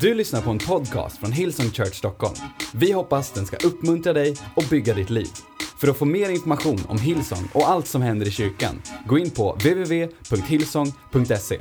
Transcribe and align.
Du 0.00 0.14
lyssnar 0.14 0.42
på 0.42 0.50
en 0.50 0.58
podcast 0.58 1.18
från 1.18 1.32
Hillsong 1.32 1.70
Church 1.70 1.94
Stockholm. 1.94 2.34
Vi 2.74 2.92
hoppas 2.92 3.32
den 3.32 3.46
ska 3.46 3.56
uppmuntra 3.56 4.12
dig 4.12 4.36
och 4.56 4.64
bygga 4.70 4.94
ditt 4.94 5.10
liv. 5.10 5.28
För 5.80 5.88
att 5.88 5.96
få 5.96 6.04
mer 6.04 6.30
information 6.30 6.86
om 6.88 6.98
Hillsong 6.98 7.48
och 7.54 7.68
allt 7.68 7.86
som 7.86 8.02
händer 8.02 8.26
i 8.26 8.30
kyrkan, 8.30 8.82
gå 9.06 9.18
in 9.18 9.30
på 9.30 9.52
www.hillsong.se. 9.52 11.58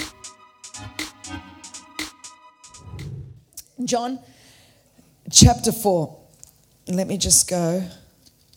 John 3.77 4.17
chapter 5.31 5.71
4. 5.71 6.07
Let 6.97 7.07
me 7.07 7.17
just 7.21 7.49
go 7.49 7.81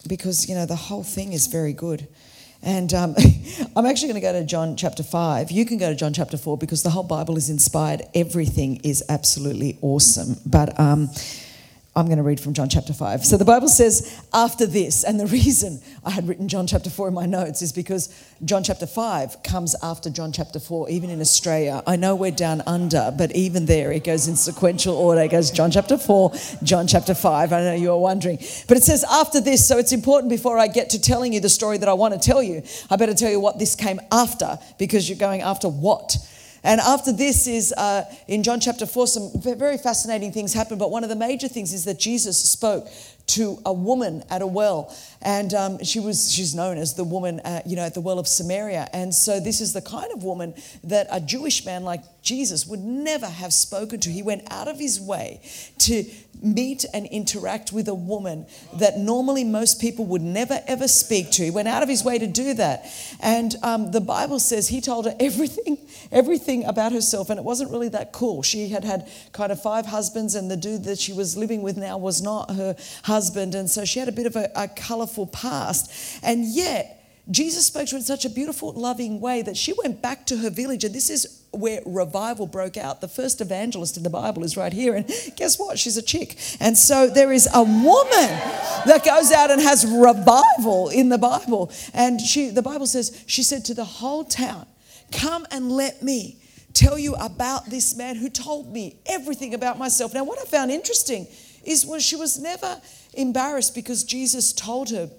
because, 0.05 0.53
you 0.53 0.59
know, 0.59 0.67
the 0.77 0.95
whole 0.95 1.05
thing 1.05 1.33
is 1.33 1.55
very 1.55 1.73
good. 1.73 2.05
And 2.63 2.93
um, 2.93 3.15
I'm 3.77 3.87
actually 3.87 4.09
going 4.09 4.21
to 4.21 4.27
go 4.27 4.33
to 4.33 4.45
John 4.45 4.77
chapter 4.77 5.03
5. 5.03 5.51
You 5.51 5.65
can 5.65 5.79
go 5.79 5.89
to 5.89 5.95
John 5.95 6.13
chapter 6.13 6.37
4 6.37 6.59
because 6.59 6.83
the 6.83 6.91
whole 6.91 7.03
Bible 7.05 7.37
is 7.37 7.51
inspired. 7.51 8.03
Everything 8.15 8.77
is 8.85 9.05
absolutely 9.09 9.79
awesome. 9.81 10.37
But 10.45 10.79
um, 10.79 11.11
I'm 11.99 12.07
going 12.07 12.19
to 12.19 12.23
read 12.23 12.39
from 12.39 12.55
John 12.55 12.69
chapter 12.69 12.93
5. 12.93 13.25
So 13.25 13.37
the 13.37 13.45
Bible 13.45 13.67
says, 13.67 14.23
after 14.33 14.67
this, 14.67 15.03
and 15.03 15.19
the 15.19 15.27
reason 15.27 15.81
I 16.05 16.11
had 16.11 16.29
written 16.29 16.47
John 16.47 16.69
chapter 16.69 16.91
4 16.91 17.09
in 17.09 17.15
my 17.15 17.27
notes 17.27 17.61
is 17.61 17.73
because 17.73 18.15
John 18.45 18.63
chapter 18.63 18.87
5 18.87 19.43
comes 19.43 19.75
after 19.83 20.09
John 20.09 20.31
chapter 20.31 20.61
4, 20.61 20.91
even 20.91 21.11
in 21.11 21.21
Australia. 21.21 21.83
I 21.89 21.97
know 21.97 22.15
we're 22.15 22.31
down 22.31 22.63
under, 22.69 23.13
but 23.19 23.35
even 23.35 23.67
there 23.67 23.91
it 23.91 24.05
goes 24.05 24.29
in 24.29 24.37
sequential 24.37 24.95
order. 24.95 25.23
It 25.23 25.33
goes 25.33 25.51
John 25.51 25.73
chapter 25.73 25.99
4, 25.99 26.33
John 26.63 26.87
chapter 26.87 27.15
5. 27.15 27.53
I 27.53 27.61
know 27.63 27.75
you 27.75 27.91
are 27.91 27.99
wondering. 27.99 28.39
But 28.69 28.77
it 28.77 28.85
says 28.85 29.05
after 29.11 29.41
this, 29.41 29.67
so 29.67 29.77
it's 29.77 29.91
important 29.91 30.31
before 30.31 30.57
I 30.57 30.69
get 30.69 30.91
to 30.91 31.01
telling 31.01 31.33
you 31.33 31.41
the 31.41 31.49
story 31.49 31.79
that 31.79 31.89
I 31.89 31.95
want 31.95 32.15
to 32.15 32.21
tell 32.21 32.45
you, 32.45 32.63
I 32.91 32.95
better 32.95 33.15
tell 33.15 33.33
you 33.33 33.41
what 33.41 33.59
this 33.59 33.75
came 33.75 34.01
after 34.13 34.57
because 34.79 35.09
you're 35.09 35.19
going 35.19 35.41
after 35.41 35.69
what? 35.69 36.17
And 36.69 36.83
after 36.83 37.13
this 37.13 37.47
is 37.47 37.73
uh, 37.73 38.05
in 38.27 38.43
John 38.43 38.61
chapter 38.61 38.85
4, 38.85 39.07
some 39.07 39.31
very 39.41 39.79
fascinating 39.79 40.33
things 40.33 40.53
happen. 40.53 40.77
But 40.77 40.91
one 40.91 41.03
of 41.03 41.09
the 41.09 41.17
major 41.17 41.49
things 41.49 41.73
is 41.73 41.87
that 41.87 41.99
Jesus 41.99 42.37
spoke 42.37 42.87
to 43.29 43.59
a 43.65 43.73
woman 43.73 44.23
at 44.29 44.43
a 44.43 44.47
well. 44.47 44.95
And 45.23 45.53
um, 45.55 45.85
she 45.85 46.01
was, 46.01 46.33
she's 46.33 46.55
known 46.55 46.79
as 46.79 46.95
the 46.95 47.05
woman, 47.05 47.41
uh, 47.41 47.63
you 47.67 47.77
know, 47.77 47.83
at 47.83 47.95
the 47.95 48.01
well 48.01 48.19
of 48.19 48.29
Samaria. 48.29 48.89
And 48.93 49.15
so 49.15 49.41
this 49.41 49.61
is 49.61 49.73
the 49.73 49.83
kind 49.83 50.13
of 50.13 50.23
woman 50.23 50.55
that 50.85 51.09
a 51.11 51.21
Jewish 51.21 51.65
man 51.65 51.85
like 51.85 52.03
Jesus 52.23 52.67
would 52.67 52.81
never 52.81 53.27
have 53.27 53.53
spoken 53.53 54.01
to. 54.01 54.11
He 54.11 54.23
went 54.23 54.51
out 54.51 54.69
of 54.69 54.79
his 54.79 55.01
way 55.01 55.41
to 55.79 56.05
meet 56.43 56.85
and 56.95 57.07
interact 57.07 57.73
with 57.73 57.89
a 57.89 57.95
woman 57.95 58.47
that 58.75 58.97
normally 58.99 59.43
most 59.43 59.81
people 59.81 60.07
would 60.07 60.23
never 60.23 60.61
ever 60.69 60.87
speak 60.87 61.31
to. 61.33 61.43
He 61.43 61.51
went 61.51 61.67
out 61.67 61.83
of 61.83 61.89
his 61.89 62.05
way 62.05 62.19
to 62.19 62.27
do 62.27 62.55
that. 62.55 62.87
And 63.21 63.57
um, 63.63 63.91
the 63.91 64.01
Bible 64.01 64.39
says 64.39 64.69
he 64.69 64.81
told 64.81 65.07
her 65.07 65.17
everything, 65.19 65.79
everything 66.13 66.65
about 66.65 66.93
herself. 66.93 67.31
And 67.31 67.39
it 67.39 67.45
wasn't 67.45 67.71
really 67.71 67.89
that 67.89 68.13
cool. 68.13 68.43
She 68.43 68.69
had 68.69 68.85
had 68.85 69.09
kind 69.33 69.51
of 69.51 69.61
five 69.61 69.87
husbands, 69.87 70.35
and 70.35 70.51
the 70.51 70.57
dude 70.57 70.85
that 70.85 70.99
she 70.99 71.13
was 71.13 71.37
living 71.37 71.63
with 71.63 71.77
now 71.77 71.99
was 71.99 72.23
not 72.23 72.51
her 72.53 72.77
husband. 73.05 73.55
And 73.55 73.69
so 73.69 73.85
she 73.85 73.99
had 73.99 74.09
a 74.09 74.13
bit 74.13 74.27
of 74.27 74.37
a, 74.37 74.51
a 74.55 74.69
colorful 74.69 75.08
past. 75.27 76.21
And 76.23 76.45
yet, 76.45 76.99
Jesus 77.31 77.67
spoke 77.67 77.87
to 77.89 77.93
her 77.93 77.99
in 77.99 78.05
such 78.05 78.25
a 78.25 78.31
beautiful, 78.31 78.73
loving 78.73 79.21
way 79.21 79.43
that 79.43 79.57
she 79.57 79.75
went 79.75 80.01
back 80.01 80.25
to 80.27 80.39
her 80.39 80.49
village. 80.49 80.85
And 80.85 80.95
this 80.95 81.11
is 81.11 81.43
where 81.51 81.83
revival 81.85 82.47
broke 82.47 82.79
out. 82.79 83.03
The 83.03 83.09
first 83.09 83.43
evangelist 83.43 83.99
in 83.99 84.03
the 84.03 84.11
Bible 84.11 84.45
is 84.45 84.57
right 84.57 84.73
here. 84.73 84.95
And 84.95 85.07
guess 85.37 85.59
what? 85.59 85.79
She's 85.79 85.99
a 85.99 86.03
chick. 86.03 86.39
And 86.59 86.77
so 86.77 87.09
there 87.09 87.31
is 87.31 87.47
a 87.53 87.63
woman 87.63 88.31
that 88.87 89.03
goes 89.05 89.31
out 89.31 89.51
and 89.51 89.61
has 89.61 89.87
revival 89.87 90.89
in 90.89 91.11
the 91.11 91.19
Bible. 91.19 91.71
And 91.93 92.19
she, 92.19 92.49
the 92.49 92.63
Bible 92.63 92.87
says, 92.87 93.25
she 93.27 93.43
said 93.43 93.65
to 93.67 93.75
the 93.75 93.85
whole 93.85 94.25
town, 94.25 94.67
Come 95.13 95.47
and 95.51 95.71
let 95.71 96.03
me 96.03 96.39
tell 96.73 96.99
you 96.99 97.15
about 97.15 97.67
this 97.67 97.97
man 97.97 98.17
who 98.17 98.31
told 98.31 98.73
me 98.73 99.01
everything 99.05 99.53
about 99.53 99.79
myself. 99.79 100.15
Now, 100.15 100.25
what 100.25 100.39
I 100.39 100.45
found 100.45 100.71
interesting 100.71 101.27
is 101.65 101.85
was 101.85 102.03
she 102.03 102.17
was 102.17 102.39
never 102.39 102.81
embarrassed 103.19 103.75
because 103.75 104.05
Jesus 104.05 104.53
told 104.53 104.91
her 104.91 105.11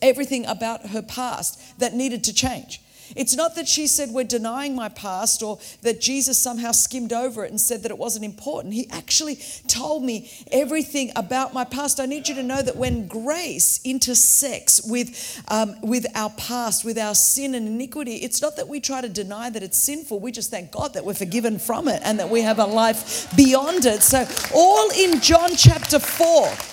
everything 0.00 0.46
about 0.46 0.88
her 0.88 1.02
past 1.02 1.78
that 1.80 1.94
needed 1.94 2.24
to 2.24 2.34
change. 2.34 2.80
It's 3.14 3.36
not 3.36 3.56
that 3.56 3.68
she 3.68 3.86
said, 3.86 4.10
We're 4.10 4.24
denying 4.24 4.74
my 4.74 4.88
past, 4.88 5.42
or 5.42 5.58
that 5.82 6.00
Jesus 6.00 6.38
somehow 6.38 6.72
skimmed 6.72 7.12
over 7.12 7.44
it 7.44 7.50
and 7.50 7.60
said 7.60 7.82
that 7.82 7.90
it 7.90 7.98
wasn't 7.98 8.24
important. 8.24 8.74
He 8.74 8.88
actually 8.90 9.38
told 9.68 10.02
me 10.02 10.30
everything 10.50 11.12
about 11.16 11.52
my 11.52 11.64
past. 11.64 12.00
I 12.00 12.06
need 12.06 12.28
you 12.28 12.34
to 12.36 12.42
know 12.42 12.62
that 12.62 12.76
when 12.76 13.06
grace 13.06 13.80
intersects 13.84 14.82
with, 14.82 15.42
um, 15.48 15.74
with 15.82 16.06
our 16.14 16.30
past, 16.30 16.84
with 16.84 16.98
our 16.98 17.14
sin 17.14 17.54
and 17.54 17.66
iniquity, 17.66 18.16
it's 18.16 18.40
not 18.40 18.56
that 18.56 18.68
we 18.68 18.80
try 18.80 19.00
to 19.00 19.08
deny 19.08 19.50
that 19.50 19.62
it's 19.62 19.78
sinful. 19.78 20.20
We 20.20 20.32
just 20.32 20.50
thank 20.50 20.70
God 20.70 20.94
that 20.94 21.04
we're 21.04 21.14
forgiven 21.14 21.58
from 21.58 21.88
it 21.88 22.00
and 22.04 22.18
that 22.18 22.30
we 22.30 22.42
have 22.42 22.58
a 22.58 22.66
life 22.66 23.34
beyond 23.36 23.84
it. 23.84 24.02
So, 24.02 24.26
all 24.54 24.90
in 24.90 25.20
John 25.20 25.50
chapter 25.56 25.98
4 25.98 26.71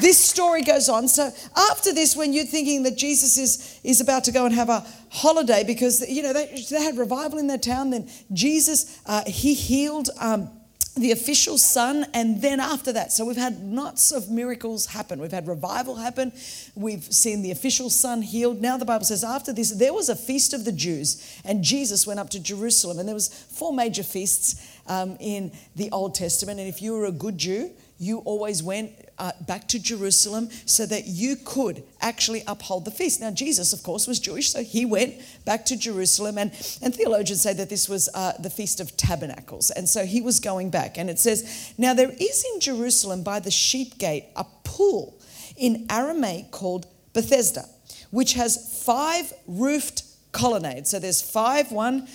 this 0.00 0.18
story 0.18 0.62
goes 0.62 0.88
on. 0.88 1.08
So 1.08 1.30
after 1.56 1.92
this, 1.92 2.16
when 2.16 2.32
you're 2.32 2.44
thinking 2.44 2.82
that 2.84 2.96
Jesus 2.96 3.36
is, 3.38 3.80
is 3.82 4.00
about 4.00 4.24
to 4.24 4.32
go 4.32 4.46
and 4.46 4.54
have 4.54 4.68
a 4.68 4.84
holiday 5.10 5.64
because, 5.64 6.08
you 6.08 6.22
know, 6.22 6.32
they, 6.32 6.64
they 6.70 6.82
had 6.82 6.96
revival 6.96 7.38
in 7.38 7.46
their 7.46 7.58
town, 7.58 7.90
then 7.90 8.08
Jesus, 8.32 9.00
uh, 9.06 9.22
he 9.26 9.54
healed 9.54 10.10
um, 10.20 10.50
the 10.96 11.10
official 11.10 11.58
son, 11.58 12.06
and 12.14 12.40
then 12.40 12.60
after 12.60 12.92
that. 12.92 13.10
So 13.10 13.24
we've 13.24 13.36
had 13.36 13.58
lots 13.60 14.12
of 14.12 14.30
miracles 14.30 14.86
happen. 14.86 15.18
We've 15.18 15.32
had 15.32 15.48
revival 15.48 15.96
happen. 15.96 16.32
We've 16.76 17.02
seen 17.02 17.42
the 17.42 17.50
official 17.50 17.90
son 17.90 18.22
healed. 18.22 18.60
Now 18.60 18.76
the 18.76 18.84
Bible 18.84 19.04
says 19.04 19.24
after 19.24 19.52
this, 19.52 19.70
there 19.72 19.92
was 19.92 20.08
a 20.08 20.14
feast 20.14 20.54
of 20.54 20.64
the 20.64 20.70
Jews, 20.70 21.40
and 21.44 21.64
Jesus 21.64 22.06
went 22.06 22.20
up 22.20 22.30
to 22.30 22.40
Jerusalem. 22.40 23.00
And 23.00 23.08
there 23.08 23.14
was 23.14 23.28
four 23.28 23.72
major 23.72 24.04
feasts 24.04 24.78
um, 24.86 25.16
in 25.18 25.50
the 25.74 25.90
Old 25.90 26.14
Testament. 26.14 26.60
And 26.60 26.68
if 26.68 26.80
you 26.80 26.92
were 26.92 27.06
a 27.06 27.12
good 27.12 27.38
Jew, 27.38 27.70
you 27.98 28.18
always 28.20 28.62
went 28.62 28.92
uh, 29.18 29.30
back 29.46 29.68
to 29.68 29.78
Jerusalem 29.78 30.48
so 30.66 30.84
that 30.86 31.06
you 31.06 31.36
could 31.36 31.84
actually 32.00 32.42
uphold 32.46 32.84
the 32.84 32.90
feast. 32.90 33.20
Now, 33.20 33.30
Jesus, 33.30 33.72
of 33.72 33.82
course, 33.82 34.08
was 34.08 34.18
Jewish, 34.18 34.50
so 34.50 34.62
he 34.62 34.84
went 34.84 35.14
back 35.44 35.64
to 35.66 35.76
Jerusalem. 35.76 36.36
And, 36.36 36.50
and 36.82 36.94
theologians 36.94 37.42
say 37.42 37.52
that 37.54 37.70
this 37.70 37.88
was 37.88 38.08
uh, 38.14 38.32
the 38.40 38.50
Feast 38.50 38.80
of 38.80 38.96
Tabernacles. 38.96 39.70
And 39.70 39.88
so 39.88 40.04
he 40.04 40.20
was 40.20 40.40
going 40.40 40.70
back. 40.70 40.98
And 40.98 41.08
it 41.08 41.20
says, 41.20 41.72
Now 41.78 41.94
there 41.94 42.10
is 42.10 42.44
in 42.54 42.60
Jerusalem 42.60 43.22
by 43.22 43.38
the 43.38 43.50
sheep 43.50 43.98
gate 43.98 44.24
a 44.34 44.44
pool 44.64 45.20
in 45.56 45.86
Aramaic 45.88 46.50
called 46.50 46.86
Bethesda, 47.12 47.64
which 48.10 48.34
has 48.34 48.82
five 48.84 49.32
roofed 49.46 50.02
colonnades. 50.32 50.90
So 50.90 50.98
there's 50.98 51.22
five 51.22 51.70
one, 51.70 52.08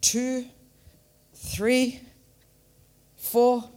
two, 0.00 0.46
three, 1.34 2.00
four, 3.16 3.68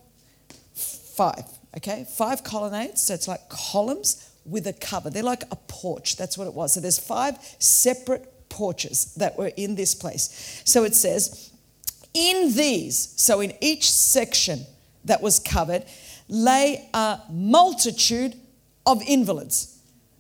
five 1.18 1.46
okay? 1.78 2.06
Five 2.18 2.44
colonnades, 2.44 3.02
so 3.02 3.14
it's 3.14 3.28
like 3.28 3.50
columns 3.50 4.30
with 4.46 4.68
a 4.68 4.74
cover. 4.74 5.10
They're 5.10 5.24
like 5.24 5.44
a 5.52 5.56
porch. 5.56 6.18
That's 6.18 6.38
what 6.38 6.48
it 6.48 6.54
was. 6.54 6.74
So 6.74 6.80
there's 6.80 7.00
five 7.00 7.38
separate 7.60 8.50
porches 8.50 9.14
that 9.16 9.38
were 9.38 9.52
in 9.56 9.76
this 9.76 9.96
place. 9.96 10.62
So 10.66 10.84
it 10.84 10.96
says, 10.96 11.52
in 12.14 12.54
these, 12.54 13.14
so 13.18 13.42
in 13.42 13.54
each 13.62 13.90
section 13.90 14.66
that 15.06 15.22
was 15.22 15.40
covered, 15.40 15.86
lay 16.28 16.90
a 16.94 17.20
multitude 17.30 18.36
of 18.86 19.02
invalids 19.08 19.74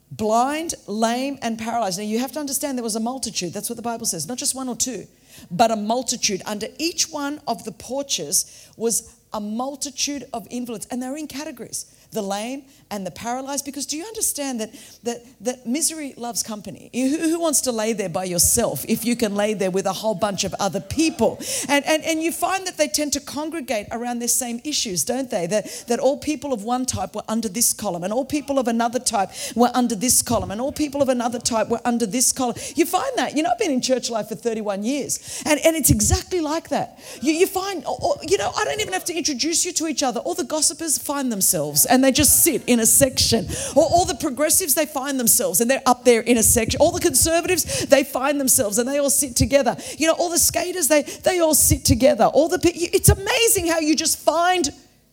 blind, 0.10 0.74
lame, 0.88 1.38
and 1.42 1.60
paralyzed. 1.60 2.00
Now 2.00 2.06
you 2.06 2.20
have 2.20 2.32
to 2.32 2.40
understand 2.40 2.78
there 2.78 2.84
was 2.84 2.96
a 2.96 3.00
multitude. 3.02 3.52
That's 3.52 3.70
what 3.70 3.76
the 3.76 3.82
Bible 3.82 4.06
says, 4.06 4.26
not 4.26 4.38
just 4.38 4.56
one 4.56 4.70
or 4.70 4.76
two, 4.76 5.06
but 5.52 5.70
a 5.70 5.76
multitude. 5.76 6.42
Under 6.46 6.68
each 6.78 7.10
one 7.10 7.42
of 7.46 7.66
the 7.66 7.74
porches 7.74 8.70
was 8.78 9.17
a 9.34 9.40
multitude 9.40 10.26
of 10.34 10.48
invalids, 10.50 10.88
and 10.90 11.02
they're 11.02 11.18
in 11.18 11.28
categories 11.28 11.86
the 12.12 12.22
lame 12.22 12.64
and 12.90 13.06
the 13.06 13.12
paralyzed 13.12 13.66
because 13.66 13.86
do 13.86 13.98
you 13.98 14.06
understand 14.06 14.62
that 14.62 14.72
that, 15.04 15.26
that 15.42 15.68
misery 15.68 16.14
loves 16.18 16.44
company? 16.44 16.90
Who, 16.94 17.18
who, 17.18 17.40
wants 17.40 17.62
to 17.62 17.72
lay 17.72 17.94
there 17.94 18.10
by 18.10 18.24
yourself 18.24 18.86
if 18.88 19.06
you 19.06 19.16
can 19.16 19.36
lay 19.36 19.54
there 19.54 19.72
with 19.72 19.86
a 19.86 19.94
whole 19.94 20.16
bunch 20.16 20.44
of 20.44 20.56
other 20.60 20.80
people? 20.80 21.40
And, 21.68 21.86
and, 21.86 22.04
and 22.04 22.22
you 22.22 22.32
find 22.32 22.66
that 22.66 22.78
they 22.78 22.88
tend 22.88 23.14
to 23.14 23.20
congregate 23.20 23.88
around 23.92 24.20
their 24.20 24.28
same 24.28 24.62
issues 24.64 25.04
don't 25.04 25.30
they? 25.30 25.48
That, 25.48 25.86
that 25.88 26.00
all 26.00 26.18
people 26.18 26.54
of 26.54 26.64
one 26.64 26.86
type 26.86 27.16
were 27.16 27.24
under 27.28 27.50
this 27.50 27.74
column 27.74 28.04
and 28.04 28.14
all 28.14 28.26
people 28.26 28.58
of 28.58 28.68
another 28.68 29.00
type 29.00 29.30
were 29.56 29.72
under 29.74 29.96
this 29.96 30.22
column 30.22 30.52
and 30.52 30.62
all 30.62 30.72
people 30.72 31.02
of 31.02 31.10
another 31.10 31.40
type 31.40 31.70
were 31.70 31.82
under 31.86 32.06
this 32.06 32.32
column. 32.32 32.56
You 32.76 32.86
find 32.86 33.12
that. 33.18 33.36
You 33.36 33.44
know 33.44 33.50
i've 33.52 33.60
been 33.60 33.72
in 33.72 33.82
church 33.82 34.10
life 34.10 34.30
for 34.30 34.36
31 34.36 34.84
years 34.84 35.44
and, 35.46 35.60
and 35.66 35.76
it's 35.76 35.90
exactly 35.90 36.40
like 36.40 36.70
that. 36.70 37.00
You, 37.22 37.34
you 37.34 37.48
find 37.48 37.84
you 38.28 38.38
know 38.38 38.52
i 38.58 38.64
don't 38.64 38.80
even 38.80 38.94
have 38.94 39.06
to 39.06 39.16
introduce 39.16 39.66
you 39.66 39.74
to 39.74 39.88
each 39.88 40.04
other. 40.04 40.20
All 40.22 40.34
the 40.34 40.44
gossipers 40.44 40.98
find 40.98 41.32
themselves 41.32 41.86
and 41.86 41.97
they 42.04 42.12
just 42.12 42.44
sit 42.44 42.64
in 42.68 42.80
a 42.80 42.86
section. 42.86 43.48
Or 43.76 43.84
all 43.84 44.06
the 44.06 44.16
progressives, 44.16 44.74
they 44.74 44.86
find 44.86 45.20
themselves 45.20 45.62
and 45.62 45.70
they're 45.70 45.82
up 45.86 46.04
there 46.04 46.22
in 46.22 46.38
a 46.38 46.44
section. 46.44 46.80
All 46.80 46.92
the 46.92 47.00
conservatives, 47.00 47.86
they 47.88 48.04
find 48.04 48.40
themselves 48.40 48.78
and 48.78 48.88
they 48.88 49.00
all 49.00 49.10
sit 49.10 49.36
together. 49.36 49.76
You 49.98 50.08
know, 50.08 50.14
all 50.14 50.30
the 50.30 50.40
skaters, 50.40 50.88
they, 50.88 51.04
they 51.04 51.40
all 51.40 51.56
sit 51.56 51.86
together. 51.86 52.26
All 52.26 52.50
the 52.50 52.60
it's 52.64 53.10
amazing 53.10 53.68
how 53.68 53.80
you 53.80 53.96
just 53.96 54.20
find 54.20 54.70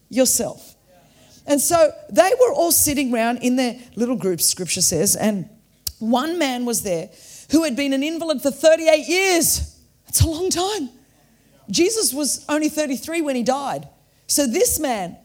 yourself. 0.09 0.75
And 1.47 1.61
so 1.61 1.93
they 2.11 2.33
were 2.41 2.53
all 2.53 2.73
sitting 2.73 3.13
around 3.13 3.39
in 3.39 3.57
their 3.57 3.77
little 3.97 4.17
groups, 4.17 4.47
scripture 4.47 4.81
says, 4.81 5.15
and 5.15 5.49
one 5.99 6.39
man 6.39 6.65
was 6.65 6.83
there 6.83 7.11
who 7.51 7.65
had 7.65 7.77
been 7.77 7.93
an 7.93 8.03
invalid 8.03 8.41
for 8.41 8.51
38 8.51 9.07
years. 9.07 9.79
That's 10.07 10.23
a 10.23 10.29
long 10.29 10.51
time. 10.51 10.89
Jesus 11.71 12.13
was 12.13 12.45
only 12.49 12.69
33 12.69 13.23
when 13.23 13.37
he 13.37 13.43
died. 13.43 13.89
So 14.27 14.47
this 14.47 14.79
man 14.81 15.17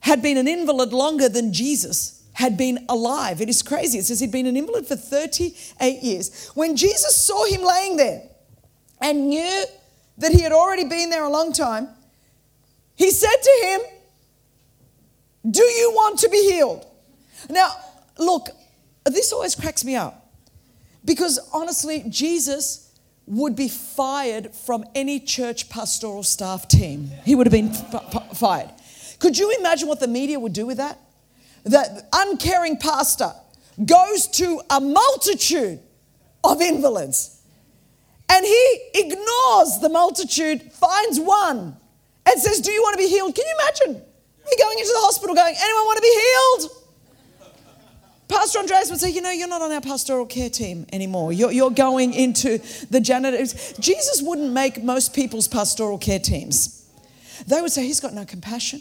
had 0.00 0.22
been 0.22 0.36
an 0.36 0.48
invalid 0.48 0.92
longer 0.92 1.28
than 1.28 1.52
Jesus 1.52 2.22
had 2.32 2.56
been 2.56 2.84
alive. 2.88 3.40
It 3.40 3.48
is 3.48 3.62
crazy. 3.62 3.98
It 3.98 4.06
says 4.06 4.20
he'd 4.20 4.32
been 4.32 4.46
an 4.46 4.56
invalid 4.56 4.86
for 4.86 4.96
38 4.96 6.02
years. 6.02 6.48
When 6.54 6.76
Jesus 6.76 7.16
saw 7.16 7.44
him 7.44 7.62
laying 7.62 7.96
there 7.96 8.22
and 9.00 9.28
knew 9.28 9.64
that 10.18 10.32
he 10.32 10.40
had 10.40 10.52
already 10.52 10.84
been 10.84 11.10
there 11.10 11.24
a 11.24 11.28
long 11.28 11.52
time, 11.52 11.88
he 12.96 13.10
said 13.10 13.36
to 13.42 13.66
him, 13.66 13.80
Do 15.50 15.62
you 15.62 15.92
want 15.94 16.18
to 16.20 16.28
be 16.28 16.50
healed? 16.50 16.86
Now, 17.48 17.72
look, 18.18 18.48
this 19.04 19.32
always 19.32 19.54
cracks 19.54 19.84
me 19.84 19.96
up 19.96 20.30
because 21.04 21.38
honestly, 21.52 22.04
Jesus 22.08 22.90
would 23.26 23.54
be 23.54 23.68
fired 23.68 24.54
from 24.54 24.84
any 24.94 25.20
church 25.20 25.68
pastoral 25.68 26.22
staff 26.22 26.68
team. 26.68 27.10
He 27.24 27.34
would 27.34 27.46
have 27.46 27.52
been 27.52 27.68
f- 27.68 28.14
f- 28.14 28.38
fired. 28.38 28.70
Could 29.20 29.38
you 29.38 29.54
imagine 29.58 29.86
what 29.86 30.00
the 30.00 30.08
media 30.08 30.40
would 30.40 30.52
do 30.52 30.66
with 30.66 30.78
that? 30.78 30.98
That 31.64 32.08
uncaring 32.12 32.78
pastor 32.78 33.32
goes 33.84 34.26
to 34.28 34.60
a 34.68 34.80
multitude 34.80 35.78
of 36.42 36.60
invalids 36.60 37.40
and 38.30 38.44
he 38.44 38.80
ignores 38.94 39.78
the 39.80 39.88
multitude, 39.90 40.72
finds 40.72 41.18
one, 41.20 41.76
and 42.26 42.40
says, 42.40 42.60
Do 42.60 42.70
you 42.70 42.80
want 42.82 42.94
to 42.94 42.98
be 42.98 43.08
healed? 43.08 43.34
Can 43.34 43.44
you 43.46 43.54
imagine 43.60 43.94
me 43.94 44.56
going 44.58 44.78
into 44.78 44.92
the 44.92 45.00
hospital 45.00 45.34
going, 45.34 45.54
Anyone 45.60 45.84
want 45.84 45.96
to 45.96 46.02
be 46.02 46.20
healed? 46.20 46.70
Pastor 48.28 48.60
Andreas 48.60 48.88
would 48.90 49.00
say, 49.00 49.10
You 49.10 49.20
know, 49.20 49.30
you're 49.30 49.48
not 49.48 49.62
on 49.62 49.72
our 49.72 49.80
pastoral 49.80 50.26
care 50.26 50.48
team 50.48 50.86
anymore. 50.92 51.32
You're, 51.32 51.50
you're 51.50 51.72
going 51.72 52.14
into 52.14 52.58
the 52.88 53.00
janitors. 53.00 53.74
Jesus 53.80 54.22
wouldn't 54.22 54.52
make 54.52 54.82
most 54.82 55.12
people's 55.12 55.48
pastoral 55.48 55.98
care 55.98 56.20
teams. 56.20 56.88
They 57.48 57.60
would 57.60 57.72
say, 57.72 57.84
He's 57.84 58.00
got 58.00 58.14
no 58.14 58.24
compassion. 58.24 58.80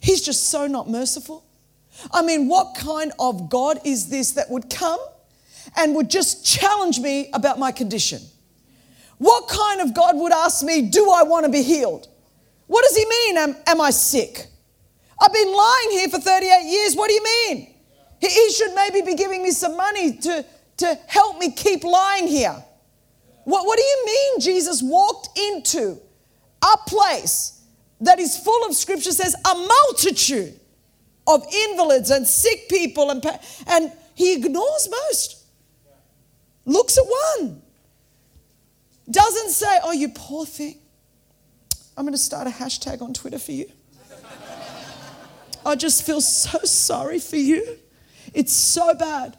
He's 0.00 0.22
just 0.22 0.48
so 0.48 0.66
not 0.66 0.88
merciful. 0.88 1.44
I 2.12 2.22
mean, 2.22 2.48
what 2.48 2.74
kind 2.74 3.12
of 3.18 3.50
God 3.50 3.80
is 3.84 4.08
this 4.08 4.32
that 4.32 4.50
would 4.50 4.70
come 4.70 4.98
and 5.76 5.94
would 5.94 6.10
just 6.10 6.44
challenge 6.44 6.98
me 6.98 7.30
about 7.32 7.58
my 7.58 7.70
condition? 7.70 8.20
What 9.18 9.48
kind 9.48 9.82
of 9.82 9.94
God 9.94 10.16
would 10.16 10.32
ask 10.32 10.64
me, 10.64 10.82
Do 10.82 11.10
I 11.10 11.22
want 11.22 11.44
to 11.44 11.52
be 11.52 11.62
healed? 11.62 12.08
What 12.66 12.84
does 12.84 12.96
he 12.96 13.04
mean, 13.04 13.36
am, 13.36 13.56
am 13.66 13.80
I 13.80 13.90
sick? 13.90 14.46
I've 15.20 15.32
been 15.32 15.54
lying 15.54 15.90
here 15.90 16.08
for 16.08 16.18
38 16.18 16.70
years. 16.70 16.94
What 16.94 17.08
do 17.08 17.14
you 17.14 17.24
mean? 17.24 17.74
He, 18.20 18.28
he 18.28 18.50
should 18.52 18.74
maybe 18.74 19.02
be 19.02 19.14
giving 19.14 19.42
me 19.42 19.50
some 19.50 19.76
money 19.76 20.16
to, 20.18 20.46
to 20.78 20.98
help 21.06 21.38
me 21.38 21.50
keep 21.50 21.84
lying 21.84 22.26
here. 22.26 22.56
What, 23.44 23.66
what 23.66 23.76
do 23.76 23.82
you 23.82 24.02
mean 24.06 24.40
Jesus 24.40 24.82
walked 24.82 25.36
into 25.38 25.98
a 26.62 26.76
place 26.86 27.59
that 28.00 28.18
is 28.18 28.36
full 28.38 28.66
of 28.66 28.74
scripture 28.74 29.12
says 29.12 29.34
a 29.34 29.54
multitude 29.54 30.58
of 31.26 31.44
invalids 31.52 32.10
and 32.10 32.26
sick 32.26 32.68
people 32.68 33.10
and, 33.10 33.24
and 33.66 33.92
he 34.14 34.34
ignores 34.34 34.88
most. 34.90 35.44
Looks 36.64 36.98
at 36.98 37.04
one. 37.38 37.62
Doesn't 39.10 39.50
say 39.50 39.78
oh 39.82 39.92
you 39.92 40.08
poor 40.10 40.46
thing. 40.46 40.76
I'm 41.96 42.04
going 42.04 42.14
to 42.14 42.18
start 42.18 42.46
a 42.46 42.50
hashtag 42.50 43.02
on 43.02 43.12
twitter 43.12 43.38
for 43.38 43.52
you. 43.52 43.70
I 45.66 45.74
just 45.74 46.06
feel 46.06 46.20
so 46.20 46.58
sorry 46.60 47.18
for 47.18 47.36
you. 47.36 47.78
It's 48.32 48.52
so 48.52 48.94
bad. 48.94 49.36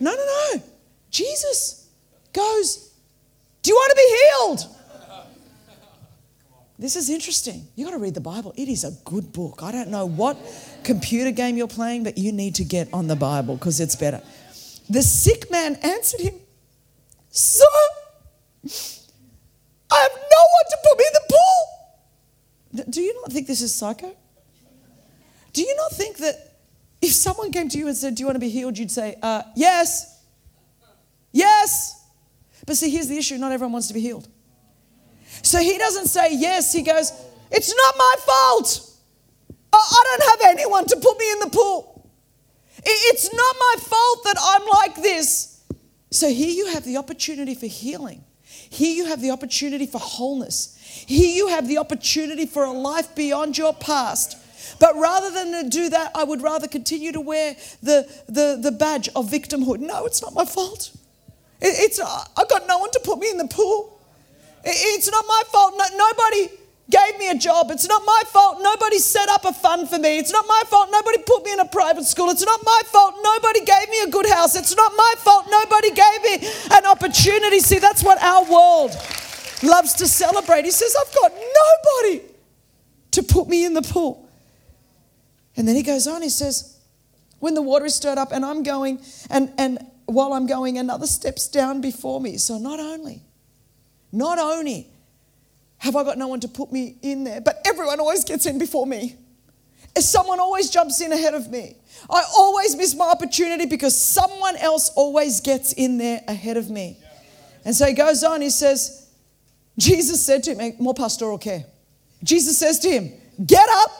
No 0.00 0.12
no 0.12 0.24
no. 0.54 0.62
Jesus 1.10 1.88
goes 2.32 2.88
do 3.62 3.70
you 3.70 3.74
want 3.74 3.90
to 3.90 3.96
be 3.96 4.64
healed 4.64 4.77
this 6.78 6.94
is 6.94 7.10
interesting. 7.10 7.66
You 7.74 7.84
got 7.86 7.90
to 7.92 7.98
read 7.98 8.14
the 8.14 8.20
Bible. 8.20 8.54
It 8.56 8.68
is 8.68 8.84
a 8.84 8.92
good 9.04 9.32
book. 9.32 9.60
I 9.62 9.72
don't 9.72 9.88
know 9.88 10.06
what 10.06 10.38
computer 10.84 11.32
game 11.32 11.56
you're 11.56 11.66
playing, 11.66 12.04
but 12.04 12.16
you 12.16 12.30
need 12.30 12.54
to 12.56 12.64
get 12.64 12.88
on 12.92 13.08
the 13.08 13.16
Bible 13.16 13.56
because 13.56 13.80
it's 13.80 13.96
better. 13.96 14.22
The 14.88 15.02
sick 15.02 15.50
man 15.50 15.74
answered 15.82 16.20
him, 16.20 16.34
Sir, 17.30 17.64
I 18.64 19.96
have 19.96 20.12
no 20.12 20.42
one 20.56 20.66
to 20.70 20.78
put 20.84 20.98
me 20.98 21.04
in 21.06 21.12
the 21.14 21.34
pool. 21.34 22.84
Do 22.90 23.00
you 23.00 23.14
not 23.22 23.32
think 23.32 23.46
this 23.48 23.60
is 23.60 23.74
psycho? 23.74 24.14
Do 25.52 25.62
you 25.62 25.74
not 25.76 25.92
think 25.92 26.18
that 26.18 26.58
if 27.02 27.10
someone 27.12 27.50
came 27.50 27.68
to 27.70 27.78
you 27.78 27.88
and 27.88 27.96
said, 27.96 28.14
Do 28.14 28.22
you 28.22 28.26
want 28.26 28.36
to 28.36 28.40
be 28.40 28.50
healed? 28.50 28.78
you'd 28.78 28.90
say, 28.90 29.16
uh, 29.22 29.42
Yes. 29.56 30.22
Yes. 31.32 32.06
But 32.66 32.76
see, 32.76 32.90
here's 32.90 33.08
the 33.08 33.18
issue 33.18 33.36
not 33.36 33.52
everyone 33.52 33.72
wants 33.72 33.88
to 33.88 33.94
be 33.94 34.00
healed. 34.00 34.28
So 35.48 35.60
he 35.60 35.78
doesn't 35.78 36.08
say 36.08 36.34
yes, 36.34 36.74
he 36.74 36.82
goes, 36.82 37.10
It's 37.50 37.74
not 37.74 37.94
my 37.96 38.14
fault. 38.18 38.84
I 39.72 40.02
don't 40.04 40.30
have 40.30 40.58
anyone 40.58 40.84
to 40.84 40.96
put 40.96 41.18
me 41.18 41.32
in 41.32 41.38
the 41.38 41.48
pool. 41.48 42.06
It's 42.84 43.32
not 43.32 43.56
my 43.58 43.74
fault 43.80 44.24
that 44.24 44.36
I'm 44.38 44.66
like 44.66 45.02
this. 45.02 45.64
So 46.10 46.28
here 46.28 46.50
you 46.50 46.66
have 46.74 46.84
the 46.84 46.98
opportunity 46.98 47.54
for 47.54 47.64
healing. 47.64 48.24
Here 48.42 48.94
you 48.94 49.06
have 49.06 49.22
the 49.22 49.30
opportunity 49.30 49.86
for 49.86 49.98
wholeness. 49.98 50.76
Here 51.06 51.34
you 51.34 51.48
have 51.48 51.66
the 51.66 51.78
opportunity 51.78 52.44
for 52.44 52.64
a 52.64 52.72
life 52.72 53.14
beyond 53.14 53.56
your 53.56 53.72
past. 53.72 54.36
But 54.78 54.96
rather 54.96 55.30
than 55.30 55.64
to 55.64 55.70
do 55.70 55.88
that, 55.88 56.10
I 56.14 56.24
would 56.24 56.42
rather 56.42 56.68
continue 56.68 57.12
to 57.12 57.22
wear 57.22 57.56
the, 57.82 58.06
the, 58.28 58.58
the 58.60 58.70
badge 58.70 59.08
of 59.16 59.30
victimhood. 59.30 59.78
No, 59.78 60.04
it's 60.04 60.20
not 60.20 60.34
my 60.34 60.44
fault. 60.44 60.94
It's, 61.62 61.98
I've 61.98 62.48
got 62.50 62.66
no 62.66 62.76
one 62.76 62.90
to 62.90 63.00
put 63.02 63.18
me 63.18 63.30
in 63.30 63.38
the 63.38 63.48
pool. 63.48 63.97
It's 64.72 65.10
not 65.10 65.24
my 65.26 65.42
fault. 65.50 65.74
No, 65.76 65.84
nobody 65.96 66.48
gave 66.90 67.18
me 67.18 67.28
a 67.30 67.34
job. 67.34 67.70
It's 67.70 67.86
not 67.86 68.02
my 68.04 68.22
fault. 68.26 68.58
Nobody 68.62 68.98
set 68.98 69.28
up 69.28 69.44
a 69.44 69.52
fund 69.52 69.88
for 69.88 69.98
me. 69.98 70.18
It's 70.18 70.32
not 70.32 70.46
my 70.46 70.62
fault. 70.66 70.88
Nobody 70.90 71.18
put 71.18 71.44
me 71.44 71.52
in 71.52 71.60
a 71.60 71.66
private 71.66 72.04
school. 72.04 72.30
It's 72.30 72.44
not 72.44 72.60
my 72.64 72.82
fault. 72.86 73.14
Nobody 73.22 73.64
gave 73.64 73.88
me 73.90 74.02
a 74.02 74.10
good 74.10 74.28
house. 74.28 74.56
It's 74.56 74.74
not 74.74 74.92
my 74.96 75.14
fault. 75.18 75.46
Nobody 75.50 75.90
gave 75.90 76.22
me 76.22 76.48
an 76.72 76.86
opportunity. 76.86 77.60
See, 77.60 77.78
that's 77.78 78.02
what 78.02 78.22
our 78.22 78.44
world 78.50 78.96
loves 79.62 79.94
to 79.94 80.06
celebrate. 80.06 80.64
He 80.64 80.70
says, 80.70 80.96
I've 80.98 81.14
got 81.14 81.32
nobody 81.32 82.24
to 83.12 83.22
put 83.22 83.48
me 83.48 83.64
in 83.64 83.74
the 83.74 83.82
pool. 83.82 84.28
And 85.56 85.66
then 85.66 85.74
he 85.74 85.82
goes 85.82 86.06
on, 86.06 86.22
he 86.22 86.28
says, 86.28 86.78
when 87.40 87.54
the 87.54 87.62
water 87.62 87.86
is 87.86 87.94
stirred 87.94 88.18
up 88.18 88.32
and 88.32 88.44
I'm 88.44 88.62
going, 88.62 89.00
and, 89.28 89.52
and 89.58 89.78
while 90.06 90.32
I'm 90.32 90.46
going, 90.46 90.78
another 90.78 91.06
steps 91.06 91.48
down 91.48 91.80
before 91.80 92.20
me. 92.20 92.38
So 92.38 92.58
not 92.58 92.80
only 92.80 93.22
not 94.12 94.38
only 94.38 94.88
have 95.78 95.94
I 95.94 96.02
got 96.04 96.18
no 96.18 96.28
one 96.28 96.40
to 96.40 96.48
put 96.48 96.72
me 96.72 96.96
in 97.02 97.24
there, 97.24 97.40
but 97.40 97.60
everyone 97.64 98.00
always 98.00 98.24
gets 98.24 98.46
in 98.46 98.58
before 98.58 98.86
me. 98.86 99.16
Someone 99.96 100.38
always 100.38 100.70
jumps 100.70 101.00
in 101.00 101.12
ahead 101.12 101.34
of 101.34 101.50
me. 101.50 101.76
I 102.08 102.22
always 102.36 102.76
miss 102.76 102.94
my 102.94 103.06
opportunity 103.06 103.66
because 103.66 104.00
someone 104.00 104.56
else 104.56 104.90
always 104.94 105.40
gets 105.40 105.72
in 105.72 105.98
there 105.98 106.20
ahead 106.28 106.56
of 106.56 106.70
me. 106.70 106.98
And 107.64 107.74
so 107.74 107.86
he 107.86 107.94
goes 107.94 108.22
on, 108.22 108.40
he 108.40 108.50
says, 108.50 109.08
Jesus 109.76 110.24
said 110.24 110.42
to 110.44 110.54
him, 110.54 110.74
more 110.78 110.94
pastoral 110.94 111.38
care. 111.38 111.64
Jesus 112.22 112.58
says 112.58 112.78
to 112.80 112.90
him, 112.90 113.12
Get 113.44 113.68
up, 113.70 113.90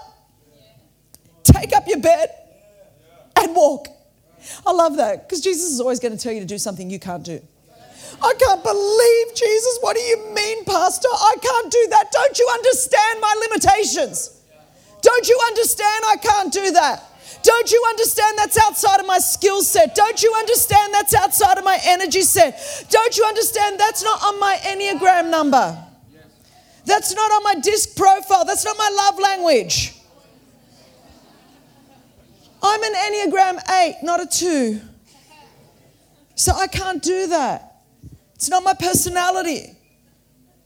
take 1.44 1.74
up 1.74 1.86
your 1.86 2.00
bed, 2.00 2.30
and 3.36 3.54
walk. 3.54 3.88
I 4.66 4.72
love 4.72 4.96
that 4.96 5.28
because 5.28 5.40
Jesus 5.40 5.70
is 5.70 5.80
always 5.80 6.00
going 6.00 6.16
to 6.16 6.22
tell 6.22 6.32
you 6.32 6.40
to 6.40 6.46
do 6.46 6.58
something 6.58 6.90
you 6.90 6.98
can't 6.98 7.22
do. 7.22 7.40
I 8.20 8.34
can't 8.38 8.62
believe 8.62 9.34
Jesus. 9.34 9.78
What 9.80 9.96
do 9.96 10.02
you 10.02 10.34
mean, 10.34 10.64
Pastor? 10.64 11.08
I 11.08 11.34
can't 11.40 11.70
do 11.70 11.86
that. 11.90 12.10
Don't 12.12 12.38
you 12.38 12.48
understand 12.52 13.20
my 13.20 13.34
limitations? 13.48 14.42
Don't 15.02 15.28
you 15.28 15.38
understand 15.46 16.04
I 16.08 16.16
can't 16.16 16.52
do 16.52 16.72
that? 16.72 17.04
Don't 17.42 17.70
you 17.70 17.84
understand 17.88 18.36
that's 18.36 18.58
outside 18.58 19.00
of 19.00 19.06
my 19.06 19.18
skill 19.18 19.62
set? 19.62 19.94
Don't 19.94 20.22
you 20.22 20.34
understand 20.36 20.92
that's 20.92 21.14
outside 21.14 21.56
of 21.56 21.64
my 21.64 21.78
energy 21.84 22.22
set? 22.22 22.86
Don't 22.90 23.16
you 23.16 23.24
understand 23.24 23.78
that's 23.78 24.02
not 24.02 24.22
on 24.22 24.40
my 24.40 24.56
Enneagram 24.62 25.30
number? 25.30 25.84
That's 26.84 27.14
not 27.14 27.30
on 27.30 27.42
my 27.44 27.54
disc 27.60 27.96
profile. 27.96 28.44
That's 28.44 28.64
not 28.64 28.76
my 28.76 28.90
love 28.92 29.20
language. 29.20 29.94
I'm 32.62 32.82
an 32.82 32.94
Enneagram 32.94 33.70
8, 33.70 33.96
not 34.02 34.20
a 34.20 34.26
2. 34.26 34.80
So 36.34 36.52
I 36.52 36.66
can't 36.66 37.02
do 37.02 37.28
that. 37.28 37.67
It's 38.38 38.48
not 38.48 38.62
my 38.62 38.74
personality. 38.74 39.76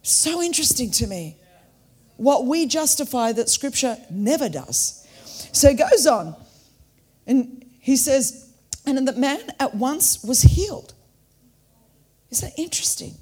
So 0.03 0.43
interesting 0.43 0.91
to 0.91 1.07
me. 1.07 1.39
What 2.19 2.45
we 2.45 2.67
justify 2.67 3.33
that 3.33 3.49
scripture 3.49 3.97
never 4.11 4.51
does. 4.51 5.07
So 5.53 5.71
he 5.71 5.75
goes 5.75 6.07
on 6.07 6.37
and 7.27 7.65
he 7.81 7.97
says, 7.97 8.53
and 8.85 9.09
the 9.09 9.15
man 9.15 9.41
at 9.59 9.75
once 9.75 10.23
was 10.23 10.43
healed. 10.43 10.93
Is 12.29 12.43
that 12.43 12.53
interesting? 12.59 13.15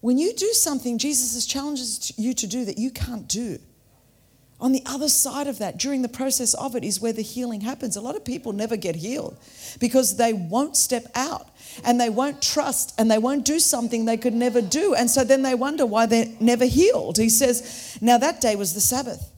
When 0.00 0.18
you 0.18 0.34
do 0.34 0.52
something 0.52 0.98
Jesus 0.98 1.46
challenges 1.46 2.12
you 2.18 2.34
to 2.34 2.46
do 2.46 2.66
that 2.66 2.76
you 2.76 2.90
can't 2.90 3.26
do, 3.26 3.58
on 4.60 4.72
the 4.72 4.82
other 4.86 5.08
side 5.08 5.46
of 5.46 5.58
that, 5.58 5.78
during 5.78 6.02
the 6.02 6.08
process 6.08 6.54
of 6.54 6.76
it, 6.76 6.84
is 6.84 7.00
where 7.00 7.12
the 7.12 7.22
healing 7.22 7.60
happens. 7.60 7.96
A 7.96 8.00
lot 8.00 8.16
of 8.16 8.24
people 8.24 8.52
never 8.52 8.76
get 8.76 8.96
healed 8.96 9.36
because 9.80 10.16
they 10.16 10.32
won't 10.32 10.76
step 10.76 11.06
out 11.14 11.48
and 11.84 12.00
they 12.00 12.08
won't 12.08 12.40
trust 12.40 12.94
and 12.98 13.10
they 13.10 13.18
won't 13.18 13.44
do 13.44 13.58
something 13.58 14.04
they 14.04 14.16
could 14.16 14.32
never 14.32 14.62
do. 14.62 14.94
And 14.94 15.10
so 15.10 15.24
then 15.24 15.42
they 15.42 15.54
wonder 15.54 15.84
why 15.84 16.06
they're 16.06 16.32
never 16.40 16.64
healed. 16.66 17.18
He 17.18 17.28
says, 17.28 17.98
Now 18.00 18.16
that 18.18 18.40
day 18.40 18.54
was 18.54 18.74
the 18.74 18.80
Sabbath. 18.80 19.30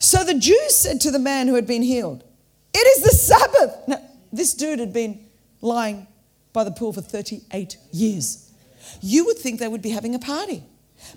So 0.00 0.24
the 0.24 0.34
Jews 0.34 0.74
said 0.74 1.00
to 1.02 1.10
the 1.10 1.18
man 1.18 1.46
who 1.46 1.54
had 1.54 1.66
been 1.66 1.82
healed, 1.82 2.24
It 2.74 2.86
is 2.98 3.04
the 3.04 3.16
Sabbath. 3.16 3.88
Now, 3.88 4.02
this 4.32 4.54
dude 4.54 4.80
had 4.80 4.92
been 4.92 5.24
lying 5.60 6.08
by 6.52 6.64
the 6.64 6.72
pool 6.72 6.92
for 6.92 7.00
38 7.00 7.76
years. 7.92 8.50
You 9.00 9.24
would 9.26 9.38
think 9.38 9.60
they 9.60 9.68
would 9.68 9.82
be 9.82 9.90
having 9.90 10.14
a 10.14 10.18
party. 10.18 10.62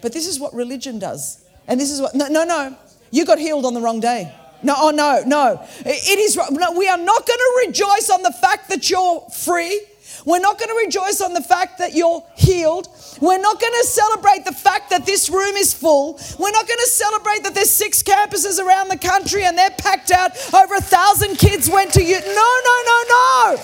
But 0.02 0.14
this 0.14 0.28
is 0.28 0.40
what 0.40 0.54
religion 0.54 1.00
does. 1.00 1.44
And 1.68 1.80
this 1.80 1.92
is 1.92 2.02
what, 2.02 2.16
no, 2.16 2.28
no, 2.28 2.44
no. 2.44 2.78
You 3.12 3.26
got 3.26 3.40
healed 3.40 3.66
on 3.66 3.74
the 3.74 3.82
wrong 3.82 4.00
day. 4.00 4.34
No, 4.64 4.74
oh 4.78 4.90
no, 4.90 5.22
no. 5.26 5.66
It 5.86 6.20
is, 6.20 6.36
no, 6.36 6.72
we 6.72 6.90
are 6.90 6.98
not 6.98 7.28
going 7.28 7.40
to 7.40 7.64
rejoice 7.68 8.10
on 8.10 8.24
the 8.24 8.32
fact 8.32 8.70
that 8.70 8.90
you're 8.90 9.22
free. 9.30 9.82
We're 10.26 10.40
not 10.40 10.60
going 10.60 10.70
to 10.70 10.86
rejoice 10.86 11.22
on 11.22 11.34
the 11.34 11.42
fact 11.42 11.78
that 11.78 11.94
you're 11.94 12.26
healed. 12.36 12.90
We're 13.22 13.40
not 13.40 13.62
going 13.62 13.74
to 13.82 13.88
celebrate 13.88 14.46
the 14.46 14.52
fact 14.52 14.90
that 14.90 15.06
this 15.06 15.30
room 15.30 15.56
is 15.56 15.74
full. 15.74 16.20
We're 16.38 16.52
not 16.52 16.68
going 16.68 16.80
to 16.80 16.90
celebrate 16.90 17.44
that 17.44 17.54
there's 17.54 17.70
six 17.70 18.04
campuses 18.04 18.60
around 18.60 18.90
the 18.90 18.98
country 18.98 19.46
and 19.46 19.58
they're 19.58 19.70
packed 19.70 20.12
out. 20.12 20.32
Over 20.54 20.76
a 20.76 20.82
thousand 20.82 21.38
kids 21.38 21.70
went 21.70 21.94
to 21.94 22.04
you. 22.04 22.20
No, 22.20 22.26
no, 22.26 22.84
no, 22.86 23.04
no. 23.10 23.64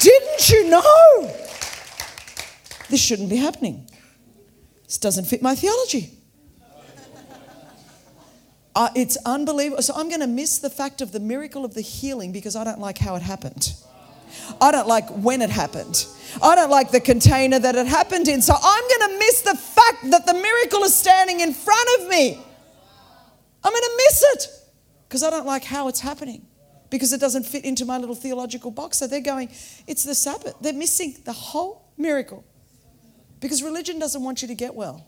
Didn't 0.00 0.50
you 0.50 0.70
know? 0.70 1.34
This 2.88 3.00
shouldn't 3.00 3.30
be 3.30 3.36
happening. 3.36 3.88
This 4.86 4.98
doesn't 4.98 5.26
fit 5.26 5.42
my 5.42 5.54
theology. 5.54 6.10
Uh, 8.74 8.88
it's 8.94 9.16
unbelievable. 9.26 9.82
So 9.82 9.94
I'm 9.94 10.08
going 10.08 10.20
to 10.20 10.26
miss 10.26 10.58
the 10.58 10.70
fact 10.70 11.00
of 11.00 11.12
the 11.12 11.20
miracle 11.20 11.64
of 11.64 11.74
the 11.74 11.82
healing 11.82 12.32
because 12.32 12.56
I 12.56 12.64
don't 12.64 12.80
like 12.80 12.98
how 12.98 13.16
it 13.16 13.22
happened. 13.22 13.74
I 14.60 14.70
don't 14.70 14.88
like 14.88 15.08
when 15.10 15.42
it 15.42 15.50
happened. 15.50 16.06
I 16.42 16.54
don't 16.54 16.70
like 16.70 16.90
the 16.90 17.00
container 17.00 17.58
that 17.58 17.74
it 17.74 17.86
happened 17.86 18.28
in. 18.28 18.40
So 18.40 18.54
I'm 18.54 18.88
going 18.88 19.12
to 19.12 19.18
miss 19.18 19.42
the 19.42 19.56
fact 19.56 20.10
that 20.10 20.26
the 20.26 20.34
miracle 20.34 20.84
is 20.84 20.94
standing 20.94 21.40
in 21.40 21.52
front 21.52 21.88
of 22.00 22.08
me. 22.08 22.40
I'm 23.64 23.72
going 23.72 23.82
to 23.82 24.02
miss 24.08 24.24
it 24.34 24.48
because 25.08 25.22
I 25.22 25.30
don't 25.30 25.46
like 25.46 25.64
how 25.64 25.88
it's 25.88 26.00
happening 26.00 26.46
because 26.88 27.12
it 27.12 27.20
doesn't 27.20 27.44
fit 27.44 27.64
into 27.64 27.84
my 27.84 27.98
little 27.98 28.14
theological 28.14 28.70
box. 28.70 28.98
So 28.98 29.06
they're 29.06 29.20
going, 29.20 29.50
it's 29.86 30.04
the 30.04 30.14
Sabbath. 30.14 30.54
They're 30.60 30.72
missing 30.72 31.16
the 31.24 31.32
whole 31.32 31.90
miracle 31.98 32.44
because 33.40 33.62
religion 33.62 33.98
doesn't 33.98 34.22
want 34.22 34.40
you 34.40 34.48
to 34.48 34.54
get 34.54 34.74
well. 34.74 35.06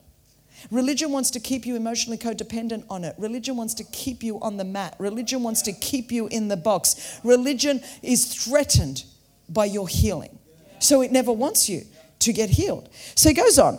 Religion 0.70 1.12
wants 1.12 1.30
to 1.30 1.40
keep 1.40 1.66
you 1.66 1.76
emotionally 1.76 2.18
codependent 2.18 2.84
on 2.88 3.04
it. 3.04 3.14
Religion 3.18 3.56
wants 3.56 3.74
to 3.74 3.84
keep 3.84 4.22
you 4.22 4.40
on 4.40 4.56
the 4.56 4.64
mat. 4.64 4.96
Religion 4.98 5.42
wants 5.42 5.62
to 5.62 5.72
keep 5.72 6.10
you 6.10 6.26
in 6.28 6.48
the 6.48 6.56
box. 6.56 7.20
Religion 7.24 7.80
is 8.02 8.26
threatened 8.26 9.04
by 9.48 9.64
your 9.64 9.88
healing. 9.88 10.38
So 10.78 11.02
it 11.02 11.12
never 11.12 11.32
wants 11.32 11.68
you 11.68 11.82
to 12.20 12.32
get 12.32 12.50
healed. 12.50 12.88
So 13.14 13.28
he 13.28 13.34
goes 13.34 13.58
on 13.58 13.78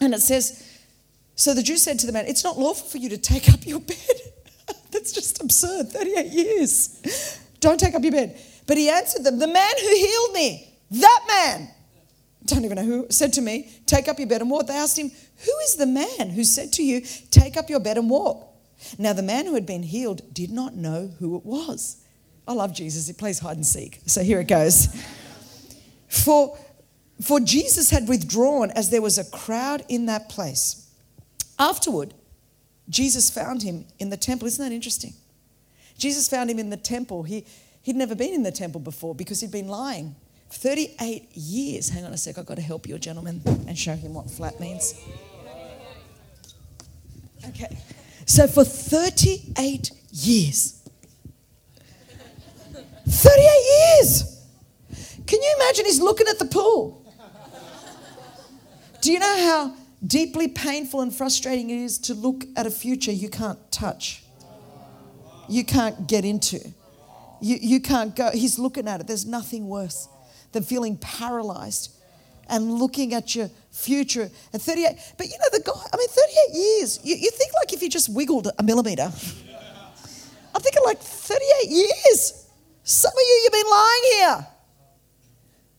and 0.00 0.14
it 0.14 0.20
says, 0.20 0.66
So 1.36 1.54
the 1.54 1.62
Jew 1.62 1.76
said 1.76 1.98
to 2.00 2.06
the 2.06 2.12
man, 2.12 2.26
It's 2.26 2.44
not 2.44 2.58
lawful 2.58 2.88
for 2.88 2.98
you 2.98 3.08
to 3.10 3.18
take 3.18 3.52
up 3.52 3.66
your 3.66 3.80
bed. 3.80 3.96
That's 4.90 5.12
just 5.12 5.42
absurd. 5.42 5.88
38 5.90 6.26
years. 6.26 7.40
Don't 7.60 7.78
take 7.78 7.94
up 7.94 8.02
your 8.02 8.12
bed. 8.12 8.38
But 8.66 8.76
he 8.76 8.88
answered 8.88 9.24
them, 9.24 9.38
The 9.38 9.46
man 9.46 9.72
who 9.80 9.88
healed 9.88 10.32
me, 10.32 10.78
that 10.90 11.24
man, 11.28 11.68
don't 12.46 12.64
even 12.64 12.76
know 12.76 12.84
who, 12.84 13.06
said 13.10 13.32
to 13.34 13.40
me, 13.40 13.70
Take 13.86 14.08
up 14.08 14.18
your 14.18 14.28
bed 14.28 14.42
and 14.42 14.50
walk. 14.50 14.66
They 14.66 14.76
asked 14.76 14.98
him, 14.98 15.10
Who 15.10 15.52
is 15.64 15.76
the 15.76 15.86
man 15.86 16.30
who 16.30 16.44
said 16.44 16.72
to 16.74 16.82
you, 16.82 17.02
Take 17.30 17.56
up 17.56 17.70
your 17.70 17.80
bed 17.80 17.96
and 17.96 18.10
walk? 18.10 18.48
Now, 18.98 19.12
the 19.12 19.22
man 19.22 19.46
who 19.46 19.54
had 19.54 19.64
been 19.64 19.82
healed 19.82 20.34
did 20.34 20.50
not 20.50 20.74
know 20.74 21.12
who 21.18 21.36
it 21.36 21.46
was. 21.46 22.02
I 22.46 22.52
love 22.52 22.74
Jesus. 22.74 23.06
He 23.06 23.14
plays 23.14 23.38
hide 23.38 23.56
and 23.56 23.66
seek. 23.66 24.00
So 24.06 24.22
here 24.22 24.40
it 24.40 24.48
goes. 24.48 24.94
For, 26.08 26.58
for 27.22 27.40
Jesus 27.40 27.90
had 27.90 28.08
withdrawn 28.08 28.70
as 28.72 28.90
there 28.90 29.00
was 29.00 29.16
a 29.16 29.24
crowd 29.24 29.84
in 29.88 30.06
that 30.06 30.28
place. 30.28 30.86
Afterward, 31.58 32.12
Jesus 32.90 33.30
found 33.30 33.62
him 33.62 33.86
in 33.98 34.10
the 34.10 34.16
temple. 34.18 34.46
Isn't 34.46 34.62
that 34.62 34.74
interesting? 34.74 35.14
Jesus 35.96 36.28
found 36.28 36.50
him 36.50 36.58
in 36.58 36.68
the 36.68 36.76
temple. 36.76 37.22
He, 37.22 37.46
he'd 37.82 37.96
never 37.96 38.14
been 38.14 38.34
in 38.34 38.42
the 38.42 38.52
temple 38.52 38.80
before 38.80 39.14
because 39.14 39.40
he'd 39.40 39.52
been 39.52 39.68
lying 39.68 40.14
38 40.54 41.36
years. 41.36 41.88
Hang 41.90 42.04
on 42.04 42.12
a 42.12 42.16
sec, 42.16 42.38
I've 42.38 42.46
got 42.46 42.56
to 42.56 42.62
help 42.62 42.86
your 42.86 42.98
gentleman 42.98 43.42
and 43.66 43.76
show 43.76 43.94
him 43.94 44.14
what 44.14 44.30
flat 44.30 44.58
means. 44.60 44.94
Okay, 47.48 47.76
so 48.24 48.46
for 48.46 48.64
38 48.64 49.90
years, 50.12 50.80
38 53.06 53.98
years. 53.98 54.30
Can 55.26 55.42
you 55.42 55.54
imagine 55.60 55.84
he's 55.84 56.00
looking 56.00 56.26
at 56.28 56.38
the 56.38 56.46
pool? 56.46 57.04
Do 59.02 59.12
you 59.12 59.18
know 59.18 59.36
how 59.36 59.74
deeply 60.06 60.48
painful 60.48 61.02
and 61.02 61.14
frustrating 61.14 61.68
it 61.68 61.76
is 61.76 61.98
to 61.98 62.14
look 62.14 62.44
at 62.56 62.66
a 62.66 62.70
future 62.70 63.12
you 63.12 63.28
can't 63.28 63.58
touch? 63.70 64.22
You 65.48 65.64
can't 65.64 66.06
get 66.06 66.24
into. 66.24 66.60
You, 67.42 67.58
you 67.60 67.80
can't 67.80 68.16
go. 68.16 68.30
He's 68.30 68.58
looking 68.58 68.88
at 68.88 69.00
it. 69.00 69.06
There's 69.06 69.26
nothing 69.26 69.68
worse 69.68 70.08
than 70.54 70.62
feeling 70.62 70.96
paralyzed 70.96 71.90
and 72.48 72.72
looking 72.72 73.12
at 73.12 73.34
your 73.34 73.50
future 73.70 74.30
at 74.52 74.62
38. 74.62 74.96
But 75.18 75.26
you 75.26 75.36
know, 75.38 75.48
the 75.52 75.62
guy, 75.64 75.72
I 75.92 75.96
mean, 75.96 76.08
38 76.08 76.56
years, 76.56 77.00
you, 77.04 77.16
you 77.16 77.30
think 77.30 77.52
like 77.54 77.72
if 77.72 77.82
you 77.82 77.90
just 77.90 78.08
wiggled 78.08 78.48
a 78.58 78.62
millimeter. 78.62 79.10
I'm 80.54 80.60
thinking 80.62 80.82
like 80.84 80.98
38 80.98 81.70
years. 81.70 82.48
Some 82.84 83.12
of 83.12 83.18
you, 83.18 83.40
you've 83.44 83.52
been 83.52 83.70
lying 83.70 84.02
here. 84.12 84.46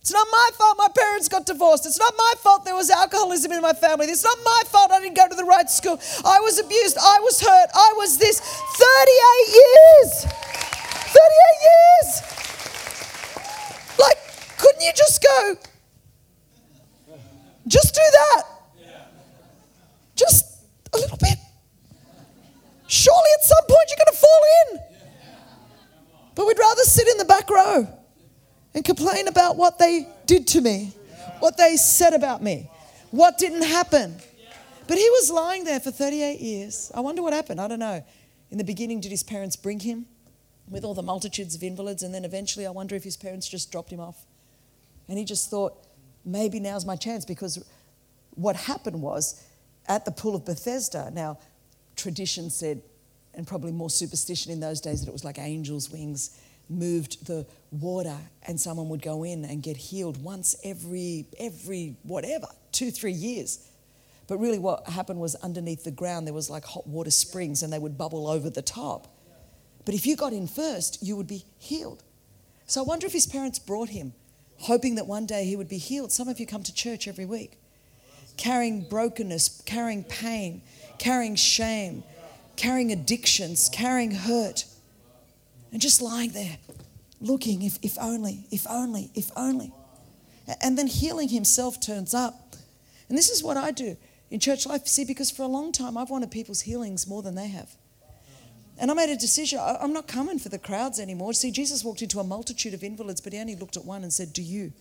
It's 0.01 0.13
not 0.13 0.27
my 0.31 0.49
fault 0.53 0.77
my 0.77 0.89
parents 0.95 1.27
got 1.29 1.47
divorced. 1.47 1.87
It's 1.87 1.97
not 1.97 2.13
my 2.15 2.33
fault 2.37 2.63
there 2.63 2.75
was 2.75 2.91
alcoholism 2.91 3.51
in 3.51 3.61
my 3.61 3.73
family. 3.73 4.05
It's 4.05 4.23
not 4.23 4.37
my 4.45 4.61
fault 4.67 4.91
I 4.91 4.99
didn't 4.99 5.15
go 5.15 5.27
to 5.27 5.35
the 5.35 5.45
right 5.45 5.67
school. 5.67 5.99
I 6.23 6.39
was 6.41 6.59
abused. 6.59 6.97
I 7.01 7.19
was 7.21 7.41
hurt. 7.41 7.69
I 7.73 7.93
was 7.97 8.19
this. 8.19 8.39
38 8.39 9.47
years. 9.49 10.25
38 11.09 11.57
years. 11.65 12.21
Like, 13.97 14.17
couldn't 14.65 14.81
you 14.81 14.91
just 14.95 15.21
go, 15.21 15.55
just 17.67 17.93
do 17.93 18.01
that? 18.01 18.43
Just 20.15 20.63
a 20.91 20.97
little 20.97 21.17
bit. 21.17 21.37
Surely 22.87 23.29
at 23.37 23.43
some 23.43 23.63
point 23.67 23.89
you're 23.89 24.05
going 24.05 24.13
to 24.13 24.19
fall 24.19 24.41
in. 24.61 24.79
But 26.33 26.47
we'd 26.47 26.57
rather 26.57 26.81
sit 26.83 27.07
in 27.07 27.17
the 27.17 27.25
back 27.25 27.47
row 27.49 27.87
and 28.73 28.83
complain 28.83 29.27
about 29.27 29.55
what 29.55 29.77
they 29.77 30.07
did 30.25 30.47
to 30.47 30.61
me, 30.61 30.93
what 31.39 31.57
they 31.57 31.77
said 31.77 32.13
about 32.13 32.41
me, 32.41 32.69
what 33.11 33.37
didn't 33.37 33.63
happen. 33.63 34.15
But 34.87 34.97
he 34.97 35.07
was 35.11 35.29
lying 35.29 35.63
there 35.63 35.79
for 35.79 35.91
38 35.91 36.39
years. 36.39 36.91
I 36.95 37.01
wonder 37.01 37.21
what 37.21 37.33
happened. 37.33 37.61
I 37.61 37.67
don't 37.67 37.79
know. 37.79 38.03
In 38.49 38.57
the 38.57 38.63
beginning, 38.63 38.99
did 38.99 39.11
his 39.11 39.23
parents 39.23 39.55
bring 39.55 39.79
him 39.79 40.07
with 40.69 40.83
all 40.83 40.95
the 40.95 41.03
multitudes 41.03 41.53
of 41.53 41.61
invalids? 41.61 42.01
And 42.01 42.13
then 42.13 42.25
eventually, 42.25 42.65
I 42.65 42.71
wonder 42.71 42.95
if 42.95 43.03
his 43.03 43.17
parents 43.17 43.47
just 43.47 43.71
dropped 43.71 43.91
him 43.91 43.99
off. 43.99 44.25
And 45.07 45.17
he 45.17 45.25
just 45.25 45.49
thought, 45.49 45.85
maybe 46.23 46.59
now's 46.59 46.85
my 46.85 46.95
chance 46.95 47.25
because 47.25 47.63
what 48.35 48.55
happened 48.55 49.01
was 49.01 49.43
at 49.87 50.05
the 50.05 50.11
pool 50.11 50.35
of 50.35 50.45
Bethesda, 50.45 51.11
now 51.13 51.37
tradition 51.95 52.49
said, 52.49 52.81
and 53.33 53.45
probably 53.45 53.71
more 53.71 53.89
superstition 53.89 54.51
in 54.51 54.59
those 54.59 54.81
days, 54.81 55.01
that 55.01 55.09
it 55.09 55.13
was 55.13 55.23
like 55.23 55.37
angels' 55.37 55.91
wings 55.91 56.39
moved 56.69 57.25
the 57.27 57.45
water 57.71 58.17
and 58.43 58.59
someone 58.59 58.89
would 58.89 59.01
go 59.01 59.23
in 59.23 59.45
and 59.45 59.61
get 59.61 59.77
healed 59.77 60.21
once 60.23 60.55
every 60.63 61.25
every 61.39 61.95
whatever 62.03 62.47
two 62.71 62.91
three 62.91 63.11
years. 63.11 63.67
But 64.27 64.39
really 64.39 64.57
what 64.57 64.87
happened 64.87 65.19
was 65.19 65.35
underneath 65.35 65.83
the 65.83 65.91
ground 65.91 66.25
there 66.25 66.33
was 66.33 66.49
like 66.49 66.65
hot 66.65 66.87
water 66.87 67.11
springs 67.11 67.61
and 67.61 67.71
they 67.71 67.77
would 67.77 67.97
bubble 67.97 68.27
over 68.27 68.49
the 68.49 68.61
top. 68.63 69.07
But 69.85 69.93
if 69.93 70.07
you 70.07 70.15
got 70.15 70.33
in 70.33 70.47
first 70.47 71.03
you 71.03 71.15
would 71.15 71.27
be 71.27 71.45
healed. 71.59 72.03
So 72.65 72.81
i 72.81 72.83
wonder 72.83 73.05
if 73.05 73.13
his 73.13 73.27
parents 73.27 73.59
brought 73.59 73.89
him 73.89 74.13
hoping 74.59 74.95
that 74.95 75.07
one 75.07 75.25
day 75.25 75.45
he 75.45 75.55
would 75.55 75.69
be 75.69 75.77
healed 75.77 76.11
some 76.11 76.27
of 76.27 76.39
you 76.39 76.45
come 76.45 76.63
to 76.63 76.73
church 76.73 77.07
every 77.07 77.25
week 77.25 77.59
carrying 78.37 78.81
brokenness 78.81 79.61
carrying 79.65 80.03
pain 80.03 80.61
carrying 80.97 81.35
shame 81.35 82.03
carrying 82.55 82.91
addictions 82.91 83.69
carrying 83.71 84.11
hurt 84.11 84.65
and 85.75 85.81
just 85.81 86.01
lying 86.01 86.31
there, 86.31 86.57
looking, 87.19 87.61
if, 87.61 87.77
if 87.81 87.97
only, 87.99 88.45
if 88.49 88.65
only, 88.69 89.11
if 89.13 89.29
only. 89.35 89.73
And 90.61 90.77
then 90.77 90.87
healing 90.87 91.27
himself 91.27 91.81
turns 91.81 92.13
up. 92.13 92.55
And 93.09 93.17
this 93.17 93.29
is 93.29 93.43
what 93.43 93.57
I 93.57 93.71
do 93.71 93.97
in 94.31 94.39
church 94.39 94.65
life, 94.65 94.87
see, 94.87 95.03
because 95.03 95.31
for 95.31 95.43
a 95.43 95.47
long 95.47 95.73
time 95.73 95.97
I've 95.97 96.09
wanted 96.09 96.31
people's 96.31 96.61
healings 96.61 97.09
more 97.09 97.21
than 97.21 97.35
they 97.35 97.49
have. 97.49 97.75
And 98.77 98.91
I 98.91 98.93
made 98.93 99.09
a 99.09 99.15
decision, 99.15 99.59
I'm 99.61 99.93
not 99.93 100.07
coming 100.07 100.37
for 100.37 100.49
the 100.49 100.59
crowds 100.59 100.99
anymore. 100.99 101.33
See, 101.33 101.51
Jesus 101.51 101.83
walked 101.83 102.01
into 102.01 102.19
a 102.19 102.23
multitude 102.23 102.73
of 102.73 102.83
invalids, 102.83 103.21
but 103.21 103.31
he 103.31 103.39
only 103.39 103.55
looked 103.55 103.77
at 103.77 103.85
one 103.85 104.03
and 104.03 104.11
said, 104.11 104.33
Do 104.33 104.41
you 104.41 104.73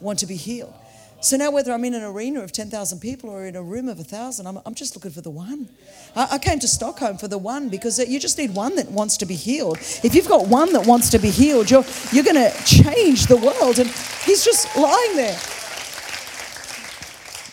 want 0.00 0.20
to 0.20 0.26
be 0.26 0.36
healed? 0.36 0.74
So 1.20 1.36
now, 1.36 1.50
whether 1.50 1.72
I'm 1.72 1.84
in 1.84 1.94
an 1.94 2.04
arena 2.04 2.40
of 2.42 2.52
10,000 2.52 3.00
people 3.00 3.30
or 3.30 3.46
in 3.46 3.56
a 3.56 3.62
room 3.62 3.88
of 3.88 3.96
1,000, 3.96 4.46
I'm, 4.46 4.58
I'm 4.66 4.74
just 4.74 4.94
looking 4.94 5.10
for 5.10 5.22
the 5.22 5.30
one. 5.30 5.68
I, 6.14 6.28
I, 6.32 6.38
came 6.38 6.58
to 6.58 6.68
Stockholm 6.68 7.16
for 7.16 7.26
the 7.26 7.38
one 7.38 7.70
because 7.70 7.98
uh, 7.98 8.04
you 8.06 8.20
just 8.20 8.36
need 8.36 8.54
one 8.54 8.76
that 8.76 8.90
wants 8.90 9.16
to 9.18 9.26
be 9.26 9.34
healed. 9.34 9.78
If 9.78 10.14
you've 10.14 10.28
got 10.28 10.46
one 10.46 10.74
that 10.74 10.86
wants 10.86 11.08
to 11.10 11.18
be 11.18 11.30
healed, 11.30 11.70
you're, 11.70 11.84
you're 12.12 12.22
going 12.22 12.36
to 12.36 12.52
change 12.64 13.26
the 13.26 13.38
world. 13.38 13.78
And 13.78 13.88
he's 14.24 14.44
just 14.44 14.76
lying 14.76 15.16
there. 15.16 15.38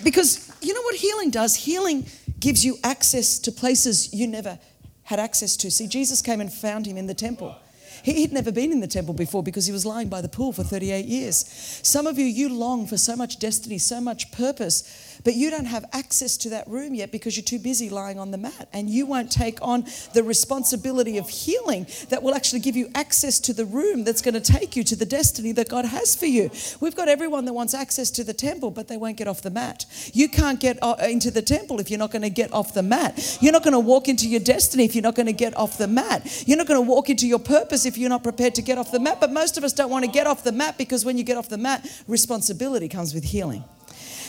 Because 0.04 0.52
you 0.62 0.74
know 0.74 0.82
what 0.82 0.96
healing 0.96 1.30
does? 1.32 1.56
Healing 1.56 2.06
gives 2.42 2.66
you 2.66 2.78
access 2.84 3.40
to 3.40 3.52
places 3.52 4.14
you 4.14 4.28
never 4.28 4.60
had 5.14 5.20
access 5.20 5.56
to. 5.56 5.70
See, 5.70 5.86
Jesus 5.86 6.24
came 6.24 6.42
and 6.42 6.52
found 6.52 6.88
him 6.88 6.98
in 6.98 7.06
the 7.06 7.14
temple. 7.14 7.56
He- 8.02 8.14
He'd 8.24 8.32
never 8.34 8.52
been 8.52 8.72
in 8.72 8.80
the 8.80 8.88
temple 8.88 9.14
before 9.14 9.44
because 9.44 9.66
he 9.66 9.72
was 9.72 9.86
lying 9.86 10.08
by 10.08 10.22
the 10.22 10.30
pool 10.30 10.54
for 10.54 10.64
38 10.64 11.06
years. 11.06 11.46
Some 11.84 12.08
of 12.08 12.18
you, 12.18 12.26
you 12.26 12.50
long 12.50 12.88
for 12.88 12.98
so 12.98 13.16
much 13.16 13.38
destiny, 13.40 13.78
so 13.78 14.00
much 14.00 14.32
purpose, 14.32 14.84
but 15.24 15.36
you 15.36 15.50
don't 15.50 15.66
have 15.66 15.86
access 15.94 16.38
to 16.38 16.50
that 16.50 16.68
room 16.68 16.94
yet 16.96 17.12
because 17.12 17.36
you're 17.38 17.44
too 17.44 17.60
busy 17.60 17.90
lying 17.90 18.20
on 18.20 18.32
the 18.32 18.38
mat. 18.38 18.68
And 18.74 18.90
you 18.90 19.06
won't 19.06 19.32
take 19.32 19.60
on 19.62 19.86
the 20.14 20.24
responsibility 20.24 21.18
of 21.18 21.30
healing 21.30 21.88
that 22.10 22.24
will 22.24 22.34
actually 22.36 22.60
give 22.60 22.76
you 22.76 22.90
access 22.96 23.40
to 23.42 23.54
the 23.54 23.66
room 23.66 24.04
that's 24.04 24.22
going 24.22 24.34
to 24.34 24.42
take 24.42 24.76
you 24.76 24.84
to 24.86 24.96
the 24.96 25.06
destiny 25.06 25.52
that 25.54 25.70
God 25.70 25.86
has 25.86 26.16
for 26.16 26.26
you. 26.26 26.50
We've 26.80 26.96
got 26.96 27.08
everyone 27.08 27.46
that 27.46 27.54
wants 27.54 27.74
access 27.74 28.10
to 28.12 28.24
the 28.24 28.34
temple, 28.34 28.72
but 28.72 28.88
they 28.88 28.98
won't 28.98 29.18
get 29.18 29.28
off 29.28 29.42
the 29.42 29.50
mat. 29.50 29.86
You 30.14 30.28
can't 30.30 30.60
get 30.60 30.78
uh, 30.82 30.96
into 31.02 31.32
the 31.32 31.42
temple 31.42 31.80
if 31.80 31.90
you're 31.90 32.00
not 32.00 32.12
going 32.12 32.22
to 32.24 32.30
get 32.30 32.52
off 32.54 32.74
the 32.74 32.84
mat. 32.84 33.38
You're 33.42 33.54
not 33.54 33.64
going 33.64 33.74
to 33.74 33.80
walk 33.80 34.08
into 34.08 34.28
your 34.28 34.40
destiny 34.40 34.86
if 34.86 34.96
you're 34.96 35.04
not 35.04 35.16
going 35.16 35.26
to 35.28 35.34
get 35.34 35.56
off 35.56 35.78
the 35.78 35.88
mat. 35.88 36.44
You're 36.48 36.58
not 36.58 36.68
going 36.68 36.84
to 36.84 36.90
walk 36.90 37.10
into 37.10 37.28
your 37.28 37.40
purpose 37.40 37.83
if 37.86 37.98
you're 37.98 38.10
not 38.10 38.24
prepared 38.24 38.56
to 38.56 38.62
get 38.62 38.78
off 38.78 38.92
the 38.92 39.00
mat. 39.00 39.18
But 39.20 39.32
most 39.32 39.58
of 39.58 39.64
us 39.64 39.74
don't 39.74 39.90
want 39.90 40.06
to 40.06 40.12
get 40.12 40.28
off 40.28 40.44
the 40.44 40.52
mat 40.52 40.78
because 40.78 41.06
when 41.06 41.18
you 41.18 41.24
get 41.24 41.38
off 41.38 41.50
the 41.50 41.58
mat, 41.58 41.86
responsibility 42.08 42.88
comes 42.88 43.14
with 43.14 43.24
healing. 43.24 43.64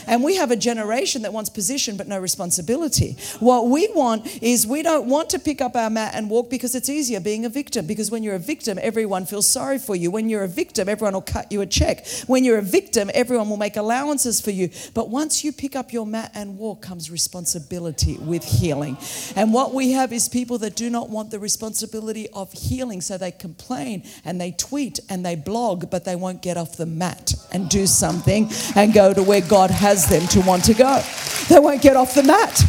And 0.07 0.23
we 0.23 0.35
have 0.35 0.51
a 0.51 0.55
generation 0.55 1.21
that 1.23 1.33
wants 1.33 1.49
position 1.49 1.97
but 1.97 2.07
no 2.07 2.19
responsibility. 2.19 3.17
What 3.39 3.67
we 3.67 3.89
want 3.93 4.41
is 4.41 4.67
we 4.67 4.83
don't 4.83 5.07
want 5.07 5.29
to 5.31 5.39
pick 5.39 5.61
up 5.61 5.75
our 5.75 5.89
mat 5.89 6.13
and 6.15 6.29
walk 6.29 6.49
because 6.49 6.75
it's 6.75 6.89
easier 6.89 7.19
being 7.19 7.45
a 7.45 7.49
victim. 7.49 7.85
Because 7.85 8.11
when 8.11 8.23
you're 8.23 8.35
a 8.35 8.39
victim, 8.39 8.77
everyone 8.81 9.25
feels 9.25 9.47
sorry 9.47 9.79
for 9.79 9.95
you. 9.95 10.11
When 10.11 10.29
you're 10.29 10.43
a 10.43 10.47
victim, 10.47 10.89
everyone 10.89 11.13
will 11.13 11.21
cut 11.21 11.51
you 11.51 11.61
a 11.61 11.65
check. 11.65 12.05
When 12.27 12.43
you're 12.43 12.59
a 12.59 12.63
victim, 12.63 13.09
everyone 13.13 13.49
will 13.49 13.57
make 13.57 13.77
allowances 13.77 14.41
for 14.41 14.51
you. 14.51 14.69
But 14.93 15.09
once 15.09 15.43
you 15.43 15.51
pick 15.51 15.75
up 15.75 15.93
your 15.93 16.05
mat 16.05 16.31
and 16.33 16.57
walk 16.57 16.81
comes 16.81 17.09
responsibility 17.09 18.17
with 18.17 18.43
healing. 18.43 18.97
And 19.35 19.53
what 19.53 19.73
we 19.73 19.91
have 19.91 20.11
is 20.11 20.27
people 20.29 20.57
that 20.59 20.75
do 20.75 20.89
not 20.89 21.09
want 21.09 21.31
the 21.31 21.39
responsibility 21.39 22.27
of 22.29 22.51
healing. 22.51 23.01
So 23.01 23.17
they 23.17 23.31
complain 23.31 24.03
and 24.23 24.39
they 24.39 24.51
tweet 24.51 24.99
and 25.09 25.25
they 25.25 25.35
blog, 25.35 25.89
but 25.89 26.05
they 26.05 26.15
won't 26.15 26.41
get 26.41 26.57
off 26.57 26.77
the 26.77 26.85
mat 26.85 27.33
and 27.51 27.69
do 27.69 27.87
something 27.87 28.49
and 28.75 28.93
go 28.93 29.13
to 29.13 29.23
where 29.23 29.41
God 29.41 29.71
has 29.71 29.94
them 30.03 30.27
to 30.27 30.41
want 30.41 30.65
to 30.65 30.73
go. 30.73 31.01
They 31.49 31.59
won't 31.59 31.81
get 31.81 31.95
off 31.95 32.15
the 32.15 32.23
mat. 32.23 32.61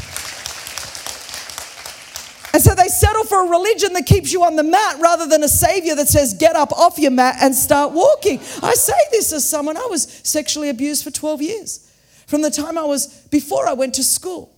And 2.54 2.62
so 2.62 2.75
they 2.75 2.88
settle 2.88 3.25
for 3.25 3.47
a 3.47 3.50
religion 3.50 3.92
that 3.95 4.06
keeps 4.06 4.33
you 4.33 4.45
on 4.45 4.56
the 4.56 4.62
mat 4.62 4.97
rather 4.99 5.26
than 5.26 5.42
a 5.42 5.49
savior 5.49 5.95
that 5.95 6.09
says, 6.09 6.33
get 6.35 6.56
up 6.56 6.73
off 6.73 6.99
your 6.99 7.11
mat 7.11 7.37
and 7.40 7.54
start 7.54 7.92
walking. 7.92 8.38
I 8.62 8.73
say 8.75 8.95
this 9.11 9.33
as 9.33 9.49
someone, 9.49 9.76
I 9.76 9.87
was 9.90 10.04
sexually 10.23 10.71
abused 10.71 11.04
for 11.04 11.11
12 11.11 11.42
years. 11.42 11.92
From 12.26 12.42
the 12.42 12.50
time 12.50 12.78
I 12.78 12.85
was, 12.85 13.09
before 13.30 13.68
I 13.68 13.75
went 13.75 13.95
to 13.95 14.02
school, 14.02 14.54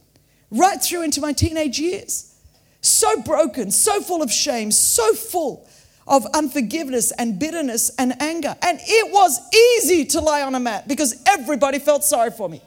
right 0.51 0.81
through 0.81 1.03
into 1.03 1.21
my 1.21 1.33
teenage 1.33 1.79
years. 1.79 2.35
So 2.81 3.21
broken, 3.23 3.71
so 3.71 4.01
full 4.01 4.23
of 4.23 4.31
shame, 4.31 4.71
so 4.71 5.13
full 5.15 5.68
of 6.09 6.27
unforgiveness 6.35 7.13
and 7.13 7.39
bitterness 7.39 7.91
and 7.99 8.21
anger. 8.21 8.57
And 8.63 8.81
it 8.83 9.13
was 9.13 9.39
easy 9.55 10.07
to 10.07 10.21
lie 10.21 10.43
on 10.43 10.55
a 10.55 10.61
mat 10.61 10.89
because 10.89 11.23
everybody 11.27 11.79
felt 11.79 12.03
sorry 12.03 12.31
for 12.31 12.49
me. 12.49 12.63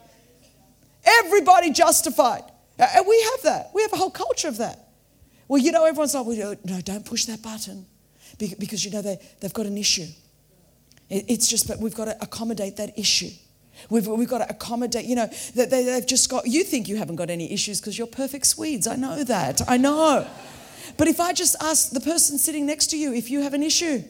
Everybody 1.03 1.71
justified. 1.71 2.43
Uh, 2.79 2.87
and 2.95 3.07
we 3.07 3.19
have 3.31 3.41
that. 3.43 3.71
We 3.73 3.81
have 3.81 3.93
a 3.93 3.97
whole 3.97 4.11
culture 4.11 4.47
of 4.47 4.57
that. 4.57 4.87
Well, 5.47 5.61
you 5.61 5.71
know, 5.71 5.85
everyone's 5.85 6.13
like, 6.13 6.25
well, 6.25 6.55
no, 6.63 6.81
don't 6.81 7.05
push 7.05 7.25
that 7.25 7.41
button 7.41 7.85
because, 8.37 8.85
you 8.85 8.91
know, 8.91 9.01
they, 9.01 9.19
they've 9.39 9.53
got 9.53 9.65
an 9.65 9.77
issue. 9.77 10.07
It's 11.09 11.47
just, 11.47 11.67
but 11.67 11.79
we've 11.79 11.93
got 11.93 12.05
to 12.05 12.17
accommodate 12.21 12.77
that 12.77 12.97
issue. 12.97 13.31
We've, 13.89 14.07
we've 14.07 14.29
got 14.29 14.37
to 14.37 14.49
accommodate, 14.49 15.05
you 15.05 15.15
know, 15.15 15.27
that 15.55 15.69
they, 15.69 15.83
they've 15.83 16.07
just 16.07 16.29
got, 16.29 16.47
you 16.47 16.63
think 16.63 16.87
you 16.87 16.95
haven't 16.95 17.17
got 17.17 17.29
any 17.29 17.51
issues 17.51 17.81
because 17.81 17.97
you're 17.97 18.07
perfect 18.07 18.45
Swedes. 18.45 18.87
I 18.87 18.95
know 18.95 19.23
that. 19.23 19.61
I 19.67 19.77
know. 19.77 20.27
But 21.01 21.07
if 21.07 21.19
I 21.19 21.33
just 21.33 21.55
ask 21.59 21.89
the 21.89 21.99
person 21.99 22.37
sitting 22.37 22.67
next 22.67 22.91
to 22.91 22.95
you 22.95 23.11
if 23.11 23.31
you 23.31 23.41
have 23.41 23.55
an 23.55 23.63
issue, 23.63 24.03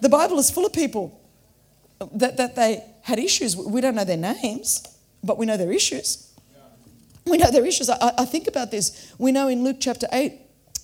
the 0.00 0.08
Bible 0.08 0.38
is 0.38 0.50
full 0.50 0.64
of 0.64 0.72
people 0.72 1.20
that, 2.10 2.38
that 2.38 2.56
they 2.56 2.82
had 3.02 3.18
issues. 3.18 3.54
We 3.54 3.82
don't 3.82 3.94
know 3.94 4.04
their 4.04 4.16
names, 4.16 4.82
but 5.22 5.36
we 5.36 5.44
know 5.44 5.58
their 5.58 5.72
issues. 5.72 6.32
We 7.26 7.36
know 7.36 7.50
their 7.50 7.66
issues. 7.66 7.90
I, 7.90 8.14
I 8.16 8.24
think 8.24 8.48
about 8.48 8.70
this. 8.70 9.12
We 9.18 9.30
know 9.30 9.48
in 9.48 9.62
Luke 9.62 9.76
chapter 9.78 10.06
8, 10.10 10.32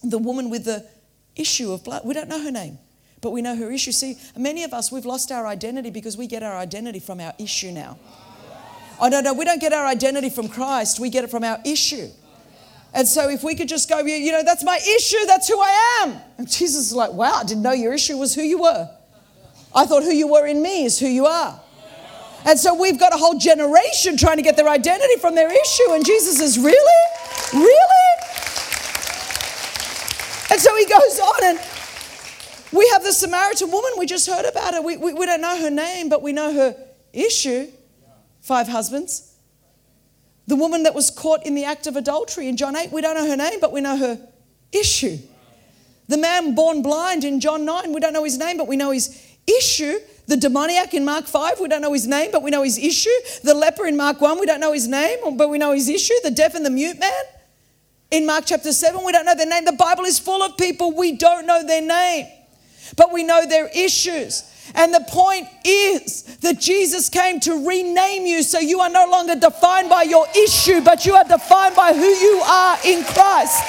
the 0.02 0.18
woman 0.18 0.50
with 0.50 0.66
the 0.66 0.86
issue 1.34 1.72
of 1.72 1.82
blood, 1.82 2.02
we 2.04 2.12
don't 2.12 2.28
know 2.28 2.42
her 2.42 2.52
name, 2.52 2.76
but 3.22 3.30
we 3.30 3.40
know 3.40 3.56
her 3.56 3.72
issue. 3.72 3.92
See, 3.92 4.18
many 4.36 4.64
of 4.64 4.74
us, 4.74 4.92
we've 4.92 5.06
lost 5.06 5.32
our 5.32 5.46
identity 5.46 5.88
because 5.88 6.18
we 6.18 6.26
get 6.26 6.42
our 6.42 6.58
identity 6.58 7.00
from 7.00 7.20
our 7.20 7.32
issue 7.38 7.70
now. 7.70 7.98
Oh, 9.00 9.08
no, 9.08 9.20
no, 9.20 9.34
we 9.34 9.44
don't 9.44 9.60
get 9.60 9.72
our 9.72 9.86
identity 9.86 10.30
from 10.30 10.48
Christ, 10.48 11.00
we 11.00 11.10
get 11.10 11.24
it 11.24 11.30
from 11.30 11.44
our 11.44 11.58
issue. 11.64 12.08
And 12.94 13.08
so 13.08 13.28
if 13.28 13.42
we 13.42 13.56
could 13.56 13.68
just 13.68 13.88
go, 13.88 13.98
you 13.98 14.30
know, 14.30 14.44
that's 14.44 14.62
my 14.62 14.76
issue, 14.76 15.26
that's 15.26 15.48
who 15.48 15.60
I 15.60 16.02
am. 16.02 16.16
And 16.38 16.48
Jesus 16.48 16.86
is 16.86 16.92
like, 16.92 17.12
wow, 17.12 17.34
I 17.34 17.44
didn't 17.44 17.62
know 17.62 17.72
your 17.72 17.92
issue 17.92 18.16
was 18.16 18.34
who 18.34 18.42
you 18.42 18.62
were. 18.62 18.88
I 19.74 19.84
thought 19.84 20.04
who 20.04 20.12
you 20.12 20.28
were 20.28 20.46
in 20.46 20.62
me 20.62 20.84
is 20.84 21.00
who 21.00 21.08
you 21.08 21.26
are. 21.26 21.60
And 22.44 22.58
so 22.58 22.74
we've 22.74 22.98
got 22.98 23.12
a 23.12 23.16
whole 23.16 23.36
generation 23.36 24.16
trying 24.16 24.36
to 24.36 24.42
get 24.42 24.56
their 24.56 24.68
identity 24.68 25.16
from 25.20 25.34
their 25.34 25.50
issue. 25.50 25.92
And 25.92 26.04
Jesus 26.04 26.40
is, 26.40 26.56
really? 26.56 27.02
Really? 27.52 28.04
And 30.52 30.60
so 30.60 30.76
he 30.76 30.86
goes 30.86 31.18
on 31.18 31.44
and 31.44 31.60
we 32.70 32.88
have 32.90 33.02
the 33.02 33.12
Samaritan 33.12 33.72
woman. 33.72 33.92
We 33.98 34.06
just 34.06 34.28
heard 34.28 34.44
about 34.44 34.74
her. 34.74 34.82
We, 34.82 34.98
we, 34.98 35.14
we 35.14 35.26
don't 35.26 35.40
know 35.40 35.58
her 35.60 35.70
name, 35.70 36.08
but 36.08 36.22
we 36.22 36.32
know 36.32 36.52
her 36.52 36.76
issue 37.12 37.72
five 38.44 38.68
husbands. 38.68 39.34
The 40.46 40.54
woman 40.54 40.82
that 40.82 40.94
was 40.94 41.10
caught 41.10 41.46
in 41.46 41.54
the 41.54 41.64
act 41.64 41.86
of 41.86 41.96
adultery 41.96 42.46
in 42.46 42.58
John 42.58 42.76
8, 42.76 42.92
we 42.92 43.00
don't 43.00 43.16
know 43.16 43.26
her 43.26 43.36
name, 43.36 43.58
but 43.58 43.72
we 43.72 43.80
know 43.80 43.96
her 43.96 44.20
issue. 44.70 45.16
The 46.08 46.18
man 46.18 46.54
born 46.54 46.82
blind 46.82 47.24
in 47.24 47.40
John 47.40 47.64
9, 47.64 47.94
we 47.94 48.00
don't 48.00 48.12
know 48.12 48.24
his 48.24 48.36
name, 48.36 48.58
but 48.58 48.68
we 48.68 48.76
know 48.76 48.90
his 48.90 49.18
issue. 49.46 49.98
The 50.26 50.36
demoniac 50.36 50.92
in 50.92 51.06
Mark 51.06 51.24
5, 51.26 51.58
we 51.58 51.68
don't 51.68 51.80
know 51.80 51.94
his 51.94 52.06
name, 52.06 52.30
but 52.32 52.42
we 52.42 52.50
know 52.50 52.62
his 52.62 52.76
issue. 52.76 53.08
The 53.42 53.54
leper 53.54 53.86
in 53.86 53.96
Mark 53.96 54.20
1, 54.20 54.38
we 54.38 54.44
don't 54.44 54.60
know 54.60 54.72
his 54.74 54.86
name, 54.86 55.18
but 55.38 55.48
we 55.48 55.56
know 55.56 55.72
his 55.72 55.88
issue. 55.88 56.14
The 56.22 56.30
deaf 56.30 56.54
and 56.54 56.66
the 56.66 56.70
mute 56.70 57.00
man 57.00 57.24
in 58.10 58.26
Mark 58.26 58.44
chapter 58.46 58.74
7, 58.74 59.02
we 59.02 59.12
don't 59.12 59.24
know 59.24 59.34
their 59.34 59.46
name. 59.46 59.64
The 59.64 59.72
Bible 59.72 60.04
is 60.04 60.18
full 60.18 60.42
of 60.42 60.58
people, 60.58 60.94
we 60.94 61.16
don't 61.16 61.46
know 61.46 61.66
their 61.66 61.80
name, 61.80 62.26
but 62.94 63.10
we 63.10 63.24
know 63.24 63.46
their 63.46 63.68
issues. 63.74 64.50
And 64.74 64.94
the 64.94 65.04
point 65.08 65.46
is 65.64 66.22
that 66.38 66.58
Jesus 66.58 67.08
came 67.08 67.40
to 67.40 67.66
rename 67.66 68.26
you 68.26 68.42
so 68.42 68.58
you 68.58 68.80
are 68.80 68.88
no 68.88 69.06
longer 69.10 69.34
defined 69.34 69.90
by 69.90 70.02
your 70.02 70.26
issue, 70.36 70.80
but 70.80 71.04
you 71.04 71.14
are 71.14 71.24
defined 71.24 71.76
by 71.76 71.92
who 71.92 72.00
you 72.00 72.40
are 72.44 72.78
in 72.84 73.04
Christ. 73.04 73.62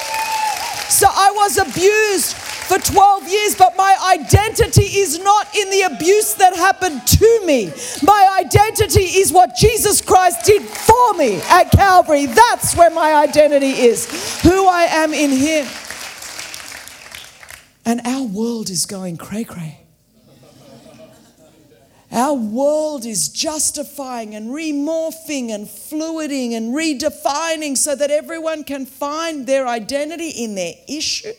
So 0.90 1.06
I 1.08 1.32
was 1.34 1.58
abused 1.58 2.34
for 2.34 2.78
12 2.78 3.28
years, 3.28 3.54
but 3.54 3.76
my 3.76 3.94
identity 4.14 4.82
is 4.82 5.18
not 5.18 5.54
in 5.54 5.70
the 5.70 5.82
abuse 5.82 6.34
that 6.34 6.54
happened 6.56 7.06
to 7.06 7.40
me. 7.46 7.72
My 8.02 8.38
identity 8.40 9.04
is 9.20 9.32
what 9.32 9.54
Jesus 9.54 10.00
Christ 10.00 10.44
did 10.44 10.62
for 10.62 11.14
me 11.14 11.40
at 11.50 11.70
Calvary. 11.70 12.26
That's 12.26 12.76
where 12.76 12.90
my 12.90 13.14
identity 13.14 13.70
is, 13.70 14.42
who 14.42 14.66
I 14.66 14.84
am 14.84 15.14
in 15.14 15.30
Him. 15.30 15.66
And 17.84 18.00
our 18.04 18.24
world 18.24 18.68
is 18.68 18.84
going 18.86 19.16
cray 19.16 19.44
cray. 19.44 19.85
Our 22.16 22.32
world 22.32 23.04
is 23.04 23.28
justifying 23.28 24.34
and 24.34 24.48
remorphing 24.48 25.50
and 25.50 25.68
fluiding 25.68 26.54
and 26.54 26.74
redefining 26.74 27.76
so 27.76 27.94
that 27.94 28.10
everyone 28.10 28.64
can 28.64 28.86
find 28.86 29.46
their 29.46 29.68
identity 29.68 30.30
in 30.30 30.54
their 30.54 30.72
issue. 30.88 31.34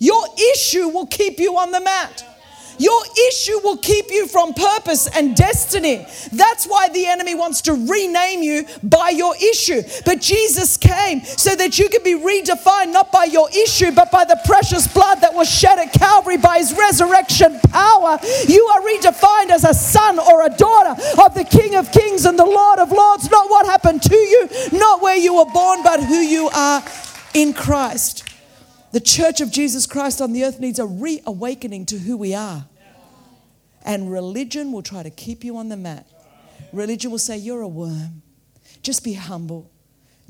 Your 0.00 0.26
issue 0.54 0.88
will 0.88 1.06
keep 1.06 1.38
you 1.38 1.56
on 1.56 1.70
the 1.70 1.80
mat. 1.80 2.35
Your 2.78 3.02
issue 3.28 3.58
will 3.62 3.78
keep 3.78 4.10
you 4.10 4.26
from 4.26 4.54
purpose 4.54 5.06
and 5.06 5.34
destiny. 5.34 6.06
That's 6.32 6.66
why 6.66 6.88
the 6.88 7.06
enemy 7.06 7.34
wants 7.34 7.62
to 7.62 7.72
rename 7.72 8.42
you 8.42 8.66
by 8.82 9.10
your 9.10 9.34
issue. 9.36 9.82
But 10.04 10.20
Jesus 10.20 10.76
came 10.76 11.24
so 11.24 11.54
that 11.54 11.78
you 11.78 11.88
could 11.88 12.04
be 12.04 12.14
redefined 12.14 12.92
not 12.92 13.12
by 13.12 13.24
your 13.24 13.48
issue, 13.50 13.92
but 13.92 14.10
by 14.10 14.24
the 14.24 14.40
precious 14.44 14.86
blood 14.86 15.20
that 15.20 15.34
was 15.34 15.48
shed 15.50 15.78
at 15.78 15.92
Calvary 15.92 16.36
by 16.36 16.58
his 16.58 16.74
resurrection 16.76 17.60
power. 17.70 18.18
You 18.46 18.64
are 18.66 18.80
redefined 18.80 19.50
as 19.50 19.64
a 19.64 19.74
son 19.74 20.18
or 20.18 20.44
a 20.44 20.50
daughter 20.50 21.00
of 21.22 21.34
the 21.34 21.44
King 21.44 21.74
of 21.76 21.90
Kings 21.92 22.24
and 22.24 22.38
the 22.38 22.44
Lord 22.44 22.78
of 22.78 22.92
Lords. 22.92 23.30
Not 23.30 23.50
what 23.50 23.66
happened 23.66 24.02
to 24.02 24.16
you, 24.16 24.48
not 24.72 25.02
where 25.02 25.16
you 25.16 25.34
were 25.36 25.50
born, 25.52 25.82
but 25.82 26.02
who 26.02 26.18
you 26.18 26.48
are 26.48 26.82
in 27.34 27.52
Christ. 27.52 28.24
The 28.96 29.00
church 29.00 29.42
of 29.42 29.50
Jesus 29.50 29.86
Christ 29.86 30.22
on 30.22 30.32
the 30.32 30.42
earth 30.42 30.58
needs 30.58 30.78
a 30.78 30.86
reawakening 30.86 31.84
to 31.84 31.98
who 31.98 32.16
we 32.16 32.34
are. 32.34 32.64
And 33.84 34.10
religion 34.10 34.72
will 34.72 34.82
try 34.82 35.02
to 35.02 35.10
keep 35.10 35.44
you 35.44 35.58
on 35.58 35.68
the 35.68 35.76
mat. 35.76 36.06
Religion 36.72 37.10
will 37.10 37.18
say, 37.18 37.36
You're 37.36 37.60
a 37.60 37.68
worm. 37.68 38.22
Just 38.80 39.04
be 39.04 39.12
humble. 39.12 39.70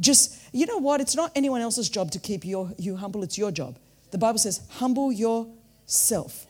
Just, 0.01 0.37
you 0.53 0.67
know 0.67 0.79
what? 0.79 1.01
It's 1.01 1.15
not 1.15 1.31
anyone 1.37 1.61
else's 1.61 1.89
job 1.89 2.11
to 2.11 2.19
keep 2.19 2.45
you, 2.45 2.75
you 2.77 2.97
humble, 2.97 3.23
it's 3.23 3.39
your 3.39 3.53
job. 3.53 3.79
The 4.11 4.19
Bible 4.19 4.41
says, 4.41 4.63
Humble 4.69 5.13
yourself 5.13 6.49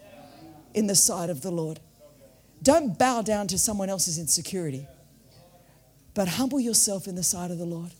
in 0.72 0.86
the 0.86 0.94
sight 0.94 1.28
of 1.28 1.42
the 1.42 1.50
Lord. 1.50 1.80
Don't 2.62 2.98
bow 2.98 3.20
down 3.20 3.46
to 3.48 3.58
someone 3.58 3.90
else's 3.90 4.18
insecurity, 4.18 4.88
but 6.14 6.28
humble 6.28 6.60
yourself 6.60 7.08
in 7.08 7.14
the 7.14 7.22
sight 7.22 7.50
of 7.50 7.58
the 7.58 7.66
Lord. 7.66 7.90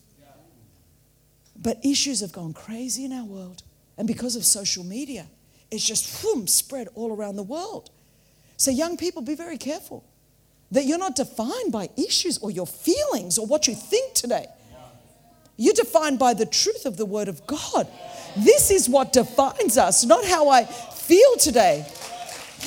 But 1.55 1.85
issues 1.85 2.21
have 2.21 2.33
gone 2.33 2.55
crazy 2.55 3.05
in 3.05 3.13
our 3.13 3.27
world. 3.27 3.63
And 3.99 4.07
because 4.07 4.37
of 4.37 4.45
social 4.45 4.85
media, 4.85 5.27
it's 5.71 5.85
just 5.85 6.23
whoom, 6.23 6.47
spread 6.47 6.89
all 6.95 7.13
around 7.13 7.37
the 7.37 7.43
world. 7.43 7.91
So, 8.57 8.71
young 8.71 8.97
people, 8.97 9.23
be 9.23 9.35
very 9.35 9.59
careful 9.59 10.05
that 10.71 10.85
you're 10.85 10.99
not 10.99 11.15
defined 11.15 11.73
by 11.73 11.89
issues 11.97 12.39
or 12.39 12.51
your 12.51 12.67
feelings 12.67 13.39
or 13.39 13.47
what 13.47 13.67
you 13.67 13.75
think 13.75 14.15
today. 14.15 14.47
You're 15.57 15.75
defined 15.75 16.19
by 16.19 16.35
the 16.35 16.47
truth 16.47 16.85
of 16.85 16.97
the 16.97 17.07
Word 17.07 17.29
of 17.29 17.47
God. 17.47 17.89
This 18.37 18.71
is 18.71 18.89
what 18.89 19.13
defines 19.13 19.79
us, 19.79 20.05
not 20.05 20.25
how 20.25 20.49
I 20.49 20.65
feel 20.65 21.37
today. 21.37 21.87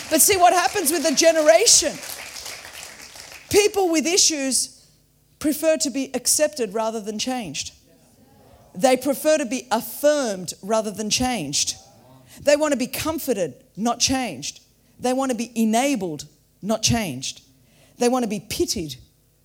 But 0.10 0.22
see 0.22 0.38
what 0.38 0.54
happens 0.54 0.92
with 0.92 1.04
the 1.04 1.14
generation. 1.14 1.94
People 3.50 3.90
with 3.90 4.06
issues 4.06 4.88
prefer 5.40 5.78
to 5.78 5.90
be 5.90 6.12
accepted 6.14 6.74
rather 6.74 7.00
than 7.00 7.20
changed. 7.20 7.74
They 8.76 8.98
prefer 8.98 9.38
to 9.38 9.46
be 9.46 9.68
affirmed 9.72 10.54
rather 10.62 10.92
than 10.92 11.10
changed. 11.10 11.76
They 12.42 12.56
want 12.56 12.72
to 12.72 12.78
be 12.78 12.88
comforted, 12.88 13.56
not 13.76 14.00
changed. 14.00 14.62
They 15.00 15.14
want 15.14 15.32
to 15.32 15.38
be 15.38 15.52
enabled, 15.56 16.26
not 16.62 16.84
changed. 16.84 17.42
They 17.98 18.10
want 18.10 18.24
to 18.24 18.30
be 18.30 18.40
pitied, 18.40 18.96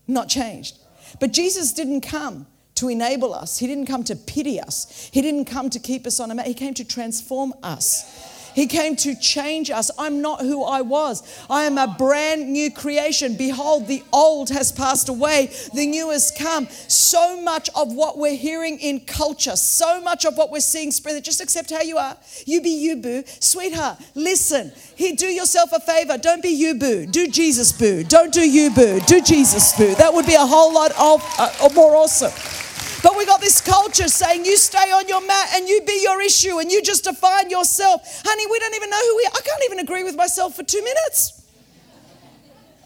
not 0.07 0.29
changed. 0.29 0.79
But 1.21 1.33
Jesus 1.33 1.73
didn't 1.73 2.03
come 2.03 2.47
to 2.77 2.89
enable 2.89 3.35
us. 3.35 3.59
He 3.59 3.67
didn't 3.67 3.87
come 3.87 4.05
to 4.05 4.17
pity 4.17 4.61
us. 4.61 5.11
He 5.13 5.23
didn't 5.23 5.45
come 5.47 5.71
to 5.71 5.79
keep 5.79 6.07
us 6.07 6.21
on 6.21 6.31
a 6.31 6.35
mat. 6.35 6.47
He 6.47 6.55
came 6.55 6.75
to 6.75 6.85
transform 6.85 7.55
us. 7.63 8.34
He 8.55 8.67
came 8.67 8.97
to 8.97 9.15
change 9.17 9.71
us. 9.71 9.91
I'm 9.99 10.23
not 10.23 10.41
who 10.41 10.65
I 10.65 10.81
was. 10.81 11.23
I 11.51 11.65
am 11.65 11.79
a 11.79 11.95
brand 11.99 12.53
new 12.53 12.71
creation. 12.71 13.37
Behold, 13.37 13.89
the 13.89 14.03
old 14.13 14.51
has 14.51 14.73
passed 14.73 15.09
away, 15.09 15.51
the 15.75 15.87
new 15.87 16.11
has 16.11 16.33
come. 16.37 16.69
So 16.89 17.41
much 17.41 17.69
of 17.75 17.93
what 17.93 18.19
we're 18.19 18.37
hearing 18.37 18.79
in 18.79 19.01
culture, 19.01 19.57
so 19.57 20.01
much 20.01 20.25
of 20.25 20.37
what 20.37 20.51
we're 20.51 20.61
seeing 20.61 20.91
spread, 20.91 21.23
just 21.25 21.41
accept 21.41 21.71
how 21.71 21.83
you 21.83 21.99
are. 21.99 22.17
You 22.47 22.61
be 22.61 22.71
you, 22.71 22.97
boo. 22.97 23.25
Sweetheart, 23.27 23.99
listen. 24.15 24.73
Here, 24.97 25.15
do 25.15 25.27
yourself 25.27 25.73
a 25.73 25.81
favor. 25.81 26.19
Don't 26.19 26.43
be 26.43 26.51
you, 26.51 26.75
boo. 26.75 27.07
Do 27.07 27.29
Jesus, 27.29 27.73
boo. 27.73 28.05
Don't 28.05 28.33
do 28.33 28.49
you, 28.49 28.71
boo. 28.71 29.01
Do 29.01 29.21
Jesus, 29.21 29.77
boo. 29.77 29.95
That 29.97 30.15
would 30.15 30.27
be 30.27 30.35
a 30.35 30.47
whole 30.47 30.73
lot 30.73 30.93
of 30.93 31.23
uh, 31.39 31.69
more 31.75 31.97
awesome. 31.97 32.64
But 33.05 33.19
we 33.19 33.27
got 33.27 33.43
this 33.43 33.61
culture 33.61 34.09
saying 34.09 34.47
you 34.47 34.57
stay 34.57 34.91
on 34.91 35.07
your 35.07 35.21
mat 35.21 35.51
and 35.55 35.69
you 35.69 35.83
be 35.87 36.01
your 36.03 36.23
issue 36.23 36.59
and 36.59 36.73
you 36.73 36.81
just 36.81 37.05
define 37.05 37.51
yourself. 37.51 38.01
Honey, 38.25 38.47
we 38.51 38.59
don't 38.59 38.75
even 38.75 38.89
know 38.89 38.97
who 38.97 39.17
we 39.19 39.27
are. 39.27 39.33
I 39.35 39.41
can't 39.43 39.63
even 39.67 39.79
agree 39.81 40.05
with 40.05 40.17
myself 40.17 40.57
for 40.57 40.63
two 40.63 40.83
minutes. 40.83 41.45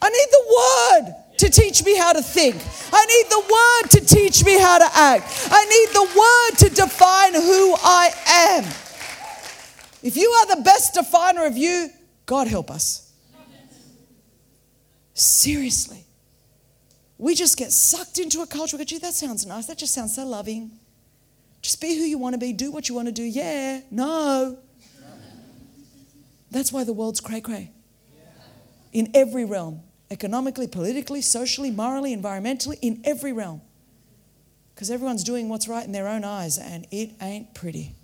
I 0.03 0.11
need 0.11 0.27
the 0.33 1.07
word 1.07 1.15
to 1.39 1.51
teach 1.51 1.85
me 1.85 1.97
how 1.97 2.13
to 2.13 2.21
think. 2.21 2.57
I 2.93 3.07
need 3.07 3.31
the 3.31 3.39
word 3.39 3.91
to 3.93 4.15
teach 4.15 4.45
me 4.45 4.59
how 4.59 4.79
to 4.79 4.91
act. 4.93 5.49
I 5.53 5.65
need 5.67 5.89
the 5.95 6.09
word 6.19 6.69
to 6.69 6.75
define 6.75 7.35
who 7.35 7.77
I 7.81 8.11
am. 8.27 8.65
If 10.03 10.17
you 10.17 10.31
are 10.31 10.57
the 10.57 10.63
best 10.63 10.95
definer 10.95 11.45
of 11.45 11.57
you, 11.57 11.91
God 12.27 12.49
help 12.49 12.73
us. 12.73 13.13
Seriously. 15.15 16.08
We 17.19 17.35
just 17.35 17.57
get 17.57 17.73
sucked 17.73 18.19
into 18.19 18.41
a 18.43 18.47
culture. 18.47 18.77
We 18.77 18.85
go, 18.85 18.87
gee, 18.87 18.99
that 18.99 19.15
sounds 19.15 19.45
nice. 19.45 19.67
That 19.67 19.79
just 19.79 19.93
sounds 19.93 20.15
so 20.15 20.25
loving. 20.25 20.71
Just 21.61 21.81
be 21.81 21.97
who 21.97 22.05
you 22.05 22.17
want 22.17 22.35
to 22.35 22.39
be. 22.39 22.53
Do 22.53 22.71
what 22.71 22.89
you 22.89 22.95
want 22.95 23.09
to 23.09 23.13
do. 23.13 23.25
Yeah. 23.25 23.81
No. 23.91 24.59
That's 26.51 26.73
why 26.73 26.85
the 26.85 26.93
world's 26.93 27.21
cray 27.21 27.41
cray. 27.41 27.73
In 28.93 29.11
every 29.15 29.45
realm 29.45 29.83
economically, 30.11 30.67
politically, 30.67 31.21
socially, 31.21 31.71
morally, 31.71 32.17
environmentally, 32.17 32.79
in 32.81 33.01
every 33.05 33.33
realm. 33.33 33.61
Because 34.75 34.91
everyone's 34.91 35.25
doing 35.25 35.49
what's 35.49 35.69
right 35.69 35.85
in 35.85 35.93
their 35.93 36.09
own 36.09 36.25
eyes, 36.25 36.57
and 36.57 36.87
it 36.91 37.11
ain't 37.21 37.53
pretty. 37.55 37.95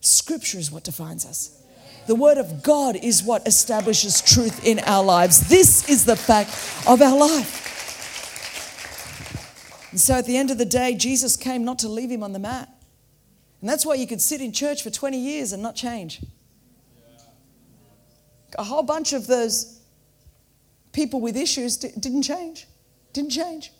Scripture 0.00 0.58
is 0.58 0.70
what 0.70 0.84
defines 0.84 1.24
us. 1.24 1.62
The 2.06 2.14
Word 2.14 2.38
of 2.38 2.62
God 2.62 2.96
is 2.96 3.22
what 3.22 3.46
establishes 3.46 4.20
truth 4.20 4.64
in 4.64 4.78
our 4.80 5.02
lives. 5.02 5.48
This 5.48 5.88
is 5.88 6.04
the 6.04 6.16
fact 6.16 6.50
of 6.86 7.00
our 7.00 7.16
life. 7.16 7.62
And 9.96 10.00
so 10.02 10.12
at 10.12 10.26
the 10.26 10.36
end 10.36 10.50
of 10.50 10.58
the 10.58 10.66
day, 10.66 10.94
Jesus 10.94 11.38
came 11.38 11.64
not 11.64 11.78
to 11.78 11.88
leave 11.88 12.10
him 12.10 12.22
on 12.22 12.34
the 12.34 12.38
mat. 12.38 12.68
And 13.62 13.70
that's 13.70 13.86
why 13.86 13.94
you 13.94 14.06
could 14.06 14.20
sit 14.20 14.42
in 14.42 14.52
church 14.52 14.82
for 14.82 14.90
20 14.90 15.16
years 15.16 15.54
and 15.54 15.62
not 15.62 15.74
change. 15.74 16.22
A 18.58 18.62
whole 18.64 18.82
bunch 18.82 19.14
of 19.14 19.26
those 19.26 19.80
people 20.92 21.22
with 21.22 21.34
issues 21.34 21.78
didn't 21.78 22.24
change. 22.24 22.66
Didn't 23.14 23.30
change. 23.30 23.72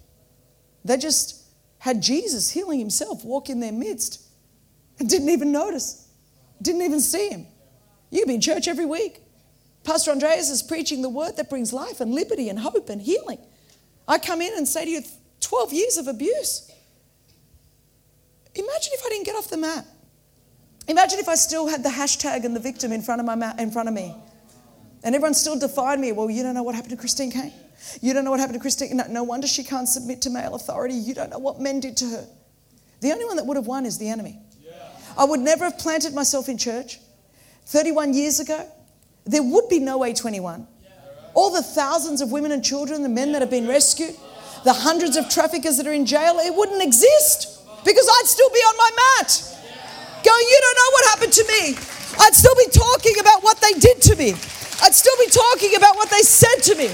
They 0.86 0.96
just 0.96 1.42
had 1.80 2.00
Jesus 2.00 2.50
healing 2.50 2.78
himself 2.78 3.22
walk 3.22 3.50
in 3.50 3.60
their 3.60 3.70
midst 3.70 4.22
and 4.98 5.10
didn't 5.10 5.28
even 5.28 5.52
notice, 5.52 6.08
didn't 6.62 6.80
even 6.80 7.00
see 7.00 7.28
him. 7.28 7.46
You've 8.08 8.26
been 8.26 8.40
church 8.40 8.68
every 8.68 8.86
week. 8.86 9.20
Pastor 9.84 10.12
Andreas 10.12 10.48
is 10.48 10.62
preaching 10.62 11.02
the 11.02 11.10
word 11.10 11.36
that 11.36 11.50
brings 11.50 11.74
life 11.74 12.00
and 12.00 12.14
liberty 12.14 12.48
and 12.48 12.58
hope 12.58 12.88
and 12.88 13.02
healing. 13.02 13.40
I 14.08 14.16
come 14.16 14.40
in 14.40 14.56
and 14.56 14.66
say 14.66 14.86
to 14.86 14.90
you, 14.90 15.02
12 15.40 15.72
years 15.72 15.96
of 15.96 16.08
abuse. 16.08 16.70
Imagine 18.54 18.92
if 18.94 19.02
I 19.04 19.08
didn't 19.10 19.26
get 19.26 19.36
off 19.36 19.48
the 19.48 19.56
mat. 19.56 19.86
Imagine 20.88 21.18
if 21.18 21.28
I 21.28 21.34
still 21.34 21.66
had 21.66 21.82
the 21.82 21.88
hashtag 21.88 22.44
and 22.44 22.54
the 22.54 22.60
victim 22.60 22.92
in 22.92 23.02
front 23.02 23.20
of, 23.20 23.26
my 23.26 23.34
mat, 23.34 23.60
in 23.60 23.70
front 23.70 23.88
of 23.88 23.94
me. 23.94 24.14
And 25.02 25.14
everyone 25.14 25.34
still 25.34 25.58
defined 25.58 26.00
me. 26.00 26.12
Well, 26.12 26.30
you 26.30 26.42
don't 26.42 26.54
know 26.54 26.62
what 26.62 26.74
happened 26.74 26.92
to 26.92 26.96
Christine 26.96 27.30
Caine. 27.30 27.52
You 28.00 28.14
don't 28.14 28.24
know 28.24 28.30
what 28.30 28.40
happened 28.40 28.54
to 28.54 28.60
Christine. 28.60 28.96
No, 28.96 29.04
no 29.08 29.22
wonder 29.22 29.46
she 29.46 29.62
can't 29.62 29.88
submit 29.88 30.22
to 30.22 30.30
male 30.30 30.54
authority. 30.54 30.94
You 30.94 31.14
don't 31.14 31.30
know 31.30 31.38
what 31.38 31.60
men 31.60 31.80
did 31.80 31.96
to 31.98 32.06
her. 32.06 32.26
The 33.00 33.12
only 33.12 33.24
one 33.24 33.36
that 33.36 33.46
would 33.46 33.56
have 33.56 33.66
won 33.66 33.84
is 33.84 33.98
the 33.98 34.08
enemy. 34.08 34.38
Yeah. 34.64 34.72
I 35.18 35.24
would 35.24 35.40
never 35.40 35.64
have 35.64 35.78
planted 35.78 36.14
myself 36.14 36.48
in 36.48 36.56
church. 36.56 36.98
31 37.66 38.14
years 38.14 38.40
ago, 38.40 38.66
there 39.24 39.42
would 39.42 39.68
be 39.68 39.80
no 39.80 40.00
A21. 40.00 40.66
All 41.34 41.50
the 41.50 41.62
thousands 41.62 42.22
of 42.22 42.32
women 42.32 42.52
and 42.52 42.64
children, 42.64 43.02
the 43.02 43.10
men 43.10 43.32
that 43.32 43.42
have 43.42 43.50
been 43.50 43.68
rescued, 43.68 44.16
the 44.66 44.74
hundreds 44.74 45.16
of 45.16 45.28
traffickers 45.28 45.76
that 45.78 45.86
are 45.86 45.94
in 45.94 46.04
jail, 46.04 46.38
it 46.42 46.52
wouldn't 46.52 46.82
exist 46.82 47.62
because 47.84 48.06
I'd 48.18 48.26
still 48.26 48.50
be 48.50 48.58
on 48.58 48.76
my 48.76 48.90
mat 48.98 49.30
going, 50.26 50.46
You 50.50 50.58
don't 50.60 50.78
know 50.82 50.90
what 50.90 51.04
happened 51.14 51.32
to 51.38 51.44
me. 51.46 51.62
I'd 52.18 52.34
still 52.34 52.56
be 52.56 52.66
talking 52.74 53.14
about 53.20 53.44
what 53.44 53.58
they 53.62 53.78
did 53.78 54.02
to 54.10 54.16
me. 54.16 54.34
I'd 54.82 54.94
still 54.94 55.16
be 55.22 55.30
talking 55.30 55.76
about 55.76 55.94
what 55.94 56.10
they 56.10 56.22
said 56.22 56.66
to 56.66 56.74
me. 56.74 56.90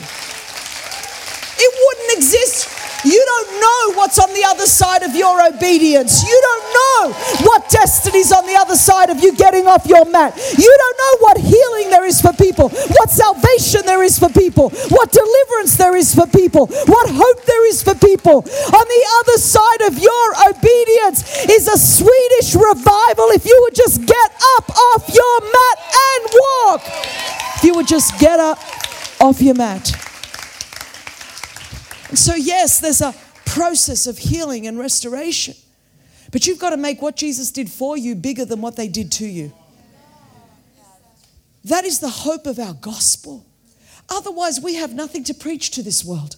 It 1.56 1.70
wouldn't 1.72 2.18
exist 2.18 2.68
you 3.04 3.18
don't 3.26 3.50
know 3.61 3.98
what's 3.98 4.18
other 4.62 4.70
side 4.70 5.03
of 5.03 5.16
your 5.16 5.42
obedience. 5.42 6.22
You 6.22 6.40
don't 6.40 6.66
know 6.72 7.12
what 7.42 7.68
destiny's 7.68 8.31
on 8.31 8.46
the 8.46 8.55
other 8.55 8.77
side 8.77 9.11
of 9.11 9.20
you 9.20 9.35
getting 9.35 9.66
off 9.66 9.87
your 9.87 10.05
mat. 10.05 10.37
You 10.57 10.77
don't 10.79 10.98
know 11.03 11.27
what 11.27 11.37
healing 11.38 11.90
there 11.90 12.05
is 12.05 12.20
for 12.20 12.33
people, 12.33 12.68
what 12.68 13.11
salvation 13.11 13.83
there 13.87 14.05
is 14.05 14.20
for 14.20 14.29
people, 14.29 14.70
what 14.90 15.11
deliverance 15.11 15.77
there 15.77 15.96
is 15.96 16.14
for 16.14 16.29
people, 16.29 16.66
what 16.87 17.11
hope 17.11 17.44
there 17.44 17.66
is 17.66 17.83
for 17.83 17.96
people. 17.96 18.37
On 18.46 18.87
the 18.87 19.05
other 19.18 19.38
side 19.38 19.83
of 19.90 19.98
your 19.98 20.27
obedience 20.46 21.27
is 21.51 21.66
a 21.66 21.77
Swedish 21.77 22.55
revival. 22.55 23.35
If 23.35 23.44
you 23.44 23.59
would 23.62 23.75
just 23.75 24.07
get 24.07 24.31
up 24.59 24.70
off 24.70 25.11
your 25.12 25.40
mat 25.40 25.79
and 25.90 26.22
walk, 26.38 26.83
if 27.57 27.64
you 27.64 27.75
would 27.75 27.88
just 27.88 28.16
get 28.20 28.38
up 28.38 28.61
off 29.20 29.42
your 29.42 29.57
mat. 29.57 29.88
So, 32.14 32.37
yes, 32.37 32.79
there's 32.79 33.01
a 33.01 33.12
process 33.52 34.06
of 34.06 34.16
healing 34.16 34.66
and 34.66 34.78
restoration. 34.78 35.54
But 36.30 36.46
you've 36.46 36.58
got 36.58 36.70
to 36.70 36.78
make 36.78 37.02
what 37.02 37.16
Jesus 37.16 37.50
did 37.50 37.70
for 37.70 37.98
you 37.98 38.14
bigger 38.14 38.46
than 38.46 38.62
what 38.62 38.76
they 38.76 38.88
did 38.88 39.12
to 39.12 39.26
you. 39.26 39.52
That 41.64 41.84
is 41.84 42.00
the 42.00 42.08
hope 42.08 42.46
of 42.46 42.58
our 42.58 42.72
gospel. 42.72 43.44
Otherwise, 44.08 44.60
we 44.60 44.74
have 44.76 44.94
nothing 44.94 45.22
to 45.24 45.34
preach 45.34 45.70
to 45.72 45.82
this 45.82 46.02
world. 46.04 46.36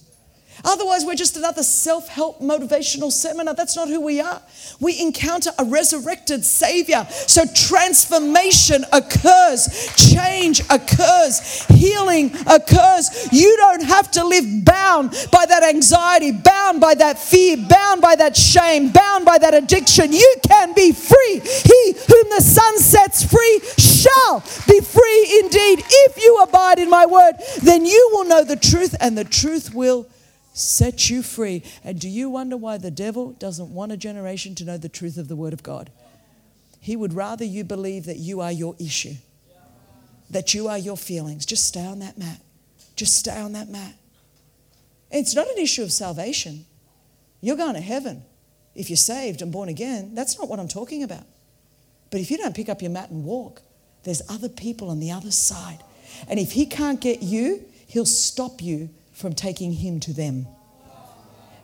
Otherwise, 0.63 1.05
we're 1.05 1.15
just 1.15 1.37
another 1.37 1.63
self 1.63 2.09
help 2.09 2.41
motivational 2.41 3.11
seminar. 3.11 3.55
That's 3.55 3.77
not 3.77 3.89
who 3.89 4.01
we 4.01 4.21
are. 4.21 4.41
We 4.81 5.01
encounter 5.01 5.51
a 5.59 5.65
resurrected 5.65 6.45
Savior. 6.45 7.07
So 7.11 7.45
transformation 7.55 8.85
occurs, 8.93 9.93
change 9.97 10.61
occurs, 10.71 11.65
healing 11.67 12.35
occurs. 12.47 13.29
You 13.33 13.57
don't 13.57 13.85
have 13.85 14.11
to 14.13 14.25
live 14.25 14.65
bound 14.65 15.11
by 15.33 15.47
that 15.47 15.63
anxiety, 15.65 16.31
bound 16.31 16.81
by 16.81 16.95
that 16.95 17.19
fear, 17.19 17.57
bound 17.57 18.01
by 18.01 18.15
that 18.17 18.37
shame, 18.37 18.91
bound 18.91 19.25
by 19.25 19.39
that 19.39 19.55
addiction. 19.55 20.13
You 20.13 20.35
can 20.47 20.73
be 20.75 20.93
free. 20.93 21.41
He 21.41 21.93
whom 22.09 22.31
the 22.31 22.41
Son 22.43 22.79
sets 22.79 23.25
free 23.25 23.61
shall 23.79 24.41
be 24.69 24.81
free 24.81 25.41
indeed. 25.43 25.83
If 25.87 26.23
you 26.23 26.39
abide 26.43 26.79
in 26.79 26.91
my 26.91 27.07
word, 27.07 27.35
then 27.63 27.85
you 27.87 28.11
will 28.13 28.25
know 28.25 28.45
the 28.45 28.57
truth, 28.57 28.95
and 29.01 29.17
the 29.17 29.25
truth 29.25 29.75
will 29.75 30.07
set 30.55 31.11
you 31.11 31.23
free. 31.23 31.63
And 31.83 32.01
do 32.01 32.09
you 32.09 32.31
wonder 32.31 32.57
why 32.57 32.79
the 32.79 32.91
devil 32.91 33.33
doesn't 33.33 33.75
want 33.75 33.93
a 33.93 33.97
generation 33.99 34.55
to 34.55 34.65
know 34.65 34.79
the 34.79 34.89
truth 34.89 35.19
of 35.19 35.29
the 35.29 35.37
Word 35.37 35.53
of 35.53 35.63
God? 35.63 35.91
He 36.81 36.97
would 36.97 37.13
rather 37.13 37.45
you 37.45 37.65
believe 37.65 38.07
that 38.07 38.17
you 38.17 38.41
are 38.41 38.53
your 38.53 38.75
issue, 38.79 39.15
that 40.31 40.55
you 40.55 40.69
are 40.69 40.79
your 40.79 40.97
feelings. 40.97 41.45
Just 41.45 41.67
stay 41.67 41.85
on 41.85 41.99
that 41.99 42.17
mat. 42.17 42.41
Just 42.97 43.17
stay 43.17 43.39
on 43.39 43.53
that 43.53 43.69
mat. 43.69 43.95
It's 45.11 45.35
not 45.35 45.49
an 45.49 45.59
issue 45.59 45.83
of 45.83 45.93
salvation. 45.93 46.65
You're 47.41 47.57
going 47.57 47.75
to 47.75 47.81
heaven. 47.81 48.23
if 48.75 48.91
you're 48.91 48.97
saved 48.97 49.41
and 49.41 49.53
born 49.53 49.69
again, 49.69 50.15
that's 50.17 50.37
not 50.37 50.49
what 50.49 50.59
I'm 50.59 50.67
talking 50.67 51.05
about. 51.05 51.25
But 52.11 52.21
if 52.21 52.31
you 52.31 52.37
don't 52.37 52.57
pick 52.57 52.69
up 52.69 52.83
your 52.83 52.91
mat 52.91 53.11
and 53.11 53.25
walk, 53.25 53.63
there's 54.03 54.23
other 54.29 54.49
people 54.49 54.91
on 54.91 54.99
the 54.99 55.13
other 55.13 55.31
side. 55.31 55.79
And 56.29 56.41
if 56.41 56.53
he 56.53 56.67
can't 56.67 57.01
get 57.01 57.23
you, 57.23 57.65
he'll 57.87 58.07
stop 58.07 58.61
you 58.61 58.91
from 59.15 59.33
taking 59.33 59.73
him 59.73 60.01
to 60.01 60.13
them. 60.13 60.47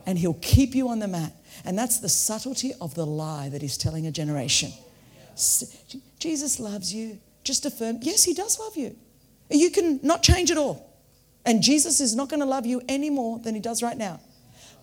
And 0.06 0.18
he'll 0.18 0.38
keep 0.40 0.74
you 0.74 0.88
on 0.88 0.98
the 0.98 1.08
mat. 1.08 1.32
And 1.64 1.78
that's 1.78 2.00
the 2.00 2.08
subtlety 2.08 2.72
of 2.80 2.94
the 2.94 3.04
lie 3.04 3.50
that 3.50 3.60
he's 3.60 3.76
telling 3.76 4.06
a 4.06 4.10
generation. 4.10 4.72
Jesus 6.18 6.58
loves 6.58 6.94
you. 6.94 7.18
Just 7.44 7.66
affirm, 7.66 7.98
yes, 8.02 8.24
he 8.24 8.34
does 8.34 8.58
love 8.58 8.76
you. 8.76 8.96
You 9.50 9.70
can 9.70 10.00
not 10.02 10.22
change 10.22 10.50
at 10.50 10.56
all. 10.56 10.86
And 11.44 11.62
Jesus 11.62 12.00
is 12.00 12.14
not 12.14 12.28
going 12.28 12.40
to 12.40 12.46
love 12.46 12.66
you 12.66 12.82
any 12.88 13.10
more 13.10 13.38
than 13.38 13.54
he 13.54 13.60
does 13.60 13.82
right 13.82 13.96
now. 13.96 14.20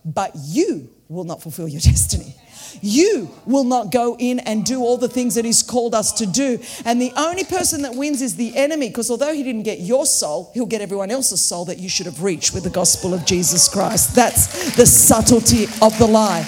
But 0.03 0.31
you 0.35 0.89
will 1.09 1.23
not 1.23 1.41
fulfill 1.41 1.67
your 1.67 1.81
destiny. 1.91 2.35
You 2.81 3.29
will 3.45 3.63
not 3.63 3.91
go 3.91 4.15
in 4.19 4.39
and 4.39 4.65
do 4.65 4.81
all 4.81 4.97
the 4.97 5.07
things 5.07 5.35
that 5.35 5.45
He's 5.45 5.63
called 5.63 5.95
us 5.95 6.11
to 6.13 6.25
do. 6.25 6.59
And 6.85 7.01
the 7.01 7.13
only 7.15 7.43
person 7.43 7.81
that 7.83 7.95
wins 7.95 8.21
is 8.21 8.35
the 8.35 8.55
enemy, 8.55 8.89
because 8.89 9.09
although 9.09 9.33
He 9.33 9.43
didn't 9.43 9.63
get 9.63 9.79
your 9.79 10.05
soul, 10.05 10.51
He'll 10.53 10.65
get 10.65 10.81
everyone 10.81 11.09
else's 11.09 11.41
soul 11.41 11.65
that 11.65 11.79
you 11.79 11.89
should 11.89 12.05
have 12.05 12.21
reached 12.21 12.53
with 12.53 12.63
the 12.63 12.69
gospel 12.69 13.13
of 13.13 13.25
Jesus 13.25 13.67
Christ. 13.67 14.15
That's 14.15 14.75
the 14.75 14.85
subtlety 14.85 15.65
of 15.81 15.97
the 15.97 16.07
lie. 16.07 16.45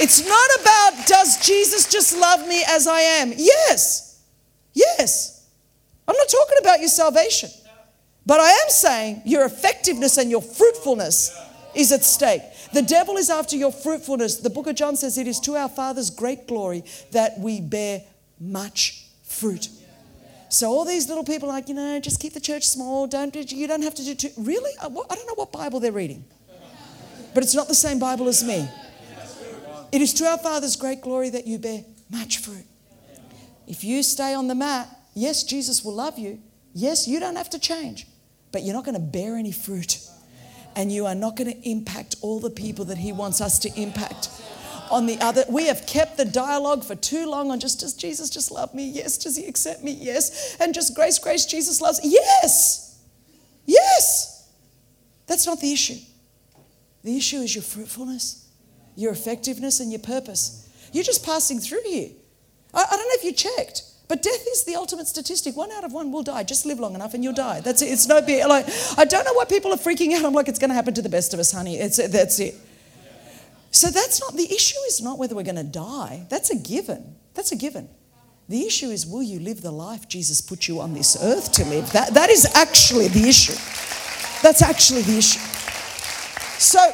It's 0.00 0.26
not 0.26 0.50
about, 0.60 1.06
does 1.06 1.46
Jesus 1.46 1.88
just 1.88 2.18
love 2.18 2.46
me 2.48 2.62
as 2.68 2.86
I 2.86 3.00
am? 3.00 3.32
Yes. 3.36 4.20
Yes. 4.74 5.46
I'm 6.08 6.16
not 6.16 6.28
talking 6.28 6.58
about 6.60 6.80
your 6.80 6.88
salvation. 6.88 7.50
But 8.24 8.40
I 8.40 8.50
am 8.50 8.68
saying 8.68 9.22
your 9.24 9.44
effectiveness 9.44 10.16
and 10.16 10.30
your 10.30 10.42
fruitfulness 10.42 11.36
is 11.74 11.92
at 11.92 12.04
stake. 12.04 12.42
The 12.72 12.82
devil 12.82 13.16
is 13.16 13.30
after 13.30 13.56
your 13.56 13.72
fruitfulness. 13.72 14.36
The 14.36 14.50
book 14.50 14.66
of 14.66 14.74
John 14.74 14.96
says 14.96 15.18
it 15.18 15.26
is 15.26 15.40
to 15.40 15.56
our 15.56 15.68
Father's 15.68 16.10
great 16.10 16.46
glory 16.46 16.84
that 17.12 17.38
we 17.38 17.60
bear 17.60 18.02
much 18.40 19.06
fruit. 19.22 19.68
So 20.48 20.70
all 20.70 20.84
these 20.84 21.08
little 21.08 21.24
people 21.24 21.48
like, 21.48 21.68
you 21.68 21.74
know, 21.74 21.98
just 21.98 22.20
keep 22.20 22.34
the 22.34 22.40
church 22.40 22.64
small. 22.64 23.06
Don't 23.06 23.34
you 23.52 23.66
don't 23.66 23.82
have 23.82 23.94
to 23.94 24.04
do 24.04 24.14
too. 24.14 24.30
Really? 24.36 24.70
Uh, 24.78 24.90
I 25.10 25.14
don't 25.14 25.26
know 25.26 25.34
what 25.34 25.50
Bible 25.50 25.80
they're 25.80 25.92
reading, 25.92 26.24
but 27.32 27.42
it's 27.42 27.54
not 27.54 27.68
the 27.68 27.74
same 27.74 27.98
Bible 27.98 28.28
as 28.28 28.44
me. 28.44 28.68
It 29.92 30.02
is 30.02 30.12
to 30.14 30.24
our 30.24 30.38
Father's 30.38 30.76
great 30.76 31.00
glory 31.00 31.30
that 31.30 31.46
you 31.46 31.58
bear 31.58 31.84
much 32.10 32.38
fruit. 32.38 32.66
If 33.66 33.82
you 33.84 34.02
stay 34.02 34.34
on 34.34 34.48
the 34.48 34.54
mat, 34.54 34.88
yes, 35.14 35.42
Jesus 35.42 35.82
will 35.82 35.94
love 35.94 36.18
you. 36.18 36.40
Yes, 36.74 37.08
you 37.08 37.20
don't 37.20 37.36
have 37.36 37.50
to 37.50 37.58
change, 37.58 38.06
but 38.50 38.62
you're 38.62 38.74
not 38.74 38.84
going 38.84 38.94
to 38.94 39.00
bear 39.00 39.36
any 39.36 39.52
fruit 39.52 39.98
and 40.76 40.92
you 40.92 41.06
are 41.06 41.14
not 41.14 41.36
going 41.36 41.50
to 41.50 41.68
impact 41.68 42.16
all 42.20 42.40
the 42.40 42.50
people 42.50 42.84
that 42.86 42.98
He 42.98 43.12
wants 43.12 43.40
us 43.40 43.58
to 43.60 43.80
impact. 43.80 44.28
On 44.90 45.06
the 45.06 45.18
other, 45.20 45.44
we 45.48 45.66
have 45.66 45.86
kept 45.86 46.18
the 46.18 46.24
dialogue 46.24 46.84
for 46.84 46.94
too 46.94 47.28
long 47.28 47.50
on 47.50 47.60
just 47.60 47.80
does 47.80 47.94
Jesus 47.94 48.28
just 48.28 48.50
love 48.50 48.74
me? 48.74 48.88
Yes. 48.88 49.16
Does 49.16 49.36
He 49.36 49.46
accept 49.46 49.82
me? 49.82 49.92
Yes. 49.92 50.56
And 50.60 50.74
just 50.74 50.94
grace, 50.94 51.18
grace, 51.18 51.46
Jesus 51.46 51.80
loves. 51.80 52.00
Yes. 52.02 53.00
Yes. 53.64 54.50
That's 55.26 55.46
not 55.46 55.60
the 55.60 55.72
issue. 55.72 55.98
The 57.04 57.16
issue 57.16 57.38
is 57.38 57.54
your 57.54 57.62
fruitfulness, 57.62 58.48
your 58.94 59.12
effectiveness, 59.12 59.80
and 59.80 59.90
your 59.90 60.00
purpose. 60.00 60.68
You're 60.92 61.04
just 61.04 61.24
passing 61.24 61.58
through 61.58 61.82
here. 61.84 62.10
I, 62.74 62.84
I 62.84 62.96
don't 62.96 63.08
know 63.08 63.14
if 63.14 63.24
you 63.24 63.32
checked. 63.32 63.82
But 64.12 64.20
death 64.20 64.46
is 64.52 64.64
the 64.64 64.74
ultimate 64.74 65.08
statistic. 65.08 65.56
One 65.56 65.72
out 65.72 65.84
of 65.84 65.94
one 65.94 66.12
will 66.12 66.22
die. 66.22 66.42
Just 66.42 66.66
live 66.66 66.78
long 66.78 66.94
enough 66.94 67.14
and 67.14 67.24
you'll 67.24 67.32
die. 67.32 67.60
That's 67.60 67.80
it. 67.80 67.86
It's 67.86 68.06
no 68.06 68.20
big. 68.20 68.46
Like 68.46 68.66
I 68.98 69.06
don't 69.06 69.24
know 69.24 69.32
why 69.32 69.46
people 69.46 69.72
are 69.72 69.78
freaking 69.78 70.12
out. 70.12 70.22
I'm 70.22 70.34
like, 70.34 70.48
it's 70.48 70.58
going 70.58 70.68
to 70.68 70.74
happen 70.74 70.92
to 70.92 71.00
the 71.00 71.08
best 71.08 71.32
of 71.32 71.40
us, 71.40 71.50
honey. 71.50 71.78
It's 71.78 71.96
that's 71.96 72.38
it. 72.38 72.54
So 73.70 73.88
that's 73.88 74.20
not 74.20 74.34
the 74.36 74.44
issue. 74.44 74.76
Is 74.86 75.00
not 75.00 75.18
whether 75.18 75.34
we're 75.34 75.44
going 75.44 75.56
to 75.56 75.64
die. 75.64 76.26
That's 76.28 76.50
a 76.50 76.56
given. 76.56 77.16
That's 77.32 77.52
a 77.52 77.56
given. 77.56 77.88
The 78.50 78.66
issue 78.66 78.90
is, 78.90 79.06
will 79.06 79.22
you 79.22 79.40
live 79.40 79.62
the 79.62 79.72
life 79.72 80.06
Jesus 80.08 80.42
put 80.42 80.68
you 80.68 80.80
on 80.80 80.92
this 80.92 81.16
earth 81.22 81.50
to 81.52 81.64
live? 81.64 81.90
That 81.92 82.12
that 82.12 82.28
is 82.28 82.44
actually 82.54 83.08
the 83.08 83.26
issue. 83.26 83.54
That's 84.42 84.60
actually 84.60 85.00
the 85.02 85.16
issue. 85.16 85.40
So 86.58 86.86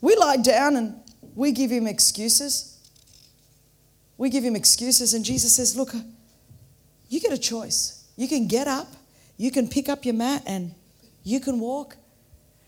we 0.00 0.16
lie 0.16 0.38
down 0.38 0.76
and 0.76 0.94
we 1.34 1.52
give 1.52 1.70
him 1.70 1.86
excuses. 1.86 2.73
We 4.16 4.30
give 4.30 4.44
him 4.44 4.54
excuses, 4.56 5.14
and 5.14 5.24
Jesus 5.24 5.56
says, 5.56 5.76
Look, 5.76 5.92
you 7.08 7.20
get 7.20 7.32
a 7.32 7.38
choice. 7.38 8.04
You 8.16 8.28
can 8.28 8.46
get 8.46 8.68
up, 8.68 8.88
you 9.36 9.50
can 9.50 9.68
pick 9.68 9.88
up 9.88 10.04
your 10.04 10.14
mat, 10.14 10.42
and 10.46 10.74
you 11.24 11.40
can 11.40 11.58
walk. 11.60 11.96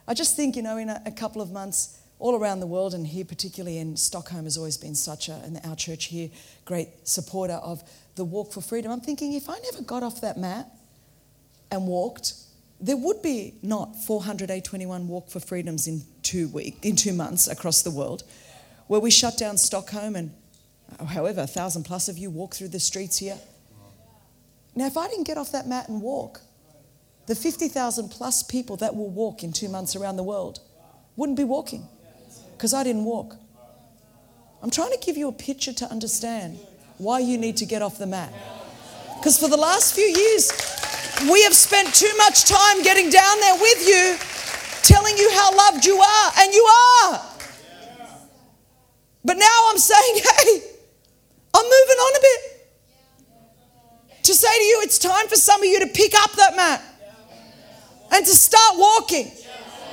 I 0.08 0.14
just 0.14 0.36
think, 0.36 0.56
you 0.56 0.62
know, 0.62 0.76
in 0.76 0.88
a, 0.88 1.02
a 1.06 1.10
couple 1.10 1.40
of 1.40 1.50
months, 1.50 1.98
all 2.18 2.34
around 2.34 2.60
the 2.60 2.66
world, 2.66 2.94
and 2.94 3.06
here 3.06 3.24
particularly 3.24 3.78
in 3.78 3.96
Stockholm, 3.96 4.44
has 4.44 4.56
always 4.56 4.76
been 4.76 4.94
such 4.94 5.28
a, 5.28 5.34
and 5.44 5.60
our 5.64 5.76
church 5.76 6.06
here, 6.06 6.30
great 6.64 6.88
supporter 7.04 7.54
of 7.54 7.82
the 8.16 8.24
walk 8.24 8.52
for 8.52 8.60
freedom. 8.60 8.90
I'm 8.90 9.00
thinking 9.00 9.34
if 9.34 9.48
I 9.48 9.58
never 9.58 9.82
got 9.82 10.02
off 10.02 10.20
that 10.22 10.38
mat 10.38 10.68
and 11.70 11.86
walked, 11.86 12.32
there 12.80 12.96
would 12.96 13.22
be 13.22 13.54
not 13.62 13.96
400 14.04 14.48
A21 14.50 15.06
walk 15.06 15.30
for 15.30 15.40
freedoms 15.40 15.86
in 15.86 16.02
two 16.22 16.48
week, 16.48 16.78
in 16.82 16.96
two 16.96 17.12
months 17.12 17.48
across 17.48 17.82
the 17.82 17.90
world, 17.90 18.22
where 18.86 19.00
we 19.00 19.10
shut 19.10 19.36
down 19.36 19.56
Stockholm 19.56 20.16
and 20.16 20.32
Oh, 20.98 21.04
however, 21.04 21.42
a 21.42 21.46
thousand 21.46 21.84
plus 21.84 22.08
of 22.08 22.16
you 22.18 22.30
walk 22.30 22.54
through 22.54 22.68
the 22.68 22.80
streets 22.80 23.18
here. 23.18 23.38
Now, 24.74 24.86
if 24.86 24.96
I 24.96 25.08
didn't 25.08 25.24
get 25.24 25.38
off 25.38 25.52
that 25.52 25.66
mat 25.66 25.88
and 25.88 26.00
walk, 26.00 26.40
the 27.26 27.34
50,000 27.34 28.08
plus 28.08 28.42
people 28.42 28.76
that 28.76 28.94
will 28.94 29.10
walk 29.10 29.42
in 29.42 29.52
two 29.52 29.68
months 29.68 29.96
around 29.96 30.16
the 30.16 30.22
world 30.22 30.60
wouldn't 31.16 31.36
be 31.36 31.44
walking 31.44 31.88
because 32.52 32.72
I 32.72 32.84
didn't 32.84 33.04
walk. 33.04 33.36
I'm 34.62 34.70
trying 34.70 34.92
to 34.92 34.98
give 34.98 35.16
you 35.16 35.28
a 35.28 35.32
picture 35.32 35.72
to 35.72 35.86
understand 35.86 36.58
why 36.98 37.18
you 37.20 37.36
need 37.36 37.56
to 37.58 37.66
get 37.66 37.82
off 37.82 37.98
the 37.98 38.06
mat. 38.06 38.32
Because 39.16 39.38
for 39.38 39.48
the 39.48 39.56
last 39.56 39.94
few 39.94 40.04
years, 40.04 40.52
we 41.30 41.42
have 41.42 41.54
spent 41.54 41.94
too 41.94 42.12
much 42.18 42.44
time 42.44 42.82
getting 42.82 43.10
down 43.10 43.40
there 43.40 43.54
with 43.54 43.88
you, 43.88 44.16
telling 44.82 45.16
you 45.16 45.30
how 45.34 45.56
loved 45.56 45.84
you 45.84 45.98
are, 45.98 46.32
and 46.38 46.52
you 46.52 46.68
are. 47.04 47.20
But 49.24 49.36
now 49.38 49.68
I'm 49.68 49.78
saying, 49.78 50.14
hey, 50.38 50.62
I'm 51.56 51.64
moving 51.64 51.98
on 52.06 52.16
a 52.16 52.20
bit. 52.20 52.40
To 54.24 54.34
say 54.34 54.58
to 54.58 54.64
you, 54.64 54.80
it's 54.82 54.98
time 54.98 55.26
for 55.28 55.36
some 55.36 55.62
of 55.62 55.66
you 55.66 55.80
to 55.80 55.86
pick 55.86 56.12
up 56.14 56.32
that 56.32 56.54
mat 56.56 56.82
and 58.12 58.26
to 58.26 58.32
start 58.32 58.76
walking, 58.76 59.30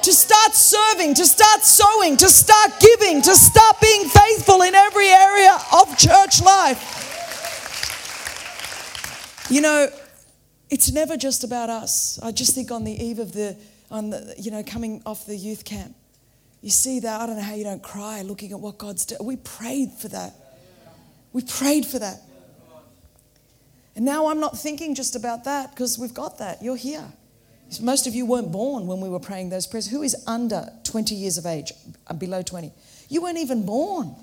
to 0.02 0.12
start 0.12 0.54
serving, 0.54 1.14
to 1.14 1.26
start 1.26 1.62
sowing, 1.64 2.18
to 2.18 2.28
start 2.28 2.72
giving, 2.80 3.22
to 3.22 3.36
start 3.36 3.80
being 3.80 4.10
faithful 4.10 4.62
in 4.64 4.76
every 4.76 5.08
area 5.08 5.58
of 5.80 5.98
church 5.98 6.42
life. 6.42 7.00
You 9.50 9.62
know, 9.62 9.88
it's 10.70 10.92
never 10.92 11.16
just 11.16 11.44
about 11.44 11.70
us. 11.70 12.20
I 12.22 12.32
just 12.32 12.56
think 12.56 12.72
on 12.72 12.84
the 12.84 12.92
eve 12.92 13.20
of 13.20 13.32
the, 13.32 13.56
on 13.92 14.10
the, 14.10 14.36
you 14.38 14.52
know, 14.52 14.64
coming 14.64 15.02
off 15.06 15.26
the 15.26 15.38
youth 15.38 15.64
camp, 15.64 15.96
you 16.62 16.72
see 16.72 17.00
that. 17.02 17.22
I 17.22 17.28
don't 17.28 17.38
know 17.38 17.44
how 17.44 17.56
you 17.56 17.64
don't 17.64 17.84
cry 17.84 18.22
looking 18.22 18.52
at 18.52 18.60
what 18.60 18.78
God's 18.78 19.06
done. 19.06 19.20
We 19.24 19.36
prayed 19.38 19.92
for 19.92 20.08
that. 20.10 20.34
We 21.34 21.42
prayed 21.42 21.86
for 21.86 22.00
that. 22.00 22.22
And 23.96 24.06
now 24.06 24.28
I'm 24.28 24.40
not 24.40 24.58
thinking 24.58 24.96
just 24.96 25.16
about 25.16 25.44
that 25.44 25.72
because 25.72 26.00
we've 26.00 26.14
got 26.14 26.38
that. 26.40 26.64
You're 26.64 26.76
here. 26.76 27.06
Most 27.82 28.06
of 28.06 28.14
you 28.14 28.26
weren't 28.26 28.52
born 28.52 28.86
when 28.86 29.02
we 29.02 29.10
were 29.10 29.20
praying 29.20 29.50
those 29.50 29.66
prayers. 29.66 29.88
Who 29.88 30.04
is 30.04 30.16
under 30.28 30.70
20 30.84 31.16
years 31.16 31.38
of 31.38 31.46
age, 31.46 31.74
uh, 32.08 32.14
below 32.14 32.44
20? 32.44 32.72
You 33.10 33.22
weren't 33.22 33.40
even 33.40 33.66
born 33.66 34.16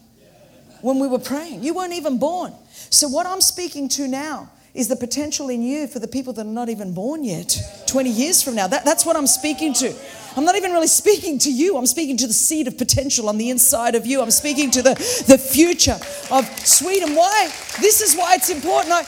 when 0.82 1.00
we 1.00 1.08
were 1.08 1.18
praying. 1.18 1.62
You 1.64 1.74
weren't 1.74 1.92
even 1.92 2.18
born. 2.18 2.52
So, 2.90 3.08
what 3.08 3.26
I'm 3.26 3.40
speaking 3.40 3.88
to 3.90 4.06
now 4.06 4.50
is 4.74 4.88
the 4.88 4.96
potential 4.96 5.48
in 5.48 5.62
you 5.62 5.86
for 5.86 5.98
the 5.98 6.08
people 6.08 6.32
that 6.34 6.46
are 6.46 6.50
not 6.50 6.68
even 6.68 6.94
born 6.94 7.24
yet 7.24 7.56
20 7.86 8.08
years 8.08 8.42
from 8.42 8.54
now. 8.54 8.66
That, 8.66 8.84
that's 8.84 9.04
what 9.04 9.16
I'm 9.16 9.26
speaking 9.26 9.72
to. 9.74 9.94
I'm 10.36 10.44
not 10.44 10.54
even 10.54 10.70
really 10.72 10.86
speaking 10.86 11.38
to 11.40 11.52
you. 11.52 11.76
I'm 11.76 11.86
speaking 11.86 12.16
to 12.18 12.26
the 12.26 12.32
seed 12.32 12.68
of 12.68 12.78
potential 12.78 13.28
on 13.28 13.36
the 13.36 13.50
inside 13.50 13.94
of 13.96 14.06
you. 14.06 14.22
I'm 14.22 14.30
speaking 14.30 14.70
to 14.72 14.82
the, 14.82 14.94
the 15.26 15.38
future 15.38 15.98
of 16.30 16.46
Sweden. 16.58 17.16
Why? 17.16 17.46
This 17.80 18.00
is 18.00 18.14
why 18.16 18.34
it's 18.36 18.48
important. 18.48 18.92
I, 18.92 19.04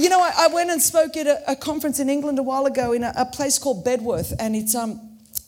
you 0.00 0.10
know, 0.10 0.20
I, 0.20 0.32
I 0.40 0.48
went 0.48 0.70
and 0.70 0.80
spoke 0.82 1.16
at 1.16 1.26
a, 1.26 1.52
a, 1.52 1.56
conference 1.56 2.00
in 2.00 2.10
England 2.10 2.38
a 2.38 2.42
while 2.42 2.66
ago 2.66 2.92
in 2.92 3.02
a, 3.02 3.14
a 3.16 3.24
place 3.24 3.58
called 3.58 3.82
Bedworth, 3.82 4.34
and 4.38 4.54
it's 4.54 4.74
um, 4.74 5.00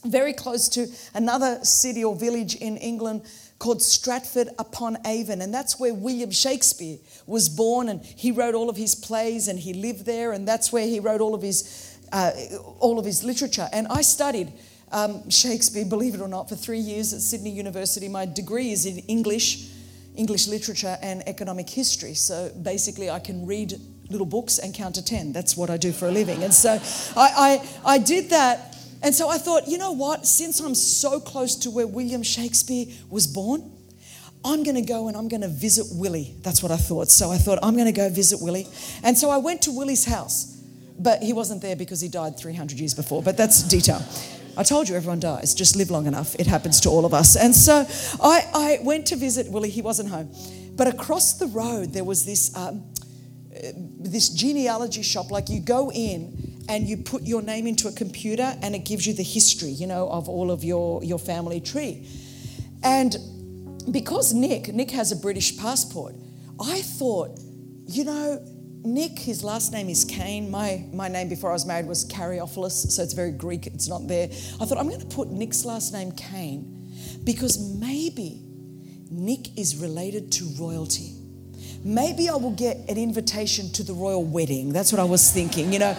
very 0.06 0.32
close 0.32 0.70
to 0.70 0.86
another 1.12 1.62
city 1.64 2.02
or 2.02 2.16
village 2.16 2.54
in 2.54 2.78
England 2.78 3.22
called 3.58 3.82
Stratford 3.82 4.48
upon 4.58 4.98
Avon. 5.06 5.40
And 5.40 5.52
that's 5.52 5.78
where 5.80 5.92
William 5.92 6.30
Shakespeare 6.30 6.98
was 7.26 7.48
born, 7.48 7.88
and 7.88 8.04
he 8.04 8.30
wrote 8.30 8.54
all 8.54 8.70
of 8.70 8.76
his 8.76 8.94
plays, 8.94 9.48
and 9.48 9.58
he 9.58 9.72
lived 9.72 10.06
there, 10.06 10.32
and 10.32 10.46
that's 10.46 10.72
where 10.72 10.86
he 10.86 11.00
wrote 11.00 11.20
all 11.20 11.34
of 11.34 11.42
his, 11.42 11.98
uh, 12.12 12.30
all 12.78 12.98
of 12.98 13.04
his 13.04 13.24
literature. 13.24 13.68
And 13.72 13.88
I 13.88 14.02
studied 14.02 14.52
um, 14.92 15.28
Shakespeare, 15.28 15.84
believe 15.84 16.14
it 16.14 16.20
or 16.20 16.28
not, 16.28 16.48
for 16.48 16.56
three 16.56 16.78
years 16.78 17.12
at 17.12 17.20
Sydney 17.20 17.50
University. 17.50 18.08
My 18.08 18.26
degree 18.26 18.70
is 18.70 18.86
in 18.86 18.98
English, 19.00 19.68
English 20.14 20.46
literature, 20.46 20.96
and 21.02 21.26
economic 21.28 21.68
history. 21.68 22.14
So 22.14 22.50
basically, 22.62 23.10
I 23.10 23.18
can 23.18 23.46
read 23.46 23.74
little 24.10 24.26
books 24.26 24.58
and 24.58 24.72
count 24.74 24.94
to 24.94 25.04
10. 25.04 25.32
That's 25.32 25.56
what 25.56 25.68
I 25.68 25.76
do 25.76 25.92
for 25.92 26.08
a 26.08 26.10
living. 26.10 26.42
And 26.42 26.54
so 26.54 26.78
I, 27.16 27.60
I, 27.84 27.94
I 27.94 27.98
did 27.98 28.30
that. 28.30 28.67
And 29.02 29.14
so 29.14 29.28
I 29.28 29.38
thought, 29.38 29.68
you 29.68 29.78
know 29.78 29.92
what? 29.92 30.26
Since 30.26 30.60
I'm 30.60 30.74
so 30.74 31.20
close 31.20 31.54
to 31.56 31.70
where 31.70 31.86
William 31.86 32.22
Shakespeare 32.22 32.86
was 33.10 33.26
born, 33.26 33.70
I'm 34.44 34.62
going 34.62 34.76
to 34.76 34.82
go 34.82 35.08
and 35.08 35.16
I'm 35.16 35.28
going 35.28 35.40
to 35.42 35.48
visit 35.48 35.86
Willie. 35.92 36.34
That's 36.42 36.62
what 36.62 36.72
I 36.72 36.76
thought. 36.76 37.08
So 37.08 37.30
I 37.30 37.38
thought, 37.38 37.58
I'm 37.62 37.74
going 37.74 37.86
to 37.86 37.92
go 37.92 38.08
visit 38.08 38.40
Willie. 38.40 38.66
And 39.02 39.16
so 39.16 39.30
I 39.30 39.38
went 39.38 39.62
to 39.62 39.72
Willie's 39.72 40.04
house, 40.04 40.60
but 40.98 41.22
he 41.22 41.32
wasn't 41.32 41.62
there 41.62 41.76
because 41.76 42.00
he 42.00 42.08
died 42.08 42.38
300 42.38 42.78
years 42.78 42.94
before. 42.94 43.22
But 43.22 43.36
that's 43.36 43.62
detail. 43.62 44.04
I 44.56 44.64
told 44.64 44.88
you 44.88 44.96
everyone 44.96 45.20
dies, 45.20 45.54
just 45.54 45.76
live 45.76 45.90
long 45.90 46.06
enough. 46.06 46.34
It 46.34 46.48
happens 46.48 46.80
to 46.80 46.88
all 46.88 47.04
of 47.04 47.14
us. 47.14 47.36
And 47.36 47.54
so 47.54 47.86
I, 48.20 48.48
I 48.52 48.78
went 48.82 49.06
to 49.06 49.16
visit 49.16 49.50
Willie. 49.50 49.70
He 49.70 49.82
wasn't 49.82 50.08
home. 50.08 50.32
But 50.74 50.88
across 50.88 51.34
the 51.34 51.46
road, 51.46 51.92
there 51.92 52.04
was 52.04 52.24
this, 52.24 52.56
um, 52.56 52.84
uh, 53.54 53.68
this 54.00 54.28
genealogy 54.28 55.02
shop. 55.02 55.30
Like 55.30 55.48
you 55.48 55.60
go 55.60 55.92
in 55.92 56.47
and 56.68 56.86
you 56.86 56.98
put 56.98 57.22
your 57.22 57.42
name 57.42 57.66
into 57.66 57.88
a 57.88 57.92
computer 57.92 58.54
and 58.62 58.74
it 58.74 58.84
gives 58.84 59.06
you 59.06 59.14
the 59.14 59.22
history, 59.22 59.70
you 59.70 59.86
know, 59.86 60.08
of 60.10 60.28
all 60.28 60.50
of 60.50 60.62
your, 60.62 61.02
your 61.02 61.18
family 61.18 61.60
tree. 61.60 62.06
And 62.82 63.16
because 63.90 64.34
Nick, 64.34 64.68
Nick 64.74 64.90
has 64.90 65.10
a 65.10 65.16
British 65.16 65.56
passport, 65.56 66.14
I 66.60 66.82
thought, 66.82 67.38
you 67.86 68.04
know, 68.04 68.44
Nick, 68.84 69.18
his 69.18 69.42
last 69.42 69.72
name 69.72 69.88
is 69.88 70.04
Caine. 70.04 70.50
My, 70.50 70.84
my 70.92 71.08
name 71.08 71.28
before 71.28 71.50
I 71.50 71.54
was 71.54 71.66
married 71.66 71.86
was 71.86 72.04
Caryofyllis, 72.04 72.90
so 72.90 73.02
it's 73.02 73.14
very 73.14 73.32
Greek, 73.32 73.66
it's 73.66 73.88
not 73.88 74.06
there. 74.06 74.28
I 74.60 74.64
thought, 74.64 74.78
I'm 74.78 74.88
going 74.88 75.00
to 75.00 75.06
put 75.06 75.28
Nick's 75.28 75.64
last 75.64 75.92
name 75.92 76.12
Caine 76.12 76.92
because 77.24 77.58
maybe 77.58 78.42
Nick 79.10 79.58
is 79.58 79.76
related 79.76 80.30
to 80.32 80.44
royalty. 80.58 81.14
Maybe 81.82 82.28
I 82.28 82.34
will 82.34 82.54
get 82.54 82.76
an 82.88 82.98
invitation 82.98 83.70
to 83.72 83.82
the 83.82 83.94
royal 83.94 84.24
wedding. 84.24 84.72
That's 84.72 84.92
what 84.92 85.00
I 85.00 85.04
was 85.04 85.30
thinking, 85.32 85.72
you 85.72 85.78
know. 85.78 85.96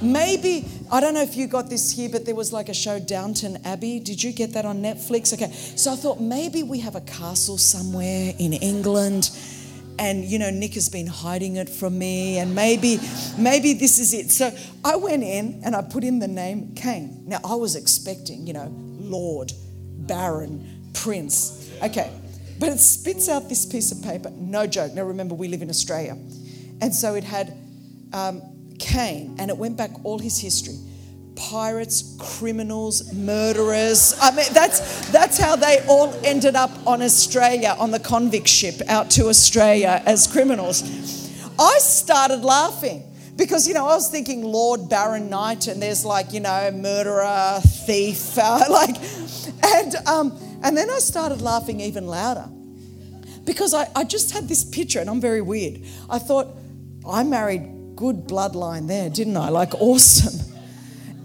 Maybe, 0.00 0.64
I 0.92 1.00
don't 1.00 1.14
know 1.14 1.22
if 1.22 1.36
you 1.36 1.48
got 1.48 1.68
this 1.68 1.90
here, 1.90 2.08
but 2.08 2.24
there 2.24 2.34
was 2.34 2.52
like 2.52 2.68
a 2.68 2.74
show, 2.74 3.00
Downton 3.00 3.58
Abbey. 3.64 3.98
Did 3.98 4.22
you 4.22 4.32
get 4.32 4.52
that 4.52 4.64
on 4.64 4.78
Netflix? 4.78 5.32
Okay. 5.34 5.50
So 5.52 5.92
I 5.92 5.96
thought 5.96 6.20
maybe 6.20 6.62
we 6.62 6.78
have 6.80 6.94
a 6.94 7.00
castle 7.00 7.58
somewhere 7.58 8.32
in 8.38 8.52
England 8.52 9.30
and 9.98 10.24
you 10.24 10.38
know 10.38 10.50
nick 10.50 10.74
has 10.74 10.88
been 10.88 11.06
hiding 11.06 11.56
it 11.56 11.68
from 11.68 11.98
me 11.98 12.38
and 12.38 12.54
maybe 12.54 13.00
maybe 13.36 13.74
this 13.74 13.98
is 13.98 14.14
it 14.14 14.30
so 14.30 14.48
i 14.84 14.94
went 14.94 15.22
in 15.22 15.60
and 15.64 15.74
i 15.74 15.82
put 15.82 16.04
in 16.04 16.20
the 16.20 16.28
name 16.28 16.72
caine 16.76 17.22
now 17.26 17.40
i 17.44 17.54
was 17.54 17.74
expecting 17.74 18.46
you 18.46 18.52
know 18.52 18.72
lord 18.72 19.50
baron 20.06 20.88
prince 20.94 21.68
okay 21.82 22.12
but 22.60 22.68
it 22.68 22.78
spits 22.78 23.28
out 23.28 23.48
this 23.48 23.66
piece 23.66 23.90
of 23.90 24.00
paper 24.02 24.30
no 24.36 24.66
joke 24.66 24.94
now 24.94 25.02
remember 25.02 25.34
we 25.34 25.48
live 25.48 25.62
in 25.62 25.70
australia 25.70 26.16
and 26.80 26.94
so 26.94 27.14
it 27.14 27.24
had 27.24 27.56
um, 28.12 28.40
Caine, 28.78 29.36
and 29.38 29.50
it 29.50 29.56
went 29.56 29.76
back 29.76 29.90
all 30.04 30.18
his 30.18 30.38
history. 30.38 30.76
Pirates, 31.36 32.16
criminals, 32.18 33.12
murderers. 33.12 34.16
I 34.20 34.30
mean, 34.32 34.46
that's, 34.52 35.08
that's 35.10 35.38
how 35.38 35.56
they 35.56 35.84
all 35.88 36.12
ended 36.24 36.56
up 36.56 36.70
on 36.86 37.00
Australia, 37.00 37.76
on 37.78 37.90
the 37.90 38.00
convict 38.00 38.48
ship 38.48 38.80
out 38.88 39.10
to 39.12 39.28
Australia 39.28 40.02
as 40.04 40.26
criminals. 40.26 40.82
I 41.58 41.78
started 41.78 42.44
laughing 42.44 43.04
because, 43.36 43.68
you 43.68 43.74
know, 43.74 43.84
I 43.86 43.94
was 43.94 44.10
thinking 44.10 44.42
Lord 44.42 44.88
Baron 44.88 45.30
Knight, 45.30 45.68
and 45.68 45.80
there's 45.80 46.04
like, 46.04 46.32
you 46.32 46.40
know, 46.40 46.70
murderer, 46.72 47.60
thief, 47.86 48.36
uh, 48.42 48.64
like, 48.68 48.96
and, 49.64 49.94
um, 50.06 50.36
and 50.62 50.76
then 50.76 50.90
I 50.90 50.98
started 50.98 51.40
laughing 51.40 51.80
even 51.80 52.06
louder 52.06 52.48
because 53.44 53.74
I, 53.74 53.88
I 53.94 54.04
just 54.04 54.32
had 54.32 54.48
this 54.48 54.64
picture, 54.64 54.98
and 55.00 55.08
I'm 55.08 55.20
very 55.20 55.40
weird. 55.40 55.82
I 56.10 56.18
thought, 56.18 56.48
I 57.08 57.22
married 57.22 57.77
good 57.98 58.28
bloodline 58.28 58.86
there, 58.86 59.10
didn't 59.10 59.36
I? 59.36 59.48
Like, 59.48 59.74
awesome. 59.74 60.54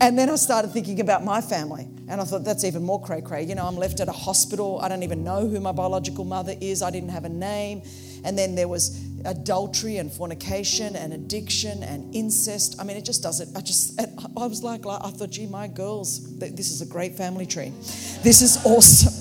And 0.01 0.17
then 0.17 0.27
I 0.27 0.36
started 0.38 0.71
thinking 0.71 0.99
about 1.01 1.23
my 1.23 1.39
family. 1.39 1.88
And 2.09 2.19
I 2.19 2.23
thought, 2.23 2.43
that's 2.43 2.63
even 2.63 2.81
more 2.81 2.99
cray 2.99 3.21
cray. 3.21 3.43
You 3.43 3.53
know, 3.53 3.65
I'm 3.65 3.77
left 3.77 3.99
at 3.99 4.09
a 4.09 4.12
hospital. 4.12 4.79
I 4.81 4.89
don't 4.89 5.03
even 5.03 5.23
know 5.23 5.47
who 5.47 5.59
my 5.59 5.71
biological 5.71 6.25
mother 6.25 6.55
is. 6.59 6.81
I 6.81 6.89
didn't 6.89 7.09
have 7.09 7.25
a 7.25 7.29
name. 7.29 7.83
And 8.25 8.36
then 8.36 8.55
there 8.55 8.67
was 8.67 8.99
adultery 9.23 9.97
and 9.97 10.12
fornication 10.12 10.95
and 10.95 11.13
addiction 11.13 11.83
and 11.83 12.13
incest. 12.13 12.75
I 12.79 12.86
mean, 12.86 12.97
it 12.97 13.05
just 13.05 13.21
doesn't. 13.21 13.55
I 13.55 13.62
just, 13.62 14.01
I 14.01 14.47
was 14.47 14.63
like, 14.63 14.86
I 14.88 15.12
thought, 15.12 15.29
gee, 15.29 15.45
my 15.45 15.67
girls, 15.67 16.38
this 16.39 16.71
is 16.71 16.81
a 16.81 16.88
great 16.88 17.15
family 17.15 17.45
tree. 17.45 17.71
This 18.23 18.41
is 18.41 18.65
awesome. 18.65 19.13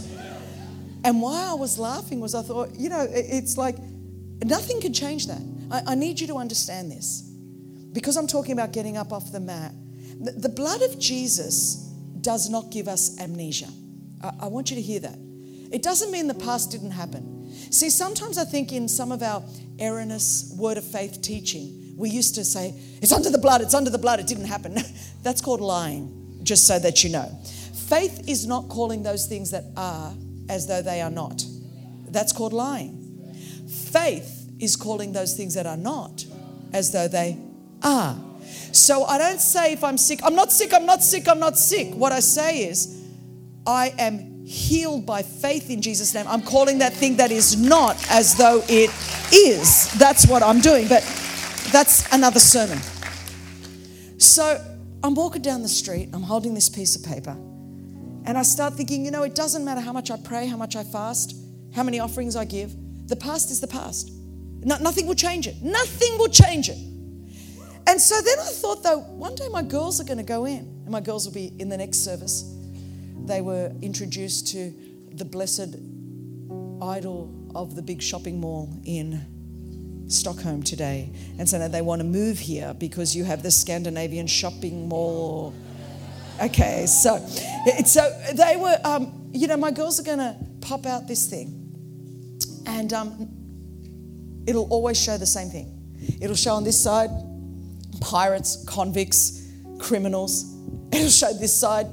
And 1.05 1.21
why 1.21 1.49
I 1.51 1.55
was 1.55 1.79
laughing 1.79 2.19
was 2.19 2.35
I 2.35 2.43
thought, 2.43 2.75
you 2.77 2.89
know, 2.89 3.07
it's 3.11 3.59
like 3.59 3.77
nothing 4.43 4.81
can 4.81 4.95
change 4.95 5.27
that. 5.27 5.43
I, 5.71 5.93
I 5.93 5.95
need 5.97 6.19
you 6.19 6.27
to 6.29 6.37
understand 6.37 6.91
this 6.91 7.29
because 7.93 8.17
I'm 8.17 8.27
talking 8.27 8.53
about 8.53 8.73
getting 8.73 8.97
up 8.97 9.13
off 9.13 9.33
the 9.33 9.41
mat, 9.41 9.73
the, 10.21 10.49
blood 10.49 10.83
of 10.83 10.99
Jesus 10.99 11.75
does 12.21 12.49
not 12.49 12.71
give 12.71 12.89
us 12.89 13.19
amnesia. 13.21 13.69
I, 14.23 14.33
I 14.43 14.47
want 14.47 14.71
you 14.71 14.77
to 14.77 14.83
hear 14.83 15.01
that. 15.01 15.19
It 15.73 15.83
doesn't 15.83 16.11
mean 16.11 16.27
the 16.27 16.35
past 16.35 16.71
didn't 16.71 16.93
happen. 16.93 17.53
See, 17.71 17.91
sometimes 17.91 18.39
I 18.39 18.45
think 18.45 18.73
in 18.73 18.89
some 18.89 19.11
of 19.11 19.23
our 19.23 19.43
erroneous 19.81 20.55
word 20.57 20.79
of 20.79 20.85
faith 20.85 21.21
teaching, 21.23 21.95
we 21.97 22.11
used 22.11 22.35
to 22.37 22.45
say, 22.45 22.75
it's 23.01 23.13
under 23.13 23.31
the 23.31 23.39
blood, 23.39 23.61
it's 23.61 23.75
under 23.75 23.91
the 23.91 23.99
blood, 23.99 24.21
it 24.21 24.27
didn't 24.27 24.47
happen. 24.47 24.77
That's 25.23 25.41
called 25.41 25.61
lying, 25.61 26.41
just 26.43 26.67
so 26.67 26.79
that 26.79 27.03
you 27.03 27.11
know. 27.11 27.31
Faith 27.89 28.29
is 28.29 28.47
not 28.47 28.69
calling 28.69 29.03
those 29.03 29.27
things 29.27 29.51
that 29.51 29.65
are 29.77 30.15
as 30.49 30.67
though 30.67 30.83
they 30.83 31.01
are 31.01 31.11
not. 31.11 31.45
That's 32.09 32.33
called 32.33 32.53
lying. 32.53 32.99
Faith 33.69 34.51
is 34.59 34.77
calling 34.77 35.13
those 35.13 35.35
things 35.35 35.55
that 35.55 35.67
are 35.67 35.77
not 35.77 36.25
as 36.73 36.93
though 36.93 37.09
they 37.09 37.37
are. 37.83 38.17
So 38.73 39.05
I 39.05 39.19
don't 39.19 39.41
say 39.41 39.73
if 39.73 39.85
I'm 39.85 39.99
sick, 39.99 40.21
I'm 40.25 40.35
not 40.35 40.51
sick, 40.51 40.73
I'm 40.73 40.87
not 40.87 41.03
sick, 41.03 41.29
I'm 41.29 41.39
not 41.39 41.59
sick. 41.59 41.95
What 41.95 42.13
I 42.13 42.21
say 42.21 42.65
is, 42.65 43.03
I 43.67 43.95
am 43.99 44.45
healed 44.45 45.07
by 45.07 45.23
faith 45.23 45.71
in 45.71 45.83
Jesus' 45.83 46.15
name. 46.15 46.27
I'm 46.27 46.43
calling 46.43 46.79
that 46.79 46.93
thing 46.93 47.17
that 47.17 47.31
is 47.31 47.57
not 47.57 47.97
as 48.11 48.35
though 48.37 48.63
it 48.69 48.91
is. 49.33 49.93
That's 49.99 50.27
what 50.27 50.43
I'm 50.43 50.61
doing. 50.61 50.89
But 50.89 51.03
that's 51.71 52.11
another 52.13 52.41
sermon. 52.41 52.79
So 54.19 54.61
I'm 55.05 55.15
walking 55.15 55.43
down 55.43 55.63
the 55.63 55.69
street, 55.69 56.09
I'm 56.13 56.23
holding 56.23 56.55
this 56.55 56.69
piece 56.69 56.97
of 56.97 57.05
paper, 57.05 57.37
and 58.25 58.39
I 58.39 58.43
start 58.43 58.75
thinking, 58.75 59.05
you 59.05 59.11
know, 59.11 59.25
it 59.25 59.35
doesn't 59.35 59.65
matter 59.65 59.81
how 59.81 59.93
much 59.93 60.11
I 60.11 60.17
pray, 60.17 60.47
how 60.47 60.57
much 60.57 60.77
I 60.77 60.85
fast, 60.85 61.35
how 61.75 61.83
many 61.83 61.99
offerings 61.99 62.37
I 62.37 62.45
give. 62.45 62.73
The 63.09 63.17
past 63.17 63.51
is 63.51 63.61
the 63.61 63.67
past. 63.67 64.13
No, 64.61 64.77
nothing 64.79 65.07
will 65.07 65.17
change 65.17 65.47
it. 65.49 65.61
Nothing 65.61 66.19
will 66.19 66.29
change 66.29 66.69
it. 66.69 66.79
And 67.87 68.01
so 68.01 68.21
then 68.21 68.39
I 68.39 68.45
thought, 68.45 68.83
though, 68.83 68.99
one 68.99 69.35
day 69.35 69.49
my 69.49 69.63
girls 69.63 70.01
are 70.01 70.05
going 70.05 70.19
to 70.19 70.25
go 70.25 70.45
in, 70.45 70.59
and 70.59 70.89
my 70.89 71.01
girls 71.01 71.27
will 71.27 71.35
be 71.35 71.53
in 71.59 71.69
the 71.69 71.77
next 71.77 71.99
service. 71.99 72.45
They 73.27 73.41
were 73.41 73.73
introduced 73.83 74.49
to 74.49 74.73
the 75.13 75.25
blessed 75.25 75.77
idol 76.81 77.33
of 77.55 77.75
the 77.75 77.83
big 77.83 78.03
shopping 78.03 78.41
mall 78.41 78.71
in 78.85 80.07
Stockholm 80.09 80.63
today. 80.63 81.13
And 81.39 81.49
so 81.49 81.59
now 81.59 81.69
they 81.69 81.83
want 81.83 82.01
to 82.01 82.07
move 82.07 82.39
here 82.39 82.75
because 82.75 83.15
you 83.17 83.25
have 83.25 83.43
the 83.43 83.51
Scandinavian 83.51 84.27
shopping 84.27 84.89
mall. 84.89 85.55
Okay, 86.43 86.87
so, 86.87 87.19
so 87.85 88.23
they 88.35 88.57
were, 88.57 88.79
um, 88.85 89.31
you 89.33 89.47
know, 89.47 89.57
my 89.57 89.71
girls 89.71 90.01
are 90.01 90.03
going 90.03 90.19
to 90.19 90.37
pop 90.61 90.87
out 90.87 91.07
this 91.09 91.29
thing. 91.29 91.59
And 92.67 92.93
um, 92.93 93.29
it'll 94.47 94.69
always 94.71 95.01
show 95.01 95.17
the 95.19 95.27
same 95.27 95.49
thing. 95.49 95.79
It'll 96.21 96.37
show 96.37 96.55
on 96.55 96.65
this 96.65 96.83
side 96.83 97.11
pirates, 98.03 98.65
convicts, 98.67 99.49
criminals. 99.79 100.55
It'll 100.93 101.09
show 101.09 101.33
this 101.33 101.59
side 101.59 101.87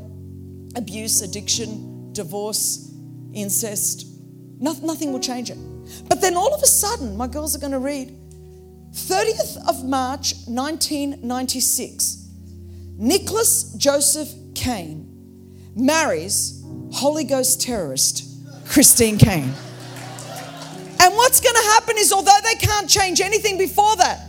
abuse, 0.75 1.21
addiction, 1.21 2.11
divorce, 2.13 2.91
incest. 3.33 4.05
nothing 4.59 5.13
will 5.13 5.19
change 5.19 5.49
it. 5.49 5.57
But 6.07 6.21
then 6.21 6.35
all 6.35 6.53
of 6.53 6.61
a 6.61 6.67
sudden, 6.67 7.15
my 7.15 7.27
girls 7.27 7.55
are 7.55 7.59
going 7.59 7.71
to 7.71 7.79
read 7.79 8.15
30th 8.91 9.57
of 9.67 9.85
March 9.85 10.33
1996, 10.47 12.27
Nicholas 12.97 13.73
Joseph 13.73 14.29
Caine 14.55 15.05
marries 15.75 16.63
Holy 16.91 17.23
Ghost 17.23 17.61
terrorist 17.61 18.25
Christine 18.67 19.17
Caine. 19.17 19.53
And 21.01 21.15
what's 21.15 21.39
going 21.39 21.55
to 21.55 21.61
happen 21.73 21.95
is, 21.97 22.11
although 22.11 22.37
they 22.43 22.55
can't 22.55 22.89
change 22.89 23.21
anything 23.21 23.57
before 23.57 23.95
that, 23.97 24.28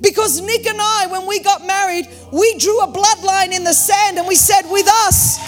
because 0.00 0.40
Nick 0.40 0.66
and 0.66 0.78
I, 0.80 1.06
when 1.10 1.26
we 1.26 1.40
got 1.40 1.66
married, 1.66 2.06
we 2.32 2.56
drew 2.58 2.80
a 2.80 2.86
bloodline 2.88 3.52
in 3.52 3.64
the 3.64 3.72
sand 3.72 4.18
and 4.18 4.26
we 4.26 4.36
said, 4.36 4.62
with 4.70 4.88
us, 4.88 5.38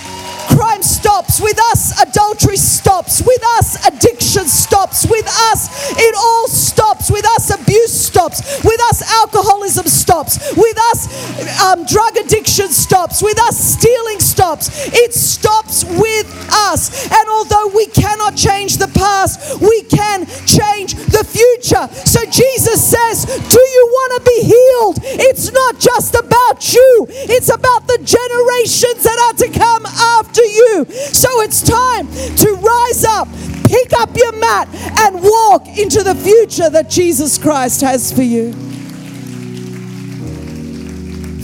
crime 0.49 0.83
stops. 0.83 1.41
With 1.41 1.59
us, 1.73 2.01
adultery 2.01 2.57
stops. 2.57 3.23
With 3.23 3.43
us, 3.59 3.87
addiction 3.87 4.47
stops. 4.47 5.07
With 5.09 5.27
us, 5.53 5.91
it 5.97 6.15
all 6.17 6.49
stops. 6.49 7.11
With 7.11 7.27
us, 7.27 7.51
abuse 7.51 7.93
stops. 7.93 8.63
With 8.65 8.81
us, 8.91 9.03
alcoholism 9.13 9.87
stops. 9.87 10.39
With 10.57 10.79
us, 10.93 11.63
um, 11.63 11.85
drug 11.87 12.17
addiction 12.17 12.69
stops. 12.69 13.23
With 13.23 13.39
us, 13.41 13.57
stealing 13.59 14.21
stops. 14.21 14.89
It 14.93 15.15
stops 15.15 15.85
with 15.85 16.29
us. 16.53 17.11
And 17.11 17.29
although 17.29 17.69
we 17.75 17.87
cannot 17.87 18.37
change 18.37 18.79
the 18.79 18.89
past, 18.89 19.61
we 19.61 19.83
can 19.83 20.27
change 20.47 20.95
the 20.95 21.25
future. 21.25 21.89
So 22.05 22.25
Jesus 22.31 22.83
says, 22.83 23.25
Do 23.25 23.61
you 23.61 23.85
want 23.93 24.11
to 24.17 24.31
be 24.31 24.41
healed, 24.43 24.99
it's 25.03 25.53
not 25.53 25.79
just 25.81 26.15
about 26.15 26.73
you, 26.73 27.07
it's 27.09 27.49
about 27.49 27.87
the 27.87 27.99
generations 28.03 29.03
that 29.05 29.19
are 29.27 29.37
to 29.45 29.59
come 29.59 29.87
after 29.87 30.36
you. 30.43 30.85
So 31.13 31.29
it's 31.43 31.63
time 31.63 32.07
to 32.37 32.55
rise 32.55 33.05
up, 33.05 33.29
pick 33.65 33.93
up 33.99 34.17
your 34.17 34.33
mat, 34.33 34.69
and 34.99 35.23
walk 35.23 35.67
into 35.79 36.03
the 36.03 36.15
future 36.15 36.71
that 36.71 36.89
Jesus 36.91 37.39
Christ 37.39 37.81
has 37.81 38.13
for 38.13 38.23
you. 38.23 38.53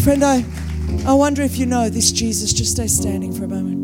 Friend, 0.03 0.25
I, 0.25 0.45
I 1.07 1.15
wonder 1.15 1.43
if 1.43 1.59
you 1.59 1.67
know 1.67 1.89
this 1.89 2.11
Jesus. 2.11 2.53
Just 2.53 2.73
stay 2.73 2.89
standing 2.89 3.33
for 3.33 3.45
a 3.45 3.49
moment. 3.49 3.79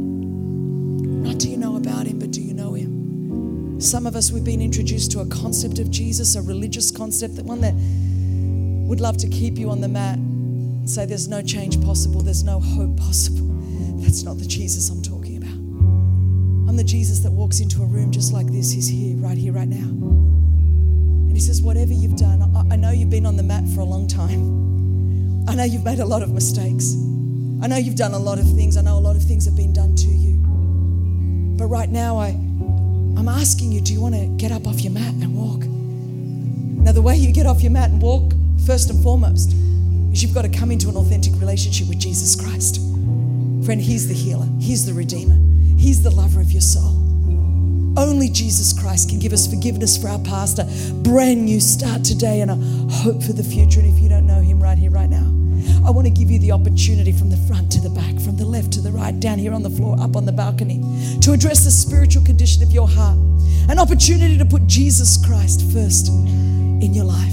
Not 1.24 1.38
do 1.38 1.48
you 1.48 1.56
know 1.56 1.76
about 1.76 2.06
him, 2.06 2.18
but 2.18 2.32
do 2.32 2.40
you 2.40 2.54
know 2.54 2.74
him? 2.74 3.80
Some 3.80 4.06
of 4.06 4.16
us, 4.16 4.32
we've 4.32 4.44
been 4.44 4.61
introduced 4.61 5.12
to 5.12 5.20
a 5.20 5.26
concept 5.26 5.78
of 5.78 5.90
Jesus, 5.90 6.34
a 6.34 6.42
religious 6.42 6.90
concept, 6.90 7.36
that 7.36 7.44
one 7.44 7.61
that 7.61 7.74
would 8.88 9.00
love 9.00 9.16
to 9.18 9.28
keep 9.28 9.59
you 9.59 9.70
on 9.70 9.80
the 9.80 9.88
mat 9.88 10.16
and 10.16 10.90
say 10.90 11.06
there's 11.06 11.28
no 11.28 11.42
change 11.42 11.80
possible, 11.82 12.22
there's 12.22 12.42
no 12.42 12.59
hope 12.59 12.96
possible. 12.96 13.46
That's 14.01 14.22
not 14.22 14.38
the 14.38 14.46
Jesus 14.46 14.90
I'm 14.90 15.03
talking 15.03 15.36
about. 15.36 15.51
I'm 16.68 16.76
the 16.76 16.84
Jesus 16.84 17.20
that 17.20 17.32
walks 17.32 17.61
into 17.61 17.82
a 17.82 17.86
room 17.86 18.12
just 18.12 18.32
like 18.32 18.46
this. 18.46 18.70
He's 18.70 18.88
here, 18.88 19.16
right 19.16 19.38
here, 19.38 19.53
right 19.53 19.68
now. 19.68 19.88
And 19.88 21.32
he 21.32 21.40
says, 21.40 21.62
Whatever 21.62 21.92
you've 21.92 22.16
done, 22.16 22.42
I, 22.70 22.76
know 22.76 22.90
you've 22.90 23.11
been 23.11 23.26
on 23.26 23.36
the 23.36 23.42
mat 23.42 23.64
for 23.74 23.80
a 23.80 23.84
long 23.84 24.07
time. 24.07 25.49
I 25.49 25.55
know 25.55 25.64
you've 25.64 25.84
made 25.84 25.99
a 25.99 26.05
lot 26.05 26.22
of 26.22 26.30
mistakes. 26.32 26.94
I 27.62 27.66
know 27.66 27.76
you've 27.76 27.96
done 27.96 28.12
a 28.12 28.18
lot 28.18 28.38
of 28.38 28.44
things. 28.55 28.76
I 28.76 28.82
know 28.82 28.99
a 28.99 29.01
lot 29.01 29.16
of 29.16 29.22
things 29.22 29.44
have 29.46 29.57
been 29.57 29.72
done 29.72 29.96
to 29.96 30.09
you. 30.09 30.36
But 31.57 31.66
right 31.66 31.88
now, 31.88 32.18
I, 32.18 32.28
I'm 32.28 33.28
asking 33.28 33.72
you 33.72 33.80
do 33.80 33.92
you 33.92 34.01
want 34.01 34.14
to 34.14 34.26
get 34.36 34.53
up 34.53 34.66
off 34.66 34.80
your 34.80 34.92
mat 34.92 35.14
and 35.14 35.34
walk? 35.34 35.64
Now, 36.84 36.92
the 36.92 37.03
way 37.03 37.16
you 37.16 37.32
get 37.32 37.46
off 37.46 37.62
your 37.62 37.72
mat 37.72 37.90
and 37.90 38.01
walk, 38.01 38.32
first 38.64 38.90
and 38.90 39.03
foremost, 39.03 39.53
is 40.12 40.22
you've 40.22 40.34
got 40.34 40.42
to 40.42 40.49
come 40.49 40.70
into 40.70 40.88
an 40.88 40.96
authentic 40.96 41.32
relationship 41.40 41.88
with 41.88 41.99
Jesus 41.99 42.36
Christ. 42.36 42.80
Friend, 43.64 43.80
He's 43.80 44.09
the 44.09 44.14
healer, 44.14 44.46
He's 44.59 44.86
the 44.86 44.94
redeemer, 44.94 45.36
He's 45.76 46.02
the 46.02 46.11
lover 46.11 46.40
of 46.40 46.50
your 46.52 46.62
soul. 46.62 47.04
Only 47.98 48.28
Jesus 48.28 48.72
Christ 48.72 49.09
can 49.09 49.18
give 49.18 49.32
us 49.32 49.46
forgiveness 49.46 49.96
for 49.96 50.09
our 50.09 50.20
past, 50.20 50.59
a 50.59 50.64
brand 51.02 51.44
new 51.44 51.61
start 51.61 52.04
today, 52.04 52.40
and 52.40 52.50
a 52.50 52.54
hope 52.92 53.22
for 53.22 53.32
the 53.32 53.42
future. 53.42 53.80
And 53.80 53.92
if 53.92 54.00
you 54.00 54.09
don't 54.09 54.26
know 54.26 54.40
Him 54.40 54.62
right 54.62 54.78
here, 54.78 54.90
right 54.90 55.11
now, 55.11 55.26
I 55.84 55.90
want 55.90 56.06
to 56.06 56.12
give 56.12 56.30
you 56.30 56.38
the 56.38 56.52
opportunity 56.52 57.12
from 57.12 57.30
the 57.30 57.36
front 57.48 57.72
to 57.72 57.80
the 57.80 57.90
back, 57.90 58.20
from 58.20 58.36
the 58.36 58.44
left 58.44 58.72
to 58.74 58.80
the 58.80 58.92
right, 58.92 59.18
down 59.18 59.38
here 59.38 59.52
on 59.52 59.62
the 59.62 59.70
floor, 59.70 59.96
up 60.00 60.14
on 60.14 60.26
the 60.26 60.32
balcony, 60.32 60.80
to 61.20 61.32
address 61.32 61.64
the 61.64 61.70
spiritual 61.70 62.24
condition 62.24 62.62
of 62.62 62.70
your 62.70 62.86
heart. 62.86 63.18
An 63.68 63.78
opportunity 63.78 64.38
to 64.38 64.44
put 64.44 64.66
Jesus 64.66 65.16
Christ 65.26 65.61
first 65.72 66.09
in 66.09 66.94
your 66.94 67.04
life. 67.04 67.32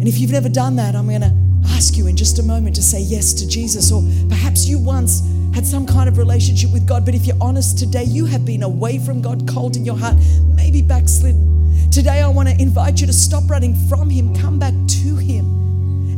And 0.00 0.06
if 0.06 0.18
you've 0.18 0.30
never 0.30 0.48
done 0.48 0.76
that, 0.76 0.94
I'm 0.94 1.08
going 1.08 1.22
to 1.22 1.39
ask 1.70 1.96
you 1.96 2.06
in 2.06 2.16
just 2.16 2.38
a 2.38 2.42
moment 2.42 2.76
to 2.76 2.82
say 2.82 3.00
yes 3.00 3.32
to 3.34 3.48
Jesus. 3.48 3.90
Or 3.90 4.02
perhaps 4.28 4.66
you 4.68 4.78
once 4.78 5.22
had 5.54 5.66
some 5.66 5.86
kind 5.86 6.08
of 6.08 6.18
relationship 6.18 6.72
with 6.72 6.86
God, 6.86 7.04
but 7.04 7.14
if 7.14 7.26
you're 7.26 7.36
honest 7.40 7.78
today, 7.78 8.04
you 8.04 8.26
have 8.26 8.44
been 8.44 8.62
away 8.62 8.98
from 8.98 9.20
God, 9.20 9.48
cold 9.48 9.76
in 9.76 9.84
your 9.84 9.96
heart, 9.96 10.16
maybe 10.54 10.82
backslidden. 10.82 11.90
Today, 11.90 12.20
I 12.20 12.28
want 12.28 12.48
to 12.48 12.60
invite 12.60 13.00
you 13.00 13.06
to 13.06 13.12
stop 13.12 13.50
running 13.50 13.74
from 13.88 14.08
Him, 14.10 14.34
come 14.36 14.58
back 14.58 14.74
to 15.02 15.16
Him, 15.16 15.44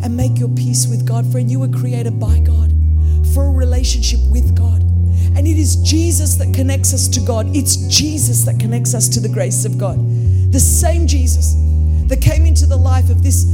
and 0.03 0.17
make 0.17 0.39
your 0.39 0.51
peace 0.51 0.87
with 0.87 1.07
God. 1.07 1.31
Friend, 1.33 1.51
you 1.51 1.61
were 1.61 1.69
created 1.69 2.21
by 2.21 2.41
God 2.41 2.71
for 3.33 3.45
a 3.45 3.51
relationship 3.51 4.21
with 4.31 4.55
God. 4.55 4.83
And 5.35 5.47
it 5.47 5.57
is 5.57 5.77
Jesus 5.77 6.35
that 6.35 6.53
connects 6.53 6.93
us 6.93 7.09
to 7.09 7.21
God. 7.21 7.57
It's 7.57 7.77
Jesus 7.89 8.45
that 8.45 8.61
connects 8.61 8.95
us 8.95 9.09
to 9.11 9.21
the 9.21 9.29
grace 9.29 9.65
of 9.65 9.79
God. 9.79 9.97
The 10.53 10.61
same 10.61 11.07
Jesus 11.07 11.55
that 12.09 12.21
came 12.21 12.45
into 12.45 12.67
the 12.67 12.77
life 12.77 13.09
of 13.09 13.23
this 13.23 13.45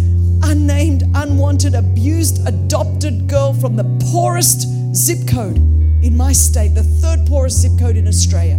unnamed, 0.43 1.05
unwanted, 1.15 1.75
abused, 1.75 2.47
adopted 2.47 3.29
girl 3.29 3.53
from 3.55 3.77
the 3.77 3.85
poorest 4.11 4.67
zip 4.95 5.29
code 5.29 5.57
in 6.03 6.17
my 6.17 6.33
state, 6.33 6.75
the 6.75 6.83
third 6.83 7.27
poorest 7.27 7.61
zip 7.61 7.73
code 7.79 7.97
in 7.97 8.07
Australia. 8.07 8.59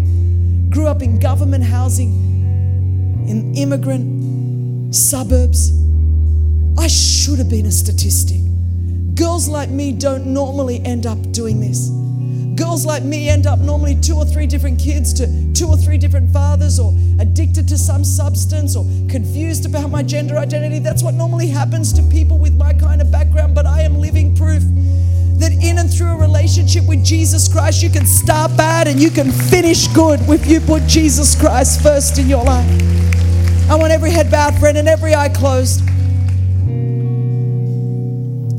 Grew 0.69 0.88
up 0.88 1.01
in 1.01 1.19
government 1.19 1.63
housing, 1.63 2.09
in 3.27 3.53
immigrant 3.55 4.93
suburbs. 4.93 5.71
I 6.77 6.88
should 6.88 7.39
have 7.39 7.49
been 7.49 7.65
a 7.65 7.71
statistic. 7.71 8.41
Girls 9.15 9.47
like 9.47 9.69
me 9.69 9.91
don't 9.91 10.27
normally 10.27 10.82
end 10.86 11.05
up 11.05 11.32
doing 11.32 11.59
this. 11.59 11.89
Girls 12.60 12.86
like 12.86 13.03
me 13.03 13.30
end 13.30 13.47
up 13.47 13.60
normally 13.60 13.95
two 13.95 14.16
or 14.16 14.26
three 14.26 14.45
different 14.45 14.78
kids 14.78 15.14
to 15.14 15.53
two 15.53 15.66
or 15.66 15.78
three 15.78 15.97
different 15.97 16.30
fathers, 16.34 16.78
or 16.78 16.93
addicted 17.18 17.70
to 17.70 17.78
some 17.78 18.03
substance, 18.03 18.76
or 18.76 18.84
confused 19.10 19.66
about 19.66 19.89
my 19.89 20.03
gender 20.03 20.38
identity. 20.38 20.80
That's 20.80 21.01
what 21.01 21.14
normally 21.14 21.47
happens 21.47 21.93
to 21.93 22.03
people 22.03 22.38
with 22.38 22.53
my 22.55 22.74
kind 22.74 23.01
of 23.01 23.10
background, 23.14 23.55
but 23.55 23.66
I 23.66 23.84
am 23.84 23.97
living 23.97 24.36
proof 24.36 24.62
that 25.39 25.53
in 25.64 25.78
and 25.78 25.89
through 25.89 26.10
a 26.10 26.18
relationship 26.18 26.86
with 26.86 27.01
Jesus 27.01 27.47
Christ, 27.47 27.82
you 27.82 27.89
can 27.89 28.05
start 28.05 28.55
bad 28.57 28.89
and 28.89 28.99
you 28.99 29.10
can 29.10 29.32
finish 29.32 29.88
good 29.88 30.20
if 30.28 30.45
you 30.45 30.60
put 30.60 30.86
Jesus 30.86 31.39
Christ 31.39 31.82
first 31.82 32.20
in 32.20 32.28
your 32.28 32.43
life. 32.43 32.70
I 33.70 33.76
want 33.76 33.93
every 33.93 34.12
head 34.12 34.30
bowed, 34.30 34.60
friend, 34.60 34.78
and 34.78 34.89
every 34.89 35.16
eye 35.16 35.30
closed. 35.30 35.89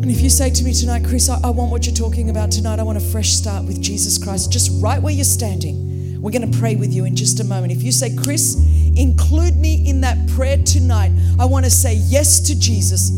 And 0.01 0.11
if 0.11 0.23
you 0.23 0.31
say 0.31 0.49
to 0.49 0.65
me 0.65 0.73
tonight, 0.73 1.05
Chris, 1.05 1.29
I, 1.29 1.39
I 1.45 1.51
want 1.51 1.71
what 1.71 1.85
you're 1.85 1.95
talking 1.95 2.31
about 2.31 2.51
tonight, 2.51 2.79
I 2.79 2.83
want 2.83 2.97
a 2.97 3.03
fresh 3.03 3.33
start 3.33 3.67
with 3.67 3.83
Jesus 3.83 4.17
Christ, 4.17 4.51
just 4.51 4.83
right 4.83 5.01
where 5.01 5.13
you're 5.13 5.25
standing. 5.25 6.23
We're 6.23 6.31
going 6.31 6.51
to 6.51 6.59
pray 6.59 6.75
with 6.75 6.91
you 6.91 7.05
in 7.05 7.15
just 7.15 7.39
a 7.39 7.45
moment. 7.45 7.71
If 7.71 7.83
you 7.83 7.93
say, 7.93 8.17
Chris, 8.17 8.57
include 8.97 9.57
me 9.57 9.87
in 9.87 10.01
that 10.01 10.17
prayer 10.31 10.57
tonight, 10.57 11.13
I 11.39 11.45
want 11.45 11.67
to 11.67 11.71
say 11.71 11.95
yes 11.95 12.41
to 12.41 12.59
Jesus. 12.59 13.11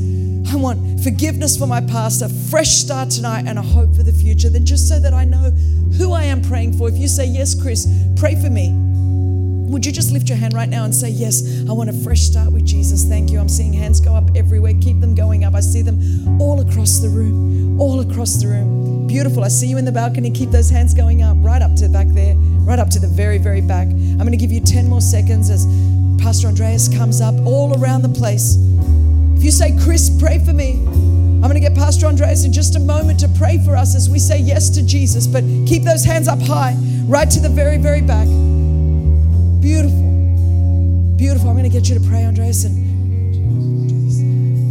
I 0.53 0.57
want 0.57 1.01
forgiveness 1.01 1.57
for 1.57 1.69
my 1.69 1.81
past, 1.81 2.21
a 2.21 2.29
fresh 2.29 2.71
start 2.71 3.11
tonight, 3.11 3.45
and 3.47 3.61
a 3.61 3.63
hope 3.63 3.95
for 3.95 4.03
the 4.03 4.13
future. 4.13 4.51
Then, 4.51 4.67
just 4.67 4.89
so 4.89 4.99
that 4.99 5.15
I 5.15 5.25
know 5.25 5.51
who 5.99 6.13
I 6.13 6.25
am 6.25 6.43
praying 6.43 6.79
for, 6.79 6.89
if 6.89 6.97
you 6.97 7.07
say, 7.07 7.27
Yes, 7.27 7.55
Chris, 7.55 7.87
pray 8.17 8.35
for 8.35 8.51
me. 8.51 8.92
Would 9.71 9.87
you 9.87 9.93
just 9.93 10.11
lift 10.11 10.29
your 10.29 10.39
hand 10.39 10.55
right 10.55 10.69
now 10.69 10.85
and 10.85 10.95
say, 10.95 11.09
Yes, 11.09 11.65
I 11.69 11.73
want 11.73 11.91
a 11.91 11.93
fresh 11.93 12.21
start 12.21 12.53
with 12.53 12.67
Jesus? 12.67 13.05
Thank 13.05 13.31
you. 13.31 13.39
I'm 13.39 13.49
seeing 13.49 13.73
hands 13.73 14.01
go 14.01 14.15
up 14.15 14.25
everywhere. 14.35 14.75
Keep 14.81 15.01
them 15.01 15.15
going 15.15 15.45
up. 15.45 15.55
I 15.55 15.61
see 15.61 15.83
them 15.83 16.41
all 16.41 16.61
across 16.61 16.99
the 16.99 17.09
room, 17.09 17.81
all 17.81 18.01
across 18.01 18.37
the 18.43 18.49
room. 18.49 19.07
Beautiful. 19.07 19.45
I 19.45 19.49
see 19.49 19.67
you 19.67 19.79
in 19.79 19.85
the 19.85 19.93
balcony. 19.93 20.31
Keep 20.31 20.51
those 20.51 20.71
hands 20.71 20.95
going 20.95 21.23
up, 21.23 21.37
right 21.41 21.63
up 21.63 21.75
to 21.77 21.89
back 21.89 22.09
there, 22.09 22.35
right 22.37 22.79
up 22.79 22.91
to 22.91 22.99
the 22.99 23.07
very, 23.07 23.39
very 23.39 23.61
back. 23.61 23.87
I'm 23.89 24.19
going 24.19 24.33
to 24.33 24.37
give 24.37 24.53
you 24.53 24.61
10 24.61 24.89
more 24.89 25.01
seconds 25.01 25.51
as 25.51 25.67
Pastor 26.23 26.49
Andreas 26.49 26.89
comes 26.89 27.21
up 27.21 27.35
all 27.47 27.79
around 27.81 28.03
the 28.03 28.09
place. 28.09 28.57
If 29.37 29.45
you 29.45 29.51
say, 29.51 29.77
Chris, 29.83 30.09
pray 30.21 30.39
for 30.39 30.53
me, 30.53 30.73
I'm 31.43 31.49
going 31.49 31.55
to 31.55 31.61
get 31.61 31.75
Pastor 31.75 32.07
Andreas 32.07 32.45
in 32.45 32.53
just 32.53 32.77
a 32.77 32.79
moment 32.79 33.19
to 33.21 33.29
pray 33.37 33.59
for 33.65 33.75
us 33.75 33.97
as 33.97 34.09
we 34.09 34.21
say 34.21 34.39
yes 34.39 34.71
to 34.71 34.87
Jesus. 34.87 35.27
But 35.27 35.43
keep 35.67 35.83
those 35.83 36.05
hands 36.05 36.29
up 36.29 36.41
high, 36.41 36.77
right 37.07 37.29
to 37.29 37.41
the 37.41 37.49
very, 37.49 37.77
very 37.79 38.01
back. 38.01 38.29
Beautiful. 39.63 41.17
Beautiful. 41.17 41.49
I'm 41.51 41.57
going 41.57 41.71
to 41.71 41.79
get 41.79 41.89
you 41.89 41.95
to 41.99 42.05
pray, 42.11 42.25
Andreas. 42.25 42.65
And 42.65 42.75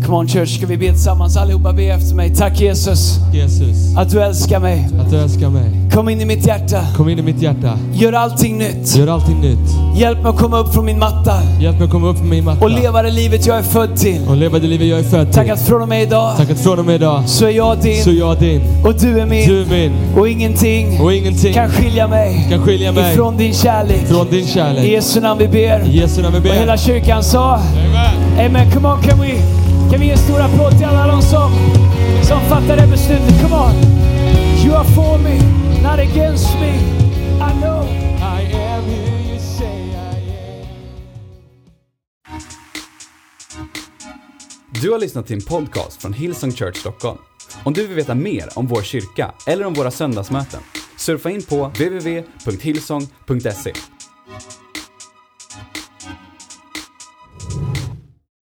Come 0.03 0.15
on 0.15 0.27
church, 0.27 0.57
ska 0.57 0.65
vi 0.67 0.77
be 0.77 0.87
tillsammans 0.87 1.37
allihopa? 1.37 1.73
Be 1.73 1.83
efter 1.91 2.15
mig. 2.15 2.35
Tack 2.35 2.59
Jesus 2.61 3.19
Jesus, 3.33 3.95
att 3.97 4.09
du 4.09 4.21
älskar 4.21 4.59
mig. 4.59 4.89
att 4.99 5.09
du 5.09 5.17
älskar 5.17 5.49
mig. 5.49 5.80
Kom 5.93 6.09
in 6.09 6.21
i 6.21 6.25
mitt 6.25 6.45
hjärta. 6.47 6.81
Kom 6.97 7.09
in 7.09 7.19
i 7.19 7.21
mitt 7.21 7.41
hjärta. 7.41 7.77
Gör 7.93 8.13
allting 8.13 8.57
nytt. 8.57 8.95
Gör 8.95 9.07
allting 9.07 9.41
nytt. 9.41 9.59
Hjälp 9.95 10.23
mig 10.23 10.29
att 10.29 10.37
komma 10.37 10.57
upp 10.59 10.73
från 10.73 10.85
min 10.85 10.99
matta 10.99 11.33
Hjälp 11.59 11.75
mig 11.77 11.85
att 11.85 11.91
komma 11.91 12.07
upp 12.07 12.17
från 12.17 12.29
min 12.29 12.43
matta. 12.45 12.63
och 12.65 12.69
leva 12.71 13.01
det 13.03 13.09
livet 13.09 13.45
jag 13.45 13.57
är 13.57 13.61
född 13.63 13.95
till. 13.97 14.21
och 14.29 14.37
leva 14.37 14.59
det 14.59 14.67
livet 14.67 14.87
jag 14.87 14.99
är 14.99 15.03
född 15.03 15.33
Tack 15.33 15.43
till. 15.45 15.53
att 15.53 15.61
från 15.67 15.81
och 15.81 15.87
med 15.89 16.01
idag 16.03 16.37
Tack 16.37 16.49
att 16.49 16.59
från 16.59 16.79
och 16.79 16.85
med 16.85 16.95
idag 16.95 17.23
så 17.25 17.45
är 17.45 17.49
jag 17.49 17.77
så 17.81 17.87
är 17.87 18.05
din 18.05 18.17
jag 18.19 18.37
din. 18.39 18.61
och 18.85 18.93
du 18.99 19.19
är 19.19 19.25
min 19.25 19.47
Du 19.49 19.61
är 19.61 19.65
min. 19.65 19.91
och 20.19 20.29
ingenting 20.29 21.01
Och 21.01 21.13
ingenting 21.13 21.53
kan 21.53 21.69
skilja 21.69 22.07
mig 22.07 22.47
kan 22.49 22.61
skilja 22.65 22.91
mig 22.91 23.13
ifrån 23.13 23.37
din 23.37 23.53
kärlek. 23.53 24.07
från 24.07 24.27
din 24.29 24.39
I 24.43 24.47
kärlek. 24.47 24.85
Jesu 24.91 25.21
namn 25.21 25.39
vi 25.39 25.47
ber. 25.47 25.83
I 25.87 25.97
Jesu 25.99 26.21
namn 26.21 26.35
vi 26.43 26.49
Och 26.49 26.55
hela 26.55 26.71
ber. 26.73 26.77
kyrkan 26.77 27.23
sa 27.23 27.53
Amen. 27.55 28.45
Amen. 28.45 28.71
Come 28.71 28.87
on, 28.87 29.01
kan 29.01 29.21
vi, 29.21 29.31
kan 29.91 29.99
vi 29.99 30.05
ge 30.05 30.11
en 30.11 30.17
stor 30.17 30.41
applåd 30.41 30.77
till 30.77 30.85
alla 30.87 31.07
de 31.11 31.21
som, 31.21 31.51
som 32.21 32.39
fattar 32.49 32.75
det 32.77 32.87
beslutet? 32.87 33.41
Come 33.41 33.55
on. 33.55 33.71
You 34.65 34.75
are 34.75 34.83
for 34.85 35.17
me, 35.17 35.39
not 35.81 35.99
against 35.99 36.53
me. 36.59 36.69
I 37.39 37.53
know. 37.61 37.81
I 38.21 38.41
am 38.53 38.83
who 38.83 39.31
you 39.33 39.39
say 39.39 39.65
I 39.65 39.95
am. 39.95 40.01
Du 44.81 44.91
har 44.91 44.99
lyssnat 44.99 45.27
till 45.27 45.35
en 45.35 45.41
podcast 45.41 46.01
från 46.01 46.13
Hillsong 46.13 46.51
Church 46.51 46.77
Stockholm. 46.77 47.17
Om 47.63 47.73
du 47.73 47.87
vill 47.87 47.95
veta 47.95 48.15
mer 48.15 48.49
om 48.55 48.67
vår 48.67 48.81
kyrka 48.81 49.33
eller 49.47 49.65
om 49.65 49.73
våra 49.73 49.91
söndagsmöten, 49.91 50.59
surfa 50.97 51.29
in 51.29 51.43
på 51.43 51.67
www.hillsong.se. 51.67 53.73